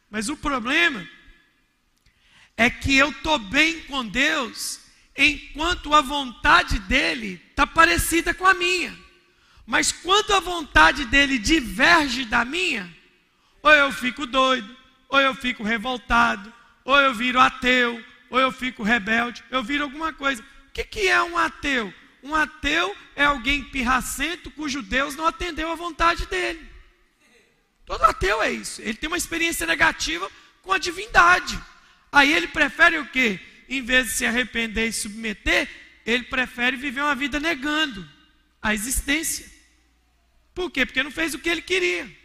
Mas 0.08 0.28
o 0.28 0.36
problema 0.36 1.04
é 2.56 2.70
que 2.70 2.96
eu 2.96 3.10
estou 3.10 3.36
bem 3.36 3.80
com 3.80 4.06
Deus 4.06 4.78
enquanto 5.18 5.92
a 5.92 6.00
vontade 6.00 6.78
dele 6.78 7.42
está 7.50 7.66
parecida 7.66 8.32
com 8.32 8.46
a 8.46 8.54
minha. 8.54 8.96
Mas 9.66 9.90
quando 9.90 10.34
a 10.34 10.38
vontade 10.38 11.04
dele 11.06 11.36
diverge 11.36 12.26
da 12.26 12.44
minha, 12.44 12.88
ou 13.60 13.72
eu 13.72 13.90
fico 13.90 14.24
doido, 14.24 14.72
ou 15.08 15.20
eu 15.20 15.34
fico 15.34 15.64
revoltado, 15.64 16.61
ou 16.84 16.98
eu 16.98 17.14
viro 17.14 17.38
ateu, 17.38 18.02
ou 18.30 18.40
eu 18.40 18.50
fico 18.50 18.82
rebelde, 18.82 19.44
eu 19.50 19.62
viro 19.62 19.84
alguma 19.84 20.12
coisa. 20.12 20.42
O 20.42 20.72
que, 20.72 20.84
que 20.84 21.08
é 21.08 21.22
um 21.22 21.36
ateu? 21.36 21.92
Um 22.22 22.34
ateu 22.34 22.96
é 23.16 23.24
alguém 23.24 23.64
pirracento 23.64 24.50
cujo 24.50 24.80
Deus 24.80 25.16
não 25.16 25.26
atendeu 25.26 25.70
à 25.70 25.74
vontade 25.74 26.26
dele. 26.26 26.70
Todo 27.84 28.04
ateu 28.04 28.42
é 28.42 28.50
isso. 28.50 28.80
Ele 28.80 28.94
tem 28.94 29.08
uma 29.08 29.16
experiência 29.16 29.66
negativa 29.66 30.30
com 30.62 30.72
a 30.72 30.78
divindade. 30.78 31.60
Aí 32.10 32.32
ele 32.32 32.46
prefere 32.46 32.98
o 32.98 33.06
quê? 33.06 33.40
Em 33.68 33.82
vez 33.82 34.06
de 34.06 34.12
se 34.12 34.26
arrepender 34.26 34.88
e 34.88 34.92
submeter, 34.92 35.68
ele 36.06 36.24
prefere 36.24 36.76
viver 36.76 37.00
uma 37.00 37.14
vida 37.14 37.40
negando 37.40 38.08
a 38.60 38.72
existência. 38.72 39.50
Por 40.54 40.70
quê? 40.70 40.86
Porque 40.86 41.02
não 41.02 41.10
fez 41.10 41.34
o 41.34 41.38
que 41.38 41.48
ele 41.48 41.62
queria. 41.62 42.21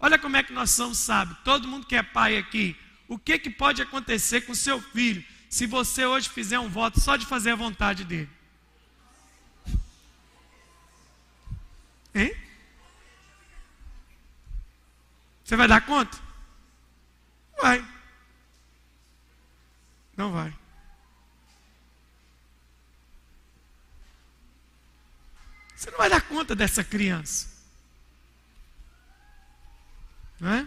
Olha 0.00 0.18
como 0.18 0.36
é 0.36 0.42
que 0.42 0.52
nós 0.52 0.70
somos 0.70 0.98
sábios. 0.98 1.38
Todo 1.44 1.68
mundo 1.68 1.86
que 1.86 1.94
é 1.94 2.02
pai 2.02 2.38
aqui, 2.38 2.74
o 3.06 3.18
que, 3.18 3.38
que 3.38 3.50
pode 3.50 3.82
acontecer 3.82 4.40
com 4.42 4.54
seu 4.54 4.80
filho 4.80 5.22
se 5.50 5.66
você 5.66 6.06
hoje 6.06 6.28
fizer 6.28 6.58
um 6.58 6.70
voto 6.70 6.98
só 7.00 7.16
de 7.16 7.26
fazer 7.26 7.50
a 7.50 7.56
vontade 7.56 8.04
dele? 8.04 8.30
Hein? 12.14 12.34
Você 15.44 15.54
vai 15.54 15.68
dar 15.68 15.84
conta? 15.84 16.18
Vai. 17.60 17.84
Não 20.16 20.32
vai. 20.32 20.54
Você 25.76 25.90
não 25.90 25.98
vai 25.98 26.08
dar 26.08 26.22
conta 26.22 26.54
dessa 26.54 26.82
criança. 26.82 27.59
É? 30.42 30.66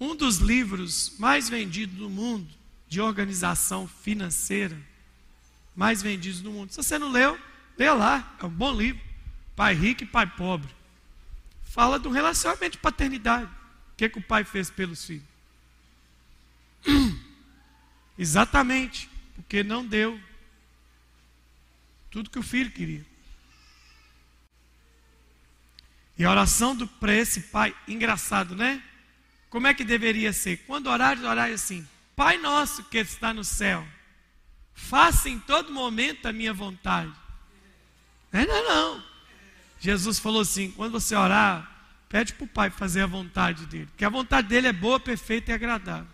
Um 0.00 0.16
dos 0.16 0.38
livros 0.38 1.14
mais 1.18 1.48
vendidos 1.48 1.96
do 1.96 2.08
mundo, 2.08 2.48
de 2.88 3.00
organização 3.00 3.86
financeira, 3.86 4.76
mais 5.76 6.02
vendidos 6.02 6.40
do 6.40 6.50
mundo. 6.50 6.70
Se 6.70 6.76
você 6.76 6.98
não 6.98 7.10
leu, 7.10 7.38
lê 7.78 7.90
lá, 7.90 8.36
é 8.40 8.44
um 8.44 8.50
bom 8.50 8.72
livro. 8.72 9.00
Pai 9.54 9.74
rico 9.74 10.02
e 10.02 10.06
pai 10.06 10.26
pobre. 10.26 10.68
Fala 11.62 11.98
do 11.98 12.10
relacionamento 12.10 12.72
de 12.72 12.78
paternidade. 12.78 13.46
O 13.46 13.96
que, 13.96 14.08
que 14.08 14.18
o 14.18 14.22
pai 14.22 14.44
fez 14.44 14.70
pelos 14.70 15.04
filhos? 15.04 15.24
Exatamente, 18.18 19.08
porque 19.36 19.62
não 19.62 19.86
deu 19.86 20.20
tudo 22.10 22.28
que 22.30 22.38
o 22.38 22.42
filho 22.42 22.70
queria. 22.70 23.11
E 26.18 26.24
a 26.24 26.30
oração 26.30 26.76
para 26.86 27.14
esse 27.14 27.40
pai, 27.42 27.74
engraçado, 27.88 28.54
né? 28.54 28.82
Como 29.48 29.66
é 29.66 29.74
que 29.74 29.84
deveria 29.84 30.32
ser? 30.32 30.58
Quando 30.66 30.88
orar, 30.88 31.18
orar 31.22 31.50
assim: 31.50 31.86
Pai 32.14 32.38
nosso 32.38 32.84
que 32.84 32.98
está 32.98 33.32
no 33.32 33.44
céu, 33.44 33.86
faça 34.74 35.28
em 35.28 35.38
todo 35.38 35.72
momento 35.72 36.26
a 36.26 36.32
minha 36.32 36.52
vontade. 36.52 37.12
É, 38.32 38.46
não, 38.46 38.64
não. 38.64 39.04
Jesus 39.78 40.18
falou 40.18 40.42
assim: 40.42 40.70
quando 40.70 40.92
você 40.92 41.14
orar, 41.14 41.70
pede 42.08 42.32
para 42.34 42.44
o 42.44 42.48
Pai 42.48 42.70
fazer 42.70 43.02
a 43.02 43.06
vontade 43.06 43.66
dele. 43.66 43.86
Porque 43.86 44.04
a 44.04 44.10
vontade 44.10 44.48
dele 44.48 44.68
é 44.68 44.72
boa, 44.72 45.00
perfeita 45.00 45.50
e 45.50 45.54
agradável. 45.54 46.06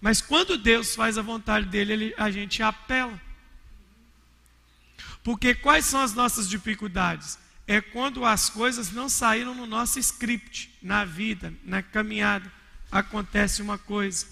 Mas 0.00 0.20
quando 0.20 0.58
Deus 0.58 0.94
faz 0.94 1.16
a 1.18 1.22
vontade 1.22 1.66
dele, 1.66 1.92
ele, 1.92 2.14
a 2.16 2.30
gente 2.30 2.62
apela. 2.62 3.20
Porque 5.22 5.54
quais 5.54 5.84
são 5.84 6.00
as 6.00 6.12
nossas 6.14 6.48
dificuldades? 6.48 7.38
É 7.66 7.80
quando 7.80 8.24
as 8.24 8.48
coisas 8.48 8.92
não 8.92 9.08
saíram 9.08 9.54
no 9.54 9.66
nosso 9.66 9.98
script, 9.98 10.72
na 10.80 11.04
vida, 11.04 11.52
na 11.64 11.82
caminhada. 11.82 12.50
Acontece 12.92 13.60
uma 13.60 13.76
coisa. 13.76 14.26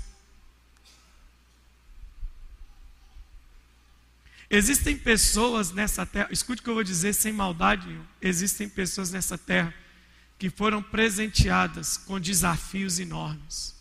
Existem 4.48 4.96
pessoas 4.96 5.72
nessa 5.72 6.06
terra, 6.06 6.28
escute 6.30 6.60
o 6.60 6.64
que 6.64 6.70
eu 6.70 6.74
vou 6.74 6.84
dizer 6.84 7.12
sem 7.12 7.32
maldade 7.32 7.88
nenhuma. 7.88 8.06
Existem 8.22 8.68
pessoas 8.68 9.10
nessa 9.10 9.36
terra 9.36 9.74
que 10.38 10.48
foram 10.50 10.80
presenteadas 10.82 11.96
com 11.96 12.20
desafios 12.20 13.00
enormes. 13.00 13.74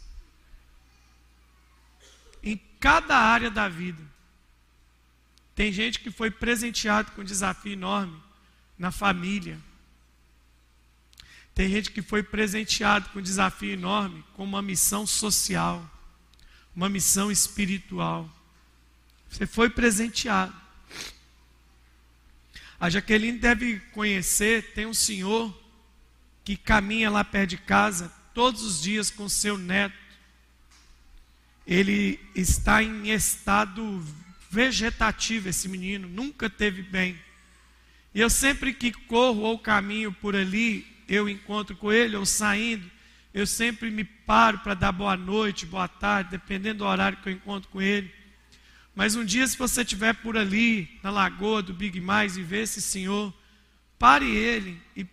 Em 2.42 2.60
cada 2.80 3.16
área 3.18 3.52
da 3.52 3.70
vida. 3.70 4.02
Tem 5.54 5.72
gente 5.72 6.00
que 6.00 6.10
foi 6.10 6.32
presenteado 6.32 7.12
com 7.12 7.24
desafio 7.24 7.74
enorme 7.74 8.23
na 8.84 8.92
família. 8.92 9.58
Tem 11.56 11.70
gente 11.70 11.90
que 11.90 12.02
foi 12.02 12.22
presenteado 12.22 13.08
com 13.10 13.20
um 13.20 13.22
desafio 13.22 13.72
enorme 13.72 14.26
com 14.34 14.44
uma 14.44 14.62
missão 14.62 15.08
social, 15.08 15.90
uma 16.76 16.90
missão 16.90 17.32
espiritual. 17.32 18.30
Você 19.30 19.48
foi 19.48 19.70
presenteado. 19.70 20.54
A 22.78 22.90
Jaqueline 22.90 23.38
deve 23.38 23.80
conhecer, 23.94 24.74
tem 24.74 24.86
um 24.86 24.94
senhor 24.94 25.58
que 26.44 26.58
caminha 26.58 27.10
lá 27.10 27.24
perto 27.24 27.52
de 27.52 27.58
casa 27.60 28.14
todos 28.34 28.64
os 28.64 28.82
dias 28.82 29.10
com 29.10 29.30
seu 29.30 29.58
neto. 29.58 29.96
Ele 31.66 32.20
está 32.36 32.84
em 32.84 33.12
estado 33.12 34.06
vegetativo, 34.52 35.48
esse 35.48 35.70
menino, 35.70 36.06
nunca 36.10 36.50
teve 36.50 36.82
bem. 36.82 37.18
E 38.14 38.20
eu 38.20 38.30
sempre 38.30 38.74
que 38.74 38.92
corro 38.92 39.42
ou 39.42 39.58
caminho 39.58 40.12
por 40.12 40.36
ali, 40.36 40.86
eu 41.08 41.28
encontro 41.28 41.76
com 41.76 41.92
ele, 41.92 42.16
ou 42.16 42.26
saindo, 42.26 42.90
eu 43.34 43.48
sempre 43.48 43.90
me 43.90 44.04
paro 44.04 44.60
para 44.60 44.76
dar 44.76 44.92
boa 44.92 45.18
noite, 45.18 45.66
boa 45.66 45.88
tarde, 45.88 46.32
dependendo 46.32 46.80
do 46.80 46.86
horário 46.86 47.18
que 47.18 47.30
eu 47.30 47.34
encontro 47.34 47.70
com 47.70 47.82
ele. 47.82 48.14
Mas 48.96 49.16
um 49.16 49.26
dia, 49.26 49.48
se 49.48 49.58
você 49.58 49.82
estiver 49.82 50.14
por 50.14 50.38
ali, 50.38 51.00
na 51.02 51.10
lagoa 51.10 51.64
do 51.64 51.74
Big 51.74 52.00
Mais, 52.00 52.38
e 52.38 52.44
ver 52.44 52.64
esse 52.64 52.82
senhor, 52.82 53.34
pare 53.98 54.30
ele 54.30 54.80
e 54.96 55.06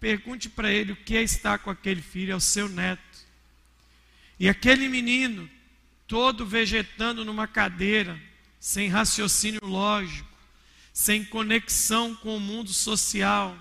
pergunte 0.00 0.48
para 0.48 0.72
ele 0.72 0.92
o 0.92 0.96
que 0.96 1.16
é 1.16 1.22
estar 1.22 1.58
com 1.58 1.70
aquele 1.70 2.02
filho, 2.02 2.32
é 2.32 2.36
o 2.36 2.40
seu 2.40 2.68
neto. 2.68 3.00
E 4.40 4.48
aquele 4.48 4.88
menino, 4.88 5.48
todo 6.08 6.44
vegetando 6.44 7.24
numa 7.24 7.46
cadeira, 7.46 8.20
sem 8.58 8.88
raciocínio 8.88 9.60
lógico, 9.64 10.27
sem 10.98 11.24
conexão 11.24 12.12
com 12.12 12.36
o 12.36 12.40
mundo 12.40 12.72
social, 12.72 13.56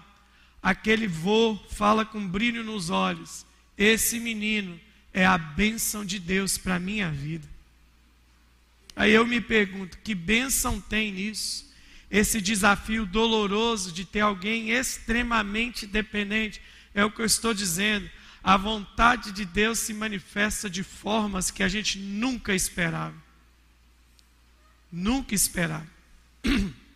aquele 0.59 1.07
vô 1.07 1.55
fala 1.69 2.03
com 2.03 2.27
brilho 2.27 2.63
nos 2.63 2.89
olhos: 2.89 3.45
esse 3.77 4.19
menino 4.19 4.79
é 5.13 5.23
a 5.23 5.37
bênção 5.37 6.03
de 6.03 6.17
Deus 6.17 6.57
para 6.57 6.77
a 6.77 6.79
minha 6.79 7.11
vida. 7.11 7.47
Aí 8.95 9.11
eu 9.11 9.23
me 9.23 9.39
pergunto: 9.39 9.99
que 9.99 10.15
bênção 10.15 10.81
tem 10.81 11.11
nisso? 11.11 11.71
Esse 12.09 12.41
desafio 12.41 13.05
doloroso 13.05 13.91
de 13.91 14.03
ter 14.03 14.21
alguém 14.21 14.71
extremamente 14.71 15.85
dependente. 15.85 16.59
É 16.91 17.05
o 17.05 17.11
que 17.11 17.21
eu 17.21 17.25
estou 17.25 17.53
dizendo. 17.53 18.09
A 18.43 18.57
vontade 18.57 19.31
de 19.31 19.45
Deus 19.45 19.77
se 19.77 19.93
manifesta 19.93 20.67
de 20.67 20.81
formas 20.81 21.51
que 21.51 21.61
a 21.61 21.67
gente 21.67 21.99
nunca 21.99 22.55
esperava. 22.55 23.13
Nunca 24.91 25.35
esperava. 25.35 25.87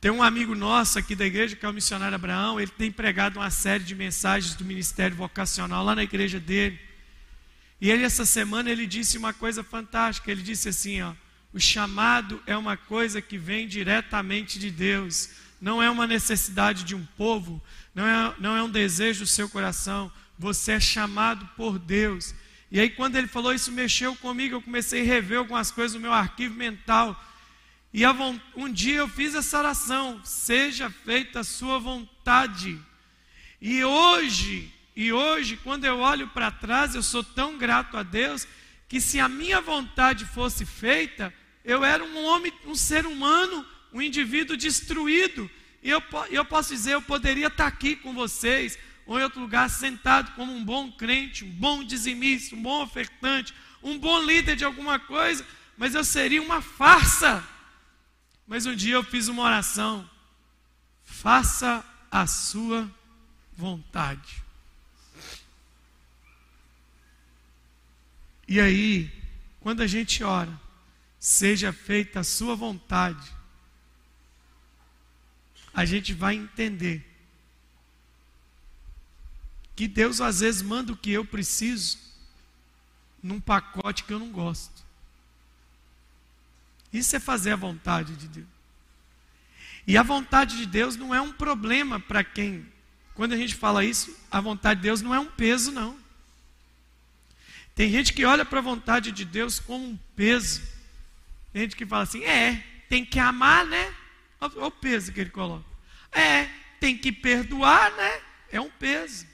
Tem 0.00 0.12
um 0.12 0.22
amigo 0.22 0.54
nosso 0.54 0.96
aqui 0.96 1.16
da 1.16 1.26
igreja, 1.26 1.56
que 1.56 1.66
é 1.66 1.68
o 1.68 1.72
missionário 1.72 2.14
Abraão, 2.14 2.60
ele 2.60 2.70
tem 2.70 2.90
pregado 2.90 3.40
uma 3.40 3.50
série 3.50 3.82
de 3.82 3.96
mensagens 3.96 4.54
do 4.54 4.64
ministério 4.64 5.16
vocacional 5.16 5.84
lá 5.84 5.92
na 5.92 6.04
igreja 6.04 6.38
dele. 6.38 6.78
E 7.80 7.90
ele 7.90 8.04
essa 8.04 8.24
semana 8.24 8.70
ele 8.70 8.86
disse 8.86 9.18
uma 9.18 9.32
coisa 9.32 9.64
fantástica. 9.64 10.30
Ele 10.30 10.40
disse 10.40 10.68
assim, 10.68 11.02
ó: 11.02 11.14
"O 11.52 11.58
chamado 11.58 12.40
é 12.46 12.56
uma 12.56 12.76
coisa 12.76 13.20
que 13.20 13.36
vem 13.36 13.66
diretamente 13.66 14.56
de 14.60 14.70
Deus, 14.70 15.30
não 15.60 15.82
é 15.82 15.90
uma 15.90 16.06
necessidade 16.06 16.84
de 16.84 16.94
um 16.94 17.04
povo, 17.16 17.60
não 17.92 18.06
é, 18.06 18.34
não 18.38 18.56
é 18.56 18.62
um 18.62 18.70
desejo 18.70 19.24
do 19.24 19.26
seu 19.26 19.48
coração. 19.48 20.12
Você 20.38 20.72
é 20.72 20.80
chamado 20.80 21.44
por 21.56 21.76
Deus." 21.76 22.36
E 22.70 22.78
aí 22.78 22.88
quando 22.88 23.16
ele 23.16 23.26
falou 23.26 23.52
isso 23.52 23.72
mexeu 23.72 24.14
comigo, 24.14 24.54
eu 24.54 24.62
comecei 24.62 25.00
a 25.00 25.04
rever 25.04 25.38
algumas 25.38 25.72
coisas 25.72 25.94
no 25.96 26.00
meu 26.00 26.12
arquivo 26.12 26.54
mental. 26.54 27.20
E 27.92 28.02
um 28.56 28.70
dia 28.70 28.96
eu 28.96 29.08
fiz 29.08 29.34
essa 29.34 29.58
oração: 29.58 30.20
"Seja 30.24 30.90
feita 30.90 31.40
a 31.40 31.44
sua 31.44 31.78
vontade." 31.78 32.78
E 33.60 33.82
hoje 33.82 34.72
e 35.00 35.12
hoje, 35.12 35.56
quando 35.62 35.84
eu 35.84 36.00
olho 36.00 36.26
para 36.26 36.50
trás, 36.50 36.96
eu 36.96 37.04
sou 37.04 37.22
tão 37.22 37.56
grato 37.56 37.96
a 37.96 38.02
Deus 38.02 38.48
que 38.88 39.00
se 39.00 39.20
a 39.20 39.28
minha 39.28 39.60
vontade 39.60 40.24
fosse 40.24 40.66
feita, 40.66 41.32
eu 41.64 41.84
era 41.84 42.02
um 42.02 42.24
homem, 42.24 42.52
um 42.66 42.74
ser 42.74 43.06
humano, 43.06 43.64
um 43.92 44.02
indivíduo 44.02 44.56
destruído. 44.56 45.48
E 45.84 45.88
eu, 45.88 46.02
eu 46.30 46.44
posso 46.44 46.74
dizer, 46.74 46.94
eu 46.94 47.02
poderia 47.02 47.46
estar 47.46 47.68
aqui 47.68 47.94
com 47.94 48.12
vocês, 48.12 48.76
ou 49.06 49.20
em 49.20 49.22
outro 49.22 49.40
lugar, 49.40 49.70
sentado 49.70 50.32
como 50.34 50.52
um 50.52 50.64
bom 50.64 50.90
crente, 50.90 51.44
um 51.44 51.50
bom 51.52 51.84
dizimista, 51.84 52.56
um 52.56 52.62
bom 52.62 52.82
ofertante, 52.82 53.54
um 53.80 53.96
bom 53.96 54.20
líder 54.24 54.56
de 54.56 54.64
alguma 54.64 54.98
coisa, 54.98 55.46
mas 55.76 55.94
eu 55.94 56.02
seria 56.02 56.42
uma 56.42 56.60
farsa. 56.60 57.46
Mas 58.48 58.64
um 58.64 58.74
dia 58.74 58.94
eu 58.94 59.04
fiz 59.04 59.28
uma 59.28 59.42
oração: 59.42 60.08
faça 61.04 61.84
a 62.10 62.26
sua 62.26 62.90
vontade. 63.54 64.42
E 68.48 68.58
aí, 68.58 69.12
quando 69.60 69.82
a 69.82 69.86
gente 69.86 70.24
ora, 70.24 70.58
seja 71.20 71.70
feita 71.70 72.20
a 72.20 72.24
sua 72.24 72.56
vontade, 72.56 73.30
a 75.74 75.84
gente 75.84 76.14
vai 76.14 76.34
entender 76.34 77.04
que 79.76 79.86
Deus 79.86 80.22
às 80.22 80.40
vezes 80.40 80.62
manda 80.62 80.92
o 80.92 80.96
que 80.96 81.12
eu 81.12 81.24
preciso 81.24 81.98
num 83.22 83.38
pacote 83.38 84.04
que 84.04 84.12
eu 84.12 84.18
não 84.18 84.32
gosto. 84.32 84.87
Isso 86.92 87.14
é 87.16 87.20
fazer 87.20 87.52
a 87.52 87.56
vontade 87.56 88.16
de 88.16 88.28
Deus. 88.28 88.46
E 89.86 89.96
a 89.96 90.02
vontade 90.02 90.56
de 90.56 90.66
Deus 90.66 90.96
não 90.96 91.14
é 91.14 91.20
um 91.20 91.32
problema 91.32 91.98
para 91.98 92.22
quem, 92.22 92.66
quando 93.14 93.32
a 93.32 93.36
gente 93.36 93.54
fala 93.54 93.84
isso, 93.84 94.16
a 94.30 94.40
vontade 94.40 94.80
de 94.80 94.84
Deus 94.84 95.00
não 95.00 95.14
é 95.14 95.18
um 95.18 95.26
peso, 95.26 95.72
não. 95.72 95.98
Tem 97.74 97.90
gente 97.90 98.12
que 98.12 98.24
olha 98.24 98.44
para 98.44 98.58
a 98.58 98.62
vontade 98.62 99.10
de 99.12 99.24
Deus 99.24 99.58
como 99.58 99.84
um 99.84 99.98
peso. 100.14 100.60
Tem 101.52 101.62
gente 101.62 101.76
que 101.76 101.86
fala 101.86 102.02
assim: 102.02 102.22
é, 102.24 102.62
tem 102.88 103.04
que 103.04 103.18
amar, 103.18 103.64
né? 103.64 103.94
Olha 104.40 104.64
o 104.66 104.70
peso 104.70 105.12
que 105.12 105.20
ele 105.20 105.30
coloca. 105.30 105.64
É, 106.12 106.48
tem 106.80 106.96
que 106.96 107.10
perdoar, 107.10 107.90
né? 107.92 108.20
É 108.50 108.60
um 108.60 108.70
peso. 108.70 109.26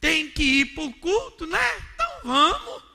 Tem 0.00 0.30
que 0.30 0.42
ir 0.42 0.66
para 0.74 0.84
o 0.84 0.92
culto, 0.92 1.46
né? 1.46 1.76
Então 1.94 2.10
vamos. 2.24 2.87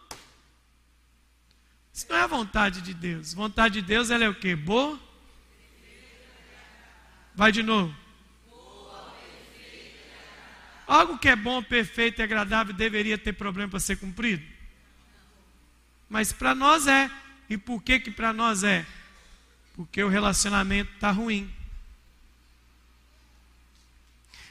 Isso 1.93 2.07
não 2.09 2.17
é 2.17 2.21
a 2.21 2.27
vontade 2.27 2.81
de 2.81 2.93
Deus. 2.93 3.33
Vontade 3.33 3.75
de 3.75 3.81
Deus 3.83 4.09
ela 4.09 4.23
é 4.23 4.29
o 4.29 4.33
que? 4.33 4.55
Boa? 4.55 4.99
Vai 7.35 7.51
de 7.51 7.61
novo. 7.61 7.95
Algo 10.87 11.17
que 11.17 11.29
é 11.29 11.35
bom, 11.35 11.61
perfeito 11.61 12.19
e 12.19 12.23
agradável 12.23 12.73
deveria 12.73 13.17
ter 13.17 13.33
problema 13.33 13.69
para 13.69 13.79
ser 13.79 13.97
cumprido? 13.97 14.43
Mas 16.09 16.33
para 16.33 16.53
nós 16.53 16.87
é. 16.87 17.09
E 17.49 17.57
por 17.57 17.81
que 17.81 17.99
que 17.99 18.11
para 18.11 18.33
nós 18.33 18.63
é? 18.63 18.85
Porque 19.75 20.03
o 20.03 20.09
relacionamento 20.09 20.91
está 20.93 21.11
ruim. 21.11 21.53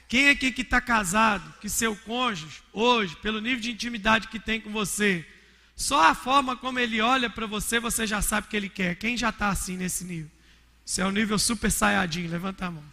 Quem 0.09 0.29
aqui 0.29 0.53
que 0.53 0.63
está 0.63 0.81
casado, 0.81 1.55
que 1.61 1.69
seu 1.69 1.97
cônjuge, 1.97 2.63
hoje, 2.73 3.17
pelo 3.17 3.41
nível 3.41 3.61
de 3.61 3.71
intimidade 3.71 4.29
que 4.29 4.39
tem 4.39 4.61
com 4.61 4.71
você, 4.71 5.27
só 5.83 6.09
a 6.09 6.15
forma 6.15 6.57
como 6.57 6.79
ele 6.79 7.01
olha 7.01 7.29
para 7.29 7.47
você, 7.47 7.81
você 7.81 8.07
já 8.07 8.23
sabe 8.23 8.47
o 8.47 8.51
que 8.51 8.57
ele 8.57 8.69
quer. 8.69 8.97
Quem 8.97 9.17
já 9.17 9.31
está 9.31 9.49
assim 9.49 9.77
nesse 9.77 10.05
nível? 10.05 10.31
Isso 10.85 11.01
é 11.01 11.05
o 11.05 11.11
nível 11.11 11.39
super 11.39 11.71
saiyajin, 11.71 12.27
levanta 12.27 12.67
a 12.67 12.71
mão. 12.71 12.85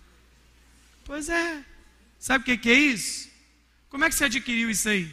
Pois 1.06 1.30
é. 1.30 1.64
Sabe 2.20 2.42
o 2.42 2.46
que, 2.46 2.58
que 2.58 2.70
é 2.70 2.74
isso? 2.74 3.30
Como 3.90 4.04
é 4.04 4.10
que 4.10 4.16
você 4.16 4.26
adquiriu 4.26 4.70
isso 4.70 4.90
aí? 4.90 5.12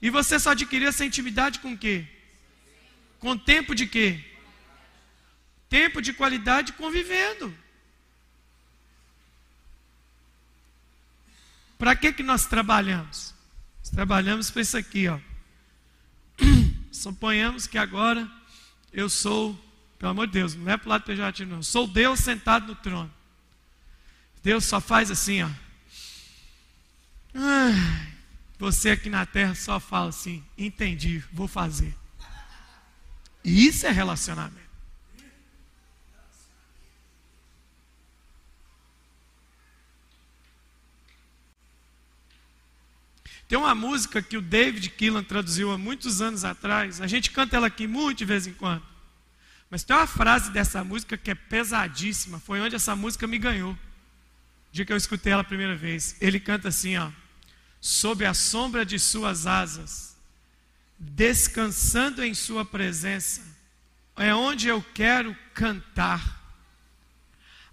E 0.00 0.10
você 0.10 0.38
só 0.38 0.50
adquiriu 0.50 0.88
essa 0.88 1.04
intimidade 1.04 1.60
com 1.60 1.72
o 1.72 1.78
quê? 1.78 2.04
Com 3.18 3.38
tempo 3.38 3.74
de 3.74 3.86
quê? 3.86 4.24
tempo 5.72 6.02
de 6.02 6.12
qualidade 6.12 6.74
convivendo. 6.74 7.56
Para 11.78 11.96
que, 11.96 12.12
que 12.12 12.22
nós 12.22 12.44
trabalhamos? 12.44 13.34
Nós 13.78 13.88
trabalhamos 13.90 14.50
para 14.50 14.60
isso 14.60 14.76
aqui, 14.76 15.08
ó. 15.08 15.18
Suponhamos 17.02 17.66
que 17.66 17.76
agora 17.76 18.30
eu 18.92 19.08
sou, 19.08 19.58
pelo 19.98 20.12
amor 20.12 20.28
de 20.28 20.34
Deus, 20.34 20.54
não 20.54 20.70
é 20.70 20.76
para 20.76 20.86
o 20.86 20.88
lado 20.90 21.02
pejorativo, 21.02 21.50
não. 21.50 21.60
Sou 21.60 21.88
Deus 21.88 22.20
sentado 22.20 22.68
no 22.68 22.76
trono. 22.76 23.12
Deus 24.40 24.64
só 24.64 24.80
faz 24.80 25.10
assim, 25.10 25.42
ó. 25.42 25.50
você 28.56 28.90
aqui 28.90 29.10
na 29.10 29.26
terra 29.26 29.52
só 29.56 29.80
fala 29.80 30.10
assim: 30.10 30.44
entendi, 30.56 31.18
vou 31.32 31.48
fazer. 31.48 31.92
E 33.42 33.66
isso 33.66 33.84
é 33.84 33.90
relacionamento. 33.90 34.71
Tem 43.52 43.58
uma 43.58 43.74
música 43.74 44.22
que 44.22 44.38
o 44.38 44.40
David 44.40 44.88
Keelan 44.88 45.22
traduziu 45.22 45.70
há 45.70 45.76
muitos 45.76 46.22
anos 46.22 46.42
atrás. 46.42 47.02
A 47.02 47.06
gente 47.06 47.30
canta 47.30 47.54
ela 47.54 47.66
aqui 47.66 47.86
muito 47.86 48.16
de 48.16 48.24
vez 48.24 48.46
em 48.46 48.54
quando. 48.54 48.82
Mas 49.68 49.84
tem 49.84 49.94
uma 49.94 50.06
frase 50.06 50.50
dessa 50.50 50.82
música 50.82 51.18
que 51.18 51.30
é 51.30 51.34
pesadíssima. 51.34 52.40
Foi 52.40 52.62
onde 52.62 52.76
essa 52.76 52.96
música 52.96 53.26
me 53.26 53.36
ganhou. 53.36 53.72
O 53.72 53.78
dia 54.72 54.86
que 54.86 54.92
eu 54.94 54.96
escutei 54.96 55.34
ela 55.34 55.42
a 55.42 55.44
primeira 55.44 55.76
vez. 55.76 56.16
Ele 56.18 56.40
canta 56.40 56.68
assim, 56.68 56.96
ó. 56.96 57.10
Sob 57.78 58.24
a 58.24 58.32
sombra 58.32 58.86
de 58.86 58.98
suas 58.98 59.46
asas, 59.46 60.16
descansando 60.98 62.24
em 62.24 62.32
sua 62.32 62.64
presença, 62.64 63.42
é 64.16 64.34
onde 64.34 64.66
eu 64.66 64.82
quero 64.94 65.36
cantar. 65.52 66.56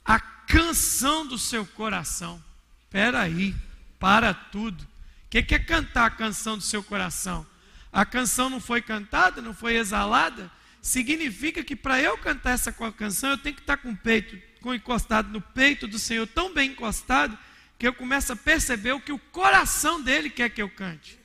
A 0.03 0.19
canção 0.19 1.25
do 1.25 1.37
seu 1.37 1.65
coração. 1.65 2.43
Espera 2.83 3.21
aí, 3.21 3.55
para 3.97 4.33
tudo. 4.33 4.88
O 5.29 5.31
que, 5.31 5.43
que 5.43 5.53
é 5.53 5.59
cantar 5.59 6.07
a 6.07 6.09
canção 6.09 6.57
do 6.57 6.63
seu 6.63 6.81
coração? 6.81 7.45
A 7.91 8.03
canção 8.03 8.49
não 8.49 8.59
foi 8.59 8.81
cantada, 8.81 9.43
não 9.43 9.53
foi 9.53 9.75
exalada? 9.75 10.51
Significa 10.81 11.63
que 11.63 11.75
para 11.75 12.01
eu 12.01 12.17
cantar 12.17 12.53
essa 12.53 12.71
canção, 12.71 13.29
eu 13.29 13.37
tenho 13.37 13.53
que 13.53 13.61
estar 13.61 13.77
com 13.77 13.91
o 13.91 13.95
peito, 13.95 14.41
com 14.59 14.73
encostado 14.73 15.29
no 15.29 15.39
peito 15.39 15.87
do 15.87 15.99
Senhor, 15.99 16.25
tão 16.25 16.51
bem 16.51 16.71
encostado, 16.71 17.37
que 17.77 17.87
eu 17.87 17.93
começo 17.93 18.33
a 18.33 18.35
perceber 18.35 18.93
o 18.93 18.99
que 18.99 19.11
o 19.11 19.19
coração 19.19 20.01
dele 20.01 20.31
quer 20.31 20.49
que 20.49 20.63
eu 20.63 20.69
cante. 20.71 21.19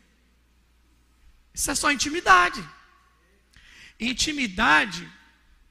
Isso 1.55 1.71
é 1.71 1.75
só 1.75 1.91
intimidade. 1.91 2.63
Intimidade, 3.99 5.11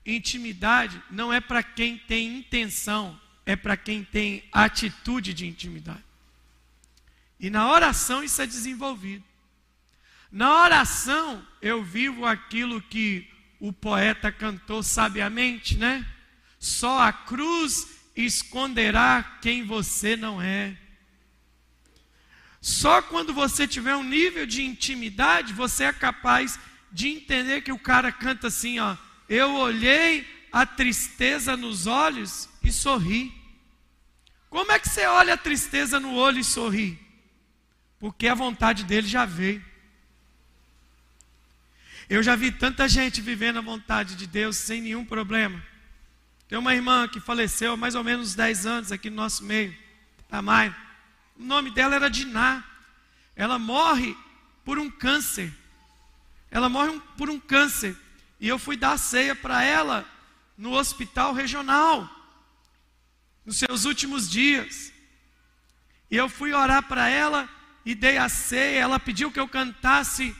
intimidade 0.04 1.00
não 1.12 1.32
é 1.32 1.40
para 1.40 1.62
quem 1.62 2.00
tem 2.00 2.40
intenção, 2.40 3.22
é 3.46 3.56
para 3.56 3.78
quem 3.78 4.04
tem 4.04 4.44
atitude 4.52 5.36
de 5.36 5.46
intimidade. 5.46 6.13
E 7.44 7.50
na 7.50 7.70
oração 7.70 8.24
isso 8.24 8.42
é 8.42 8.48
desenvolvido. 8.48 9.26
Na 10.32 10.64
oração 10.64 11.46
eu 11.62 11.84
vivo 11.84 12.26
aquilo 12.26 12.82
que 12.82 13.30
o 13.60 13.74
poeta 13.74 14.32
cantou 14.32 14.82
sabiamente, 14.82 15.78
né? 15.78 16.08
Só 16.58 17.02
a 17.02 17.12
cruz 17.12 17.86
esconderá 18.16 19.40
quem 19.42 19.66
você 19.66 20.16
não 20.16 20.42
é. 20.42 20.78
Só 22.62 23.02
quando 23.02 23.34
você 23.34 23.68
tiver 23.68 23.98
um 23.98 24.04
nível 24.04 24.46
de 24.46 24.64
intimidade, 24.64 25.52
você 25.52 25.84
é 25.84 25.92
capaz 25.92 26.58
de 26.94 27.10
entender 27.10 27.60
que 27.60 27.74
o 27.74 27.78
cara 27.78 28.10
canta 28.10 28.48
assim, 28.48 28.80
ó: 28.80 28.96
Eu 29.28 29.54
olhei 29.56 30.26
a 30.50 30.66
tristeza 30.66 31.58
nos 31.58 31.88
olhos 31.88 32.48
e 32.64 32.72
sorri. 32.72 33.34
Como 34.50 34.72
é 34.72 34.80
que 34.80 34.88
você 34.88 35.06
olha 35.08 35.34
a 35.34 35.38
tristeza 35.38 36.00
no 36.00 36.14
olho 36.14 36.40
e 36.40 36.44
sorri? 36.46 37.03
Porque 38.04 38.28
a 38.28 38.36
vontade 38.36 38.84
dele 38.84 39.08
já 39.08 39.24
veio. 39.24 39.64
Eu 42.10 42.22
já 42.22 42.36
vi 42.36 42.52
tanta 42.52 42.86
gente 42.86 43.22
vivendo 43.22 43.60
a 43.60 43.62
vontade 43.62 44.18
de 44.18 44.28
Deus 44.28 44.58
sem 44.58 44.82
nenhum 44.82 45.06
problema. 45.06 45.64
Tem 46.50 46.58
uma 46.58 46.76
irmã 46.76 47.08
que 47.08 47.22
faleceu 47.22 47.72
há 47.72 47.78
mais 47.78 47.96
ou 47.96 48.04
menos 48.04 48.36
10 48.36 48.66
anos 48.66 48.92
aqui 48.92 49.10
no 49.10 49.16
nosso 49.16 49.46
meio, 49.46 49.74
Tamai. 50.28 50.76
O 51.40 51.44
nome 51.44 51.72
dela 51.72 51.96
era 51.96 52.10
Diná. 52.10 52.62
Ela 53.38 53.58
morre 53.58 54.14
por 54.66 54.78
um 54.78 54.92
câncer. 54.92 55.54
Ela 56.52 56.68
morre 56.68 57.00
por 57.18 57.30
um 57.30 57.40
câncer. 57.40 57.96
E 58.38 58.50
eu 58.50 58.60
fui 58.60 58.76
dar 58.76 59.00
ceia 59.00 59.34
para 59.34 59.64
ela 59.64 60.06
no 60.58 60.74
hospital 60.74 61.32
regional, 61.32 62.10
nos 63.46 63.60
seus 63.60 63.86
últimos 63.86 64.30
dias. 64.30 64.92
E 66.12 66.18
eu 66.18 66.28
fui 66.28 66.52
orar 66.52 66.84
para 66.84 67.08
ela 67.08 67.63
e 67.86 67.94
dei 67.96 68.18
a 68.18 68.30
ceia. 68.30 68.80
Ela 68.80 69.00
pediu 69.00 69.32
que 69.32 69.40
eu 69.40 69.48
cantasse, 69.48 70.36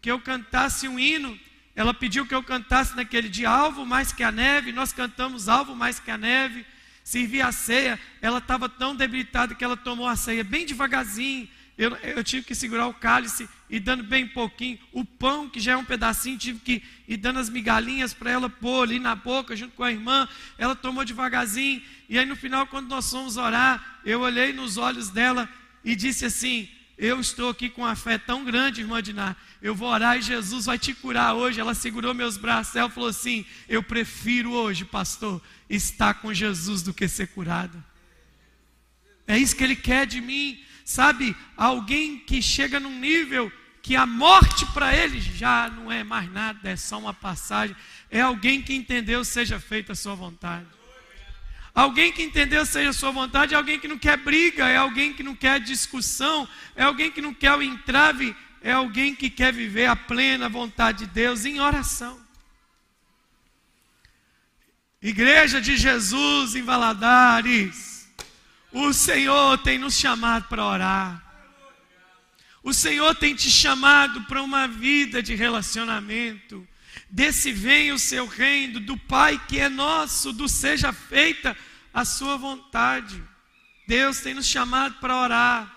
que 0.00 0.10
eu 0.10 0.20
cantasse 0.20 0.88
um 0.88 0.98
hino. 0.98 1.38
Ela 1.74 1.94
pediu 1.94 2.26
que 2.26 2.34
eu 2.34 2.42
cantasse 2.42 2.94
naquele 2.96 3.28
dia 3.28 3.48
alvo 3.48 3.86
mais 3.86 4.12
que 4.12 4.22
a 4.22 4.32
neve. 4.32 4.72
Nós 4.72 4.92
cantamos 4.92 5.48
alvo 5.48 5.74
mais 5.74 6.00
que 6.00 6.10
a 6.10 6.18
neve. 6.18 6.66
Servi 7.04 7.40
a 7.40 7.52
ceia. 7.52 7.98
Ela 8.20 8.38
estava 8.38 8.68
tão 8.68 8.94
debilitada 8.94 9.54
que 9.54 9.64
ela 9.64 9.76
tomou 9.76 10.06
a 10.06 10.16
ceia 10.16 10.44
bem 10.44 10.66
devagarzinho. 10.66 11.48
Eu, 11.78 11.96
eu, 11.96 12.22
tive 12.22 12.44
que 12.44 12.54
segurar 12.54 12.88
o 12.88 12.92
cálice 12.92 13.48
e 13.70 13.80
dando 13.80 14.02
bem 14.02 14.26
pouquinho. 14.26 14.78
O 14.92 15.02
pão, 15.02 15.48
que 15.48 15.58
já 15.58 15.72
é 15.72 15.76
um 15.78 15.84
pedacinho, 15.84 16.36
tive 16.36 16.58
que 16.58 16.82
ir 17.08 17.16
dando 17.16 17.38
as 17.38 17.48
migalhinhas 17.48 18.12
para 18.12 18.30
ela 18.30 18.50
pôr 18.50 18.82
ali 18.82 18.98
na 18.98 19.14
boca, 19.14 19.56
junto 19.56 19.74
com 19.74 19.82
a 19.82 19.90
irmã. 19.90 20.28
Ela 20.58 20.76
tomou 20.76 21.06
devagarzinho. 21.06 21.80
E 22.06 22.18
aí 22.18 22.26
no 22.26 22.36
final, 22.36 22.66
quando 22.66 22.88
nós 22.88 23.10
fomos 23.10 23.38
orar, 23.38 24.00
eu 24.04 24.20
olhei 24.20 24.52
nos 24.52 24.76
olhos 24.76 25.08
dela 25.08 25.48
e 25.82 25.96
disse 25.96 26.26
assim: 26.26 26.68
eu 27.00 27.18
estou 27.18 27.48
aqui 27.48 27.70
com 27.70 27.80
uma 27.80 27.96
fé 27.96 28.18
tão 28.18 28.44
grande, 28.44 28.82
irmã 28.82 29.02
Diná. 29.02 29.34
Eu 29.62 29.74
vou 29.74 29.88
orar 29.88 30.18
e 30.18 30.22
Jesus 30.22 30.66
vai 30.66 30.78
te 30.78 30.92
curar 30.92 31.32
hoje. 31.32 31.58
Ela 31.58 31.72
segurou 31.72 32.12
meus 32.12 32.36
braços. 32.36 32.76
Ela 32.76 32.90
falou 32.90 33.08
assim: 33.08 33.46
Eu 33.66 33.82
prefiro 33.82 34.52
hoje, 34.52 34.84
pastor, 34.84 35.40
estar 35.68 36.12
com 36.12 36.34
Jesus 36.34 36.82
do 36.82 36.92
que 36.92 37.08
ser 37.08 37.28
curada. 37.28 37.82
É 39.26 39.38
isso 39.38 39.56
que 39.56 39.64
Ele 39.64 39.76
quer 39.76 40.06
de 40.06 40.20
mim. 40.20 40.62
Sabe, 40.84 41.34
alguém 41.56 42.18
que 42.18 42.42
chega 42.42 42.78
num 42.78 43.00
nível 43.00 43.50
que 43.80 43.96
a 43.96 44.04
morte 44.04 44.66
para 44.66 44.94
ele 44.94 45.20
já 45.20 45.70
não 45.70 45.90
é 45.90 46.04
mais 46.04 46.30
nada, 46.30 46.68
é 46.68 46.76
só 46.76 46.98
uma 46.98 47.14
passagem. 47.14 47.74
É 48.10 48.20
alguém 48.20 48.60
que 48.60 48.74
entendeu, 48.74 49.24
seja 49.24 49.58
feita 49.58 49.92
a 49.92 49.96
sua 49.96 50.14
vontade. 50.14 50.66
Alguém 51.74 52.12
que 52.12 52.22
entendeu 52.22 52.66
seja 52.66 52.90
a 52.90 52.92
sua 52.92 53.10
vontade 53.10 53.54
é 53.54 53.56
alguém 53.56 53.78
que 53.78 53.88
não 53.88 53.98
quer 53.98 54.16
briga, 54.16 54.68
é 54.68 54.76
alguém 54.76 55.12
que 55.12 55.22
não 55.22 55.34
quer 55.34 55.60
discussão, 55.60 56.48
é 56.74 56.82
alguém 56.82 57.10
que 57.10 57.20
não 57.20 57.32
quer 57.32 57.54
o 57.54 57.62
entrave, 57.62 58.34
é 58.60 58.72
alguém 58.72 59.14
que 59.14 59.30
quer 59.30 59.52
viver 59.52 59.86
a 59.86 59.96
plena 59.96 60.48
vontade 60.48 61.00
de 61.00 61.06
Deus 61.06 61.44
em 61.44 61.60
oração. 61.60 62.20
Igreja 65.00 65.60
de 65.60 65.76
Jesus 65.76 66.54
em 66.54 66.62
Valadares, 66.62 68.08
o 68.72 68.92
Senhor 68.92 69.56
tem 69.58 69.78
nos 69.78 69.96
chamado 69.96 70.46
para 70.48 70.64
orar. 70.64 71.30
O 72.62 72.74
Senhor 72.74 73.14
tem 73.14 73.34
te 73.34 73.50
chamado 73.50 74.22
para 74.24 74.42
uma 74.42 74.68
vida 74.68 75.22
de 75.22 75.34
relacionamento 75.34 76.68
desse 77.10 77.52
venha 77.52 77.94
o 77.94 77.98
seu 77.98 78.26
reino, 78.26 78.80
do 78.80 78.96
Pai 78.96 79.38
que 79.48 79.58
é 79.58 79.68
nosso, 79.68 80.32
do 80.32 80.48
seja 80.48 80.92
feita 80.92 81.56
a 81.92 82.04
sua 82.04 82.36
vontade. 82.36 83.20
Deus 83.86 84.20
tem 84.20 84.34
nos 84.34 84.46
chamado 84.46 84.94
para 85.00 85.16
orar. 85.16 85.76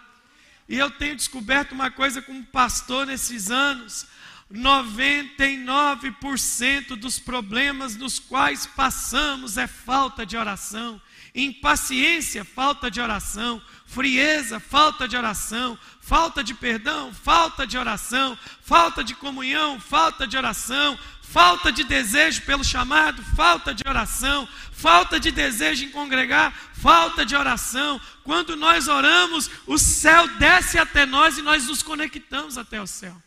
E 0.69 0.77
eu 0.77 0.91
tenho 0.91 1.15
descoberto 1.15 1.71
uma 1.71 1.89
coisa 1.89 2.21
como 2.21 2.45
pastor 2.45 3.07
nesses 3.07 3.49
anos: 3.49 4.05
99% 4.51 6.95
dos 6.95 7.17
problemas 7.19 7.95
nos 7.95 8.19
quais 8.19 8.67
passamos 8.67 9.57
é 9.57 9.65
falta 9.65 10.23
de 10.25 10.35
oração. 10.37 11.01
Impaciência, 11.35 12.45
falta 12.45 12.91
de 12.91 13.01
oração. 13.01 13.59
Frieza, 13.87 14.59
falta 14.59 15.07
de 15.07 15.17
oração. 15.17 15.75
Falta 15.99 16.43
de 16.43 16.53
perdão, 16.53 17.11
falta 17.11 17.65
de 17.65 17.75
oração. 17.75 18.37
Falta 18.61 19.03
de 19.03 19.15
comunhão, 19.15 19.79
falta 19.79 20.27
de 20.27 20.37
oração 20.37 20.95
falta 21.33 21.71
de 21.71 21.83
desejo 21.83 22.43
pelo 22.43 22.63
chamado, 22.63 23.23
falta 23.35 23.73
de 23.73 23.81
oração, 23.87 24.47
falta 24.71 25.19
de 25.19 25.31
desejo 25.31 25.85
em 25.85 25.89
congregar, 25.89 26.53
falta 26.75 27.25
de 27.25 27.35
oração. 27.35 27.99
Quando 28.23 28.55
nós 28.55 28.87
oramos, 28.87 29.49
o 29.65 29.79
céu 29.79 30.27
desce 30.37 30.77
até 30.77 31.07
nós 31.07 31.39
e 31.39 31.41
nós 31.41 31.65
nos 31.65 31.81
conectamos 31.81 32.55
até 32.55 32.79
o 32.79 32.85
céu. 32.85 33.19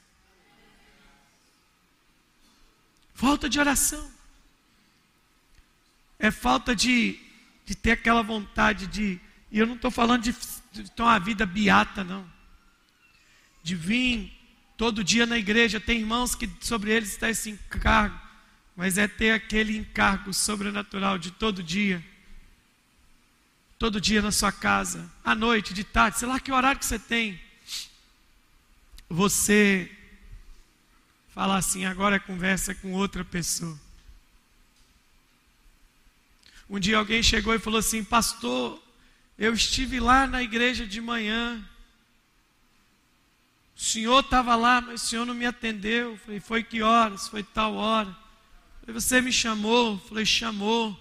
Falta 3.13 3.49
de 3.49 3.59
oração. 3.59 4.09
É 6.17 6.31
falta 6.31 6.77
de, 6.77 7.19
de 7.65 7.75
ter 7.75 7.91
aquela 7.91 8.23
vontade 8.23 8.87
de. 8.87 9.21
E 9.51 9.59
eu 9.59 9.67
não 9.67 9.75
estou 9.75 9.91
falando 9.91 10.23
de, 10.23 10.35
de 10.71 10.89
ter 10.93 11.03
uma 11.03 11.19
vida 11.19 11.45
beata, 11.45 12.05
não. 12.05 12.25
De 13.65 13.75
vir 13.75 14.36
todo 14.77 15.05
dia 15.05 15.27
na 15.27 15.39
igreja, 15.39 15.81
tem 15.81 16.01
irmãos 16.01 16.35
que 16.35 16.49
sobre 16.61 16.93
eles 16.93 17.11
está 17.11 17.31
esse 17.31 17.51
encargo 17.51 18.27
mas 18.77 18.99
é 18.99 19.09
ter 19.09 19.31
aquele 19.31 19.79
encargo 19.79 20.35
sobrenatural 20.35 21.17
de 21.17 21.31
todo 21.31 21.63
dia. 21.63 22.05
Todo 23.79 24.01
dia 24.01 24.21
na 24.21 24.31
sua 24.31 24.53
casa, 24.53 25.11
à 25.25 25.35
noite, 25.35 25.73
de 25.73 25.83
tarde, 25.83 26.19
sei 26.19 26.29
lá 26.29 26.39
que 26.39 26.53
horário 26.53 26.79
que 26.79 26.85
você 26.85 26.99
tem. 26.99 27.41
Você 29.09 29.91
falar 31.35 31.57
assim, 31.57 31.87
agora 31.87 32.17
é 32.17 32.19
conversa 32.19 32.75
com 32.75 32.93
outra 32.93 33.25
pessoa. 33.25 33.79
Um 36.69 36.79
dia 36.79 36.99
alguém 36.99 37.23
chegou 37.23 37.55
e 37.55 37.59
falou 37.59 37.79
assim: 37.79 38.03
Pastor, 38.03 38.83
eu 39.39 39.55
estive 39.55 40.01
lá 40.01 40.27
na 40.27 40.43
igreja 40.43 40.87
de 40.87 41.01
manhã. 41.01 41.65
O 43.77 43.81
senhor 43.81 44.21
estava 44.21 44.57
lá, 44.57 44.81
mas 44.81 45.03
o 45.03 45.07
senhor 45.07 45.27
não 45.27 45.35
me 45.35 45.45
atendeu. 45.45 46.17
falei, 46.25 46.41
foi 46.41 46.63
que 46.63 46.81
horas? 46.81 47.29
Foi 47.29 47.43
tal 47.43 47.75
hora. 47.75 48.17
falei, 48.81 48.99
você 48.99 49.21
me 49.21 49.31
chamou? 49.31 49.99
falei, 49.99 50.25
chamou. 50.25 50.99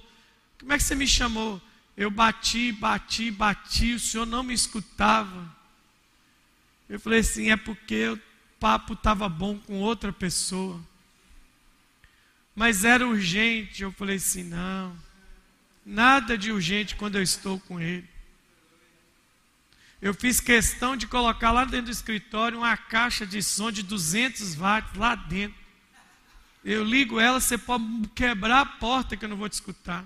Como 0.60 0.74
é 0.74 0.78
que 0.78 0.84
você 0.84 0.94
me 0.94 1.08
chamou? 1.08 1.62
Eu 1.96 2.12
bati, 2.12 2.74
bati, 2.74 3.32
bati, 3.32 3.94
o 3.94 4.00
senhor 4.00 4.26
não 4.26 4.44
me 4.44 4.54
escutava. 4.54 5.56
Eu 6.90 7.00
falei 7.00 7.20
assim, 7.20 7.50
é 7.50 7.56
porque 7.56 8.10
o 8.10 8.20
papo 8.60 8.94
estava 8.94 9.30
bom 9.30 9.58
com 9.58 9.80
outra 9.80 10.12
pessoa. 10.12 10.80
Mas 12.54 12.84
era 12.84 13.08
urgente. 13.08 13.84
Eu 13.84 13.92
falei 13.94 14.18
assim, 14.18 14.44
não. 14.44 14.96
Nada 15.86 16.38
de 16.38 16.52
urgente 16.52 16.96
quando 16.96 17.16
eu 17.16 17.24
estou 17.24 17.58
com 17.62 17.80
ele. 17.80 18.15
Eu 20.06 20.14
fiz 20.14 20.40
questão 20.40 20.96
de 20.96 21.08
colocar 21.08 21.52
lá 21.52 21.66
dentro 21.66 21.88
do 21.88 21.92
escritório 21.92 22.60
uma 22.60 22.78
caixa 22.78 23.26
de 23.26 23.42
som 23.42 23.72
de 23.72 23.82
200 23.82 24.54
watts 24.54 24.94
lá 24.94 25.16
dentro. 25.16 25.58
Eu 26.64 26.84
ligo 26.84 27.20
ela, 27.20 27.40
você 27.40 27.58
pode 27.58 27.84
quebrar 28.14 28.60
a 28.60 28.66
porta 28.68 29.18
que 29.18 29.26
eu 29.26 29.30
não 29.30 29.36
vou 29.36 29.50
te 29.50 29.54
escutar. 29.54 30.06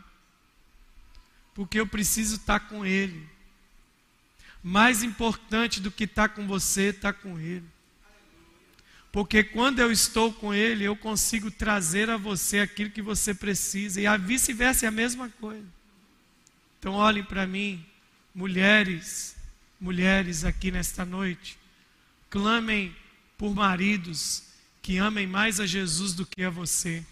Porque 1.53 1.77
eu 1.77 1.85
preciso 1.85 2.37
estar 2.37 2.61
com 2.61 2.85
Ele. 2.85 3.27
Mais 4.63 5.03
importante 5.03 5.81
do 5.81 5.91
que 5.91 6.05
estar 6.05 6.29
com 6.29 6.47
você, 6.47 6.91
estar 6.91 7.11
com 7.11 7.37
Ele. 7.37 7.67
Porque 9.11 9.43
quando 9.43 9.79
eu 9.79 9.91
estou 9.91 10.31
com 10.31 10.53
Ele, 10.53 10.85
eu 10.85 10.95
consigo 10.95 11.51
trazer 11.51 12.09
a 12.09 12.15
você 12.15 12.61
aquilo 12.61 12.89
que 12.89 13.01
você 13.01 13.33
precisa. 13.33 13.99
E 13.99 14.07
a 14.07 14.15
vice-versa 14.15 14.85
é 14.85 14.87
a 14.87 14.91
mesma 14.91 15.27
coisa. 15.27 15.67
Então 16.79 16.93
olhem 16.93 17.21
para 17.21 17.45
mim, 17.45 17.85
mulheres 18.33 19.37
mulheres 19.79 20.43
aqui 20.43 20.71
nesta 20.71 21.05
noite, 21.05 21.57
clamem 22.29 22.95
por 23.37 23.55
maridos 23.55 24.43
que 24.81 24.97
amem 24.97 25.27
mais 25.27 25.59
a 25.59 25.65
Jesus 25.65 26.13
do 26.13 26.25
que 26.25 26.43
a 26.43 26.49
você. 26.49 27.05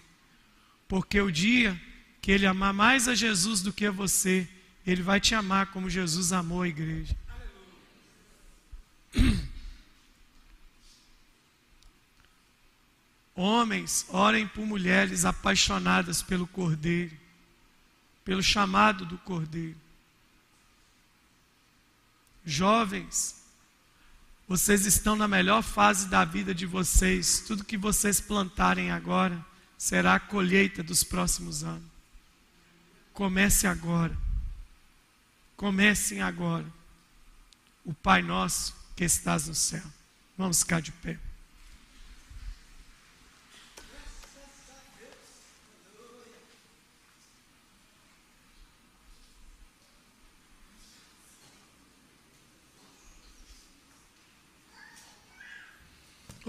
Porque 0.87 1.21
o 1.21 1.31
dia 1.31 1.79
que 2.21 2.31
ele 2.31 2.45
amar 2.45 2.73
mais 2.73 3.07
a 3.07 3.15
Jesus 3.15 3.61
do 3.61 3.71
que 3.71 3.85
a 3.85 3.91
você, 3.91 4.47
ele 4.85 5.01
vai 5.01 5.19
te 5.19 5.33
amar 5.33 5.67
como 5.67 5.89
Jesus 5.89 6.33
amou 6.33 6.61
a 6.63 6.67
igreja. 6.67 7.15
Homens, 13.35 14.05
orem 14.09 14.47
por 14.47 14.65
mulheres 14.65 15.23
apaixonadas 15.23 16.21
pelo 16.23 16.47
Cordeiro, 16.47 17.15
pelo 18.25 18.41
chamado 18.41 19.05
do 19.05 19.17
Cordeiro. 19.19 19.86
Jovens, 22.47 23.35
vocês 24.47 24.85
estão 24.85 25.17
na 25.17 25.27
melhor 25.27 25.61
fase 25.61 26.07
da 26.07 26.23
vida 26.23 26.55
de 26.55 26.65
vocês. 26.65 27.43
Tudo 27.45 27.65
que 27.65 27.75
vocês 27.75 28.21
plantarem 28.21 28.89
agora 28.89 29.45
será 29.77 30.15
a 30.15 30.19
colheita 30.19 30.81
dos 30.81 31.03
próximos 31.03 31.65
anos. 31.65 31.83
Comece 33.11 33.67
agora. 33.67 34.17
Comecem 35.57 36.21
agora. 36.21 36.65
O 37.83 37.93
Pai 37.93 38.21
nosso 38.21 38.73
que 38.95 39.03
estás 39.03 39.49
no 39.49 39.53
céu. 39.53 39.83
Vamos 40.37 40.61
ficar 40.61 40.81
de 40.81 40.93
pé. 40.93 41.19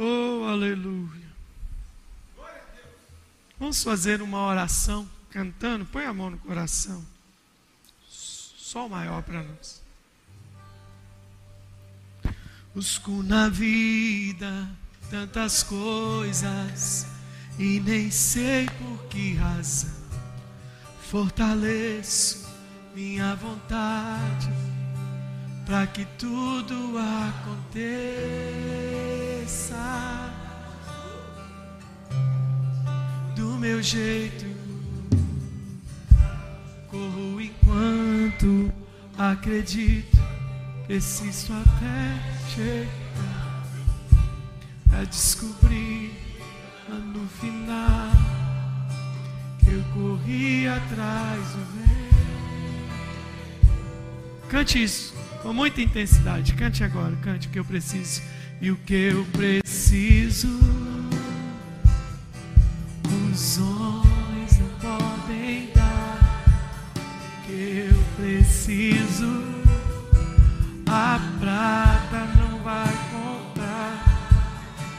Oh, 0.01 0.29
aleluia. 0.51 1.29
Vamos 3.59 3.83
fazer 3.83 4.23
uma 4.23 4.47
oração 4.47 5.09
cantando. 5.31 5.85
Põe 5.87 6.05
a 6.05 6.15
mão 6.15 6.31
no 6.31 6.39
coração. 6.39 7.05
O 8.75 8.89
maior 8.89 9.23
para 9.23 9.43
nós. 9.43 9.83
Busco 12.75 13.23
na 13.23 13.49
vida 13.49 14.69
tantas 15.11 15.63
coisas 15.63 17.07
e 17.59 17.81
nem 17.81 18.11
sei 18.11 18.67
por 18.67 19.05
que 19.09 19.35
razão. 19.35 19.97
Fortaleço 21.11 22.47
minha 22.95 23.35
vontade 23.37 24.49
para 25.67 25.87
que 25.87 26.05
tudo 26.19 26.95
aconteça 26.99 27.89
do 33.59 33.61
meu 33.61 33.83
jeito. 33.83 34.47
Corro 36.89 37.41
enquanto 37.41 38.73
acredito, 39.19 40.17
preciso 40.87 41.53
até 41.53 42.19
chegar 42.55 43.67
a 44.93 45.05
descobrir 45.05 46.13
lá 46.89 46.99
no 46.99 47.29
final 47.29 48.11
que 49.59 49.73
eu 49.73 49.85
corri 49.93 50.67
atrás 50.69 51.41
do 51.41 51.65
vento. 51.75 51.99
Cante 54.49 54.83
isso 54.83 55.15
com 55.43 55.53
muita 55.53 55.83
intensidade. 55.83 56.55
Cante 56.55 56.85
agora, 56.85 57.15
cante 57.17 57.49
o 57.49 57.51
que 57.51 57.59
eu 57.59 57.65
preciso. 57.65 58.23
E 58.61 58.71
o 58.71 58.77
que 58.77 58.95
eu 58.95 59.25
preciso, 59.27 60.49
os 63.33 63.59
homens 63.59 64.59
não 64.59 64.69
podem 64.81 65.71
dar. 65.75 66.55
Que 67.47 67.91
eu 67.91 68.05
preciso, 68.17 69.45
a 70.87 71.21
prata 71.39 72.27
não 72.37 72.59
vai 72.61 72.95
comprar. 73.13 74.29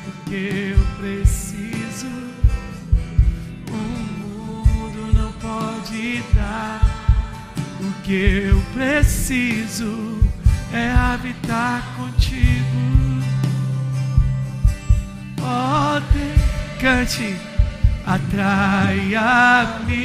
O 0.08 0.30
que 0.30 0.76
eu 0.76 0.86
preciso, 0.98 2.08
o 3.70 3.78
mundo 4.22 5.14
não 5.14 5.32
pode 5.34 6.24
dar. 6.36 6.82
O 7.80 8.02
que 8.02 8.14
eu 8.14 8.62
preciso 8.74 10.20
é 10.74 10.92
habitar 10.92 11.84
contigo. 11.96 12.80
Oh, 15.42 15.80
cante, 16.80 17.36
atraia-me 18.10 20.00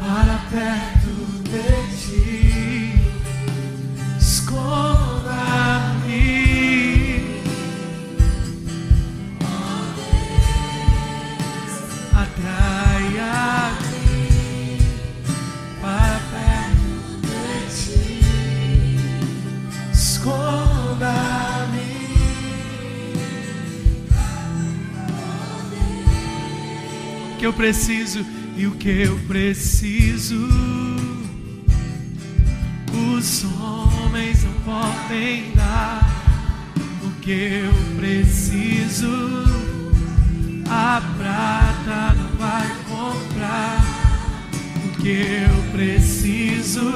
para 0.00 0.38
perto 0.50 0.93
que 27.44 27.48
eu 27.48 27.52
preciso 27.52 28.24
e 28.56 28.66
o 28.66 28.70
que 28.70 29.02
eu 29.02 29.18
preciso. 29.28 30.48
Os 32.90 33.44
homens 33.60 34.42
não 34.44 34.52
podem 34.64 35.52
dar 35.54 36.08
o 37.02 37.10
que 37.20 37.30
eu 37.66 37.98
preciso. 37.98 39.44
A 40.70 41.02
prata 41.18 42.14
não 42.14 42.38
vai 42.38 42.66
comprar 42.88 43.84
o 44.86 45.02
que 45.02 45.10
eu 45.10 45.72
preciso. 45.72 46.88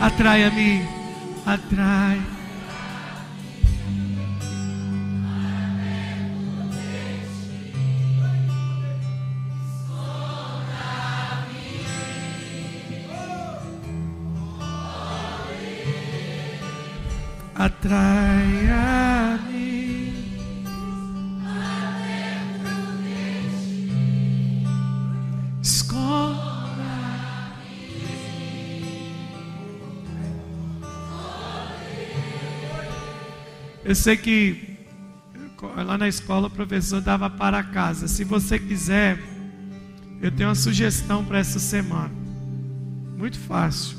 Atraia-me, 0.00 0.86
atrai. 1.46 2.20
Atraia-me. 17.54 18.31
Eu 33.84 33.94
sei 33.94 34.16
que 34.16 34.78
lá 35.84 35.98
na 35.98 36.08
escola 36.08 36.46
o 36.46 36.50
professor 36.50 37.00
dava 37.00 37.28
para 37.28 37.62
casa. 37.62 38.06
Se 38.06 38.24
você 38.24 38.58
quiser, 38.58 39.18
eu 40.20 40.30
tenho 40.30 40.48
uma 40.48 40.54
sugestão 40.54 41.24
para 41.24 41.38
essa 41.38 41.58
semana. 41.58 42.12
Muito 43.16 43.38
fácil. 43.38 43.96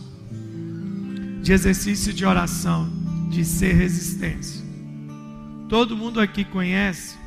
De 1.41 1.51
exercício 1.51 2.14
de 2.14 2.26
oração, 2.26 2.89
de 3.30 3.43
ser 3.43 3.73
resistência. 3.73 4.64
Todo 5.68 5.97
mundo 5.97 6.22
aqui 6.22 6.45
conhece. 6.45 7.18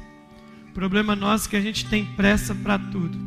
O 0.71 0.73
problema 0.73 1.15
nosso 1.15 1.49
é 1.49 1.51
que 1.51 1.57
a 1.57 1.61
gente 1.61 1.87
tem 1.87 2.05
pressa 2.05 2.55
para 2.55 2.79
tudo. 2.79 3.19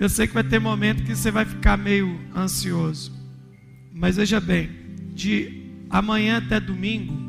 Eu 0.00 0.08
sei 0.08 0.26
que 0.26 0.34
vai 0.34 0.44
ter 0.44 0.60
momento 0.60 1.04
que 1.04 1.14
você 1.14 1.30
vai 1.30 1.44
ficar 1.44 1.76
meio 1.76 2.20
ansioso. 2.34 3.12
Mas 3.92 4.16
veja 4.16 4.40
bem, 4.40 4.70
de 5.12 5.64
amanhã 5.90 6.38
até 6.38 6.60
domingo, 6.60 7.27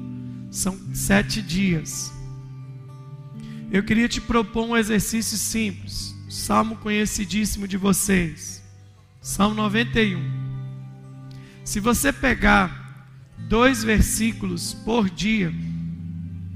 são 0.49 0.77
sete 0.93 1.41
dias. 1.41 2.11
Eu 3.71 3.83
queria 3.83 4.09
te 4.09 4.19
propor 4.19 4.65
um 4.65 4.77
exercício 4.77 5.37
simples. 5.37 6.15
Salmo 6.29 6.75
conhecidíssimo 6.77 7.67
de 7.67 7.77
vocês. 7.77 8.63
Salmo 9.21 9.55
91. 9.55 10.19
Se 11.63 11.79
você 11.79 12.11
pegar 12.11 13.07
dois 13.37 13.83
versículos 13.83 14.73
por 14.73 15.09
dia, 15.09 15.53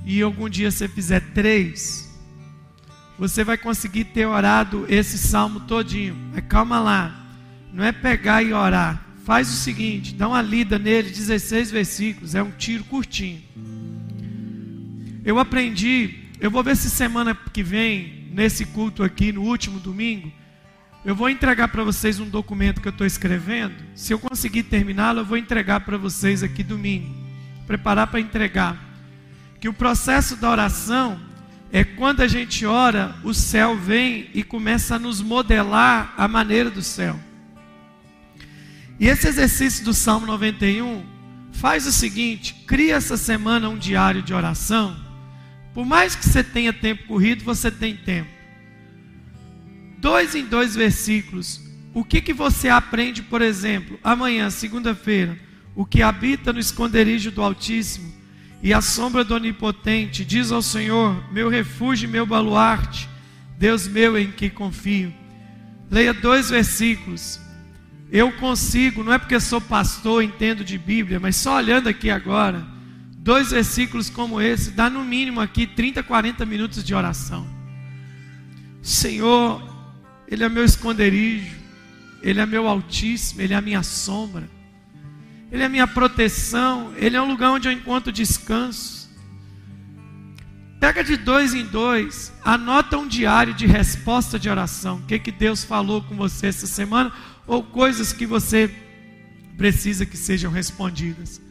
e 0.06 0.22
algum 0.22 0.50
dia 0.50 0.70
você 0.70 0.88
fizer 0.88 1.22
três, 1.34 2.12
você 3.18 3.44
vai 3.44 3.58
conseguir 3.58 4.06
ter 4.06 4.26
orado 4.26 4.86
esse 4.90 5.18
salmo 5.18 5.62
todinho. 5.62 6.16
Mas 6.34 6.44
calma 6.48 6.80
lá, 6.80 7.26
não 7.72 7.84
é 7.84 7.92
pegar 7.92 8.42
e 8.44 8.54
orar. 8.54 9.02
Faz 9.24 9.50
o 9.50 9.56
seguinte, 9.56 10.14
dá 10.14 10.28
uma 10.28 10.42
lida 10.42 10.78
nele, 10.78 11.10
16 11.10 11.72
versículos, 11.72 12.36
é 12.36 12.44
um 12.44 12.52
tiro 12.52 12.84
curtinho. 12.84 13.42
Eu 15.26 15.40
aprendi, 15.40 16.16
eu 16.42 16.52
vou 16.52 16.62
ver 16.62 16.76
se 16.76 16.90
semana 16.90 17.34
que 17.54 17.64
vem, 17.64 18.28
nesse 18.34 18.66
culto 18.66 19.04
aqui, 19.04 19.32
no 19.32 19.44
último 19.44 19.80
domingo, 19.80 20.30
eu 21.06 21.16
vou 21.16 21.30
entregar 21.30 21.70
para 21.70 21.84
vocês 21.84 22.20
um 22.20 22.28
documento 22.28 22.82
que 22.82 22.88
eu 22.88 22.92
estou 22.92 23.08
escrevendo. 23.08 23.76
Se 23.96 24.14
eu 24.14 24.20
conseguir 24.20 24.64
terminá-lo, 24.64 25.20
eu 25.20 25.26
vou 25.26 25.38
entregar 25.38 25.80
para 25.82 25.98
vocês 25.98 26.44
aqui 26.44 26.62
domingo. 26.62 27.14
Preparar 27.66 28.08
para 28.08 28.20
entregar. 28.20 28.78
Que 29.62 29.70
o 29.70 29.74
processo 29.74 30.36
da 30.36 30.50
oração 30.50 31.20
é 31.72 31.86
quando 31.86 32.22
a 32.22 32.28
gente 32.28 32.66
ora, 32.66 33.16
o 33.24 33.34
céu 33.34 33.78
vem 33.78 34.30
e 34.34 34.44
começa 34.44 34.96
a 34.96 35.00
nos 35.00 35.22
modelar 35.22 36.14
a 36.18 36.28
maneira 36.28 36.70
do 36.70 36.82
céu. 36.82 37.18
E 39.00 39.08
esse 39.08 39.28
exercício 39.28 39.86
do 39.86 39.94
Salmo 39.94 40.26
91 40.26 41.04
faz 41.52 41.86
o 41.88 41.92
seguinte: 41.92 42.64
cria 42.68 42.96
essa 42.96 43.18
semana 43.18 43.70
um 43.70 43.78
diário 43.78 44.22
de 44.22 44.34
oração 44.34 45.03
por 45.74 45.86
mais 45.86 46.16
que 46.16 46.26
você 46.26 46.44
tenha 46.44 46.72
tempo 46.72 47.06
corrido, 47.08 47.44
você 47.44 47.72
tem 47.72 47.96
tempo. 47.96 48.30
Dois 49.98 50.36
em 50.36 50.46
dois 50.46 50.76
versículos. 50.76 51.62
O 51.94 52.04
que, 52.04 52.22
que 52.22 52.34
você 52.34 52.70
aprende, 52.70 53.22
por 53.22 53.42
exemplo, 53.42 54.00
amanhã, 54.04 54.50
segunda-feira? 54.50 55.38
O 55.76 55.86
que 55.86 56.02
habita 56.02 56.54
no 56.54 56.60
esconderijo 56.60 57.32
do 57.32 57.42
Altíssimo 57.42 58.14
e 58.62 58.74
a 58.74 58.82
sombra 58.82 59.24
do 59.24 59.36
Onipotente, 59.36 60.24
diz 60.24 60.52
ao 60.52 60.62
Senhor: 60.62 61.24
Meu 61.32 61.50
refúgio 61.50 62.08
e 62.08 62.12
meu 62.12 62.26
baluarte, 62.26 63.10
Deus 63.58 63.88
meu 63.88 64.18
em 64.18 64.32
que 64.32 64.50
confio. 64.50 65.14
Leia 65.92 66.14
dois 66.14 66.50
versículos. 66.50 67.40
Eu 68.12 68.32
consigo, 68.34 69.04
não 69.04 69.14
é 69.14 69.18
porque 69.18 69.40
sou 69.40 69.60
pastor, 69.60 70.24
entendo 70.24 70.64
de 70.64 70.78
Bíblia, 70.78 71.20
mas 71.20 71.36
só 71.36 71.58
olhando 71.58 71.90
aqui 71.90 72.10
agora, 72.10 72.66
dois 73.24 73.52
versículos 73.52 74.10
como 74.10 74.42
esse, 74.42 74.72
dá 74.72 74.90
no 74.90 75.04
mínimo 75.04 75.40
aqui 75.40 75.66
30, 75.66 76.04
40 76.04 76.46
minutos 76.46 76.84
de 76.84 76.94
oração. 76.94 77.48
Senhor, 78.82 79.64
Ele 80.28 80.44
é 80.44 80.50
meu 80.50 80.66
esconderijo, 80.66 81.56
Ele 82.22 82.42
é 82.42 82.46
meu 82.46 82.68
altíssimo, 82.68 83.42
Ele 83.42 83.54
é 83.54 83.56
a 83.56 83.62
minha 83.62 83.82
sombra, 83.82 84.50
Ele 85.50 85.64
é 85.64 85.66
a 85.66 85.70
minha 85.70 85.88
proteção, 85.88 86.94
Ele 86.98 87.16
é 87.16 87.22
um 87.22 87.30
lugar 87.30 87.52
onde 87.52 87.70
eu 87.70 87.72
encontro 87.72 88.12
descanso. 88.12 89.10
Pega 90.82 91.02
de 91.02 91.16
dois 91.16 91.54
em 91.54 91.66
dois, 91.66 92.34
anota 92.44 92.98
um 92.98 93.08
diário 93.08 93.54
de 93.54 93.66
resposta 93.66 94.38
de 94.38 94.50
oração. 94.50 94.98
O 94.98 95.04
que, 95.04 95.18
que 95.18 95.32
Deus 95.32 95.64
falou 95.64 96.02
com 96.04 96.14
você 96.14 96.48
essa 96.48 96.68
semana, 96.68 97.10
ou 97.48 97.64
coisas 97.64 98.12
que 98.12 98.26
você 98.26 98.70
precisa 99.56 100.06
que 100.06 100.18
sejam 100.18 100.52
respondidas. 100.52 101.42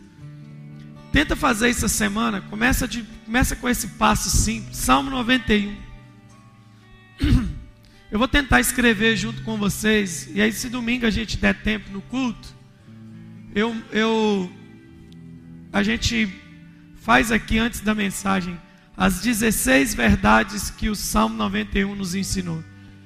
Tenta 1.12 1.36
fazer 1.36 1.68
isso 1.68 1.84
essa 1.84 1.94
semana. 1.94 2.40
Começa, 2.40 2.89
de, 2.89 3.02
começa 3.26 3.55
com 3.55 3.68
esse 3.68 3.86
passo 3.89 4.30
simples. 4.30 4.78
Salmo 4.78 5.10
91. 5.10 5.76
Eu 8.10 8.18
vou 8.18 8.26
tentar 8.26 8.60
escrever 8.60 9.14
junto 9.16 9.43
com 9.43 9.59
vocês. 9.59 10.30
E 10.34 10.40
aí, 10.40 10.52
se 10.52 10.70
domingo 10.70 11.06
a 11.06 11.10
gente 11.10 11.36
der 11.36 11.55
tempo 11.62 11.90
no 11.90 12.02
culto, 12.02 12.47
eu, 13.55 13.74
eu, 13.90 14.52
a 15.72 15.82
gente 15.82 16.28
faz 16.97 17.32
aqui 17.32 17.59
antes 17.59 17.80
da 17.80 17.94
mensagem 17.94 18.60
as 18.94 19.22
16 19.22 19.94
verdades 19.94 20.68
que 20.68 20.90
o 20.90 20.94
Salmo 20.94 21.36
91 21.36 21.94
nos 21.94 22.14
ensinou. 22.14 22.62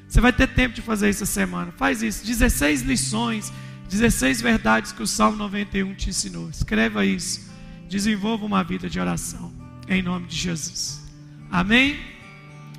Você 0.08 0.20
vai 0.20 0.32
ter 0.32 0.48
tempo 0.48 0.74
de 0.74 0.82
fazer 0.82 1.08
isso 1.08 1.22
essa 1.22 1.32
semana. 1.32 1.70
Faz 1.76 2.02
isso. 2.02 2.26
16 2.26 2.82
lições, 2.82 3.52
16 3.88 4.40
verdades 4.40 4.90
que 4.90 5.04
o 5.04 5.06
Salmo 5.06 5.36
91 5.36 5.94
te 5.94 6.10
ensinou. 6.10 6.50
Escreva 6.50 7.06
isso 7.06 7.45
desenvolva 7.88 8.44
uma 8.44 8.62
vida 8.62 8.88
de 8.88 8.98
oração, 8.98 9.52
em 9.88 10.02
nome 10.02 10.26
de 10.26 10.36
Jesus. 10.36 11.02
Amém? 11.50 11.98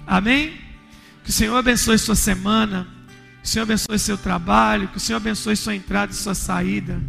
Amém? 0.06 0.54
Que 1.24 1.30
o 1.30 1.34
Senhor 1.34 1.56
abençoe 1.56 1.98
sua 1.98 2.16
semana, 2.16 2.88
que 3.42 3.48
o 3.48 3.52
Senhor 3.52 3.64
abençoe 3.64 4.00
seu 4.00 4.18
trabalho, 4.18 4.88
que 4.88 4.98
o 4.98 5.00
Senhor 5.00 5.18
abençoe 5.18 5.56
sua 5.56 5.76
entrada 5.76 6.12
e 6.12 6.16
sua 6.16 6.36
saída. 6.36 7.02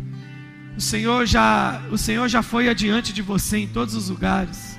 O 0.77 0.81
Senhor 0.81 1.27
já, 1.27 1.83
o 1.91 1.99
Senhor 1.99 2.29
já 2.29 2.43
foi 2.43 2.69
adiante 2.69 3.13
de 3.13 3.23
você 3.23 3.59
em 3.59 3.67
todos 3.67 3.95
os 3.95 4.09
lugares. 4.09 4.79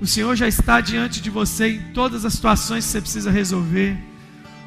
O 0.00 0.06
Senhor 0.06 0.34
já 0.36 0.46
está 0.46 0.80
diante 0.80 1.22
de 1.22 1.30
você 1.30 1.68
em 1.68 1.92
todas 1.92 2.24
as 2.24 2.34
situações 2.34 2.84
que 2.84 2.90
você 2.90 3.00
precisa 3.00 3.30
resolver. 3.30 3.96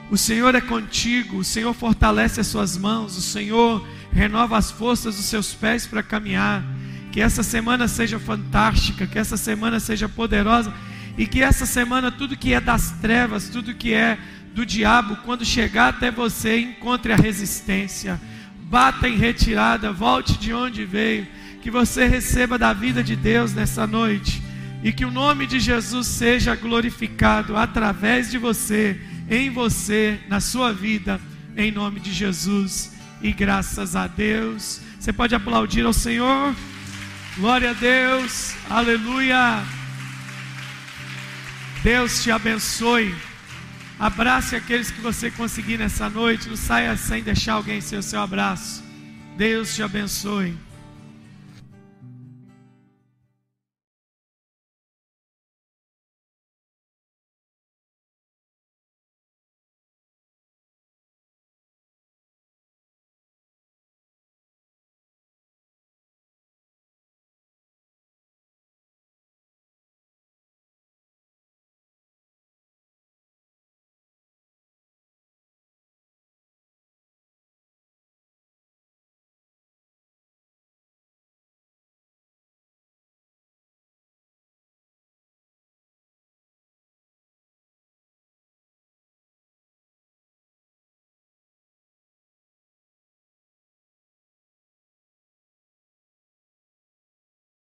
O 0.09 0.17
Senhor 0.17 0.55
é 0.55 0.61
contigo, 0.61 1.37
o 1.37 1.43
Senhor 1.43 1.73
fortalece 1.73 2.39
as 2.39 2.47
suas 2.47 2.75
mãos, 2.75 3.15
o 3.15 3.21
Senhor 3.21 3.85
renova 4.11 4.57
as 4.57 4.71
forças 4.71 5.17
dos 5.17 5.25
seus 5.25 5.53
pés 5.53 5.85
para 5.85 6.01
caminhar. 6.01 6.63
Que 7.11 7.21
essa 7.21 7.43
semana 7.43 7.87
seja 7.87 8.19
fantástica, 8.19 9.07
que 9.07 9.17
essa 9.17 9.37
semana 9.37 9.79
seja 9.79 10.07
poderosa 10.07 10.73
e 11.17 11.25
que 11.25 11.41
essa 11.41 11.65
semana 11.65 12.11
tudo 12.11 12.37
que 12.37 12.53
é 12.53 12.61
das 12.61 12.91
trevas, 13.01 13.49
tudo 13.49 13.73
que 13.73 13.93
é 13.93 14.17
do 14.53 14.65
diabo, 14.65 15.17
quando 15.25 15.43
chegar 15.43 15.89
até 15.89 16.11
você, 16.11 16.59
encontre 16.59 17.13
a 17.13 17.15
resistência. 17.15 18.19
Bata 18.63 19.07
em 19.07 19.17
retirada, 19.17 19.91
volte 19.91 20.37
de 20.37 20.53
onde 20.53 20.85
veio, 20.85 21.27
que 21.61 21.71
você 21.71 22.05
receba 22.05 22.57
da 22.57 22.71
vida 22.73 23.03
de 23.03 23.15
Deus 23.15 23.53
nessa 23.53 23.85
noite 23.87 24.41
e 24.83 24.93
que 24.93 25.03
o 25.03 25.11
nome 25.11 25.45
de 25.45 25.59
Jesus 25.59 26.07
seja 26.07 26.55
glorificado 26.55 27.57
através 27.57 28.31
de 28.31 28.37
você, 28.37 28.99
em 29.29 29.49
você, 29.49 30.19
na 30.29 30.39
sua 30.39 30.71
vida, 30.71 31.19
em 31.55 31.71
nome 31.71 31.99
de 31.99 32.13
Jesus. 32.13 32.93
E 33.21 33.33
graças 33.33 33.95
a 33.95 34.07
Deus. 34.07 34.81
Você 34.97 35.11
pode 35.11 35.35
aplaudir 35.35 35.85
ao 35.85 35.93
Senhor. 35.93 36.55
Glória 37.37 37.71
a 37.71 37.73
Deus, 37.73 38.55
aleluia. 38.69 39.63
Deus 41.83 42.21
te 42.21 42.31
abençoe. 42.31 43.15
Abrace 43.97 44.55
aqueles 44.55 44.91
que 44.91 45.01
você 45.01 45.31
conseguir 45.31 45.77
nessa 45.77 46.09
noite. 46.09 46.49
Não 46.49 46.57
saia 46.57 46.95
sem 46.97 47.23
deixar 47.23 47.53
alguém 47.53 47.81
ser 47.81 47.97
o 47.97 48.03
seu 48.03 48.21
abraço. 48.21 48.83
Deus 49.37 49.75
te 49.75 49.83
abençoe. 49.83 50.57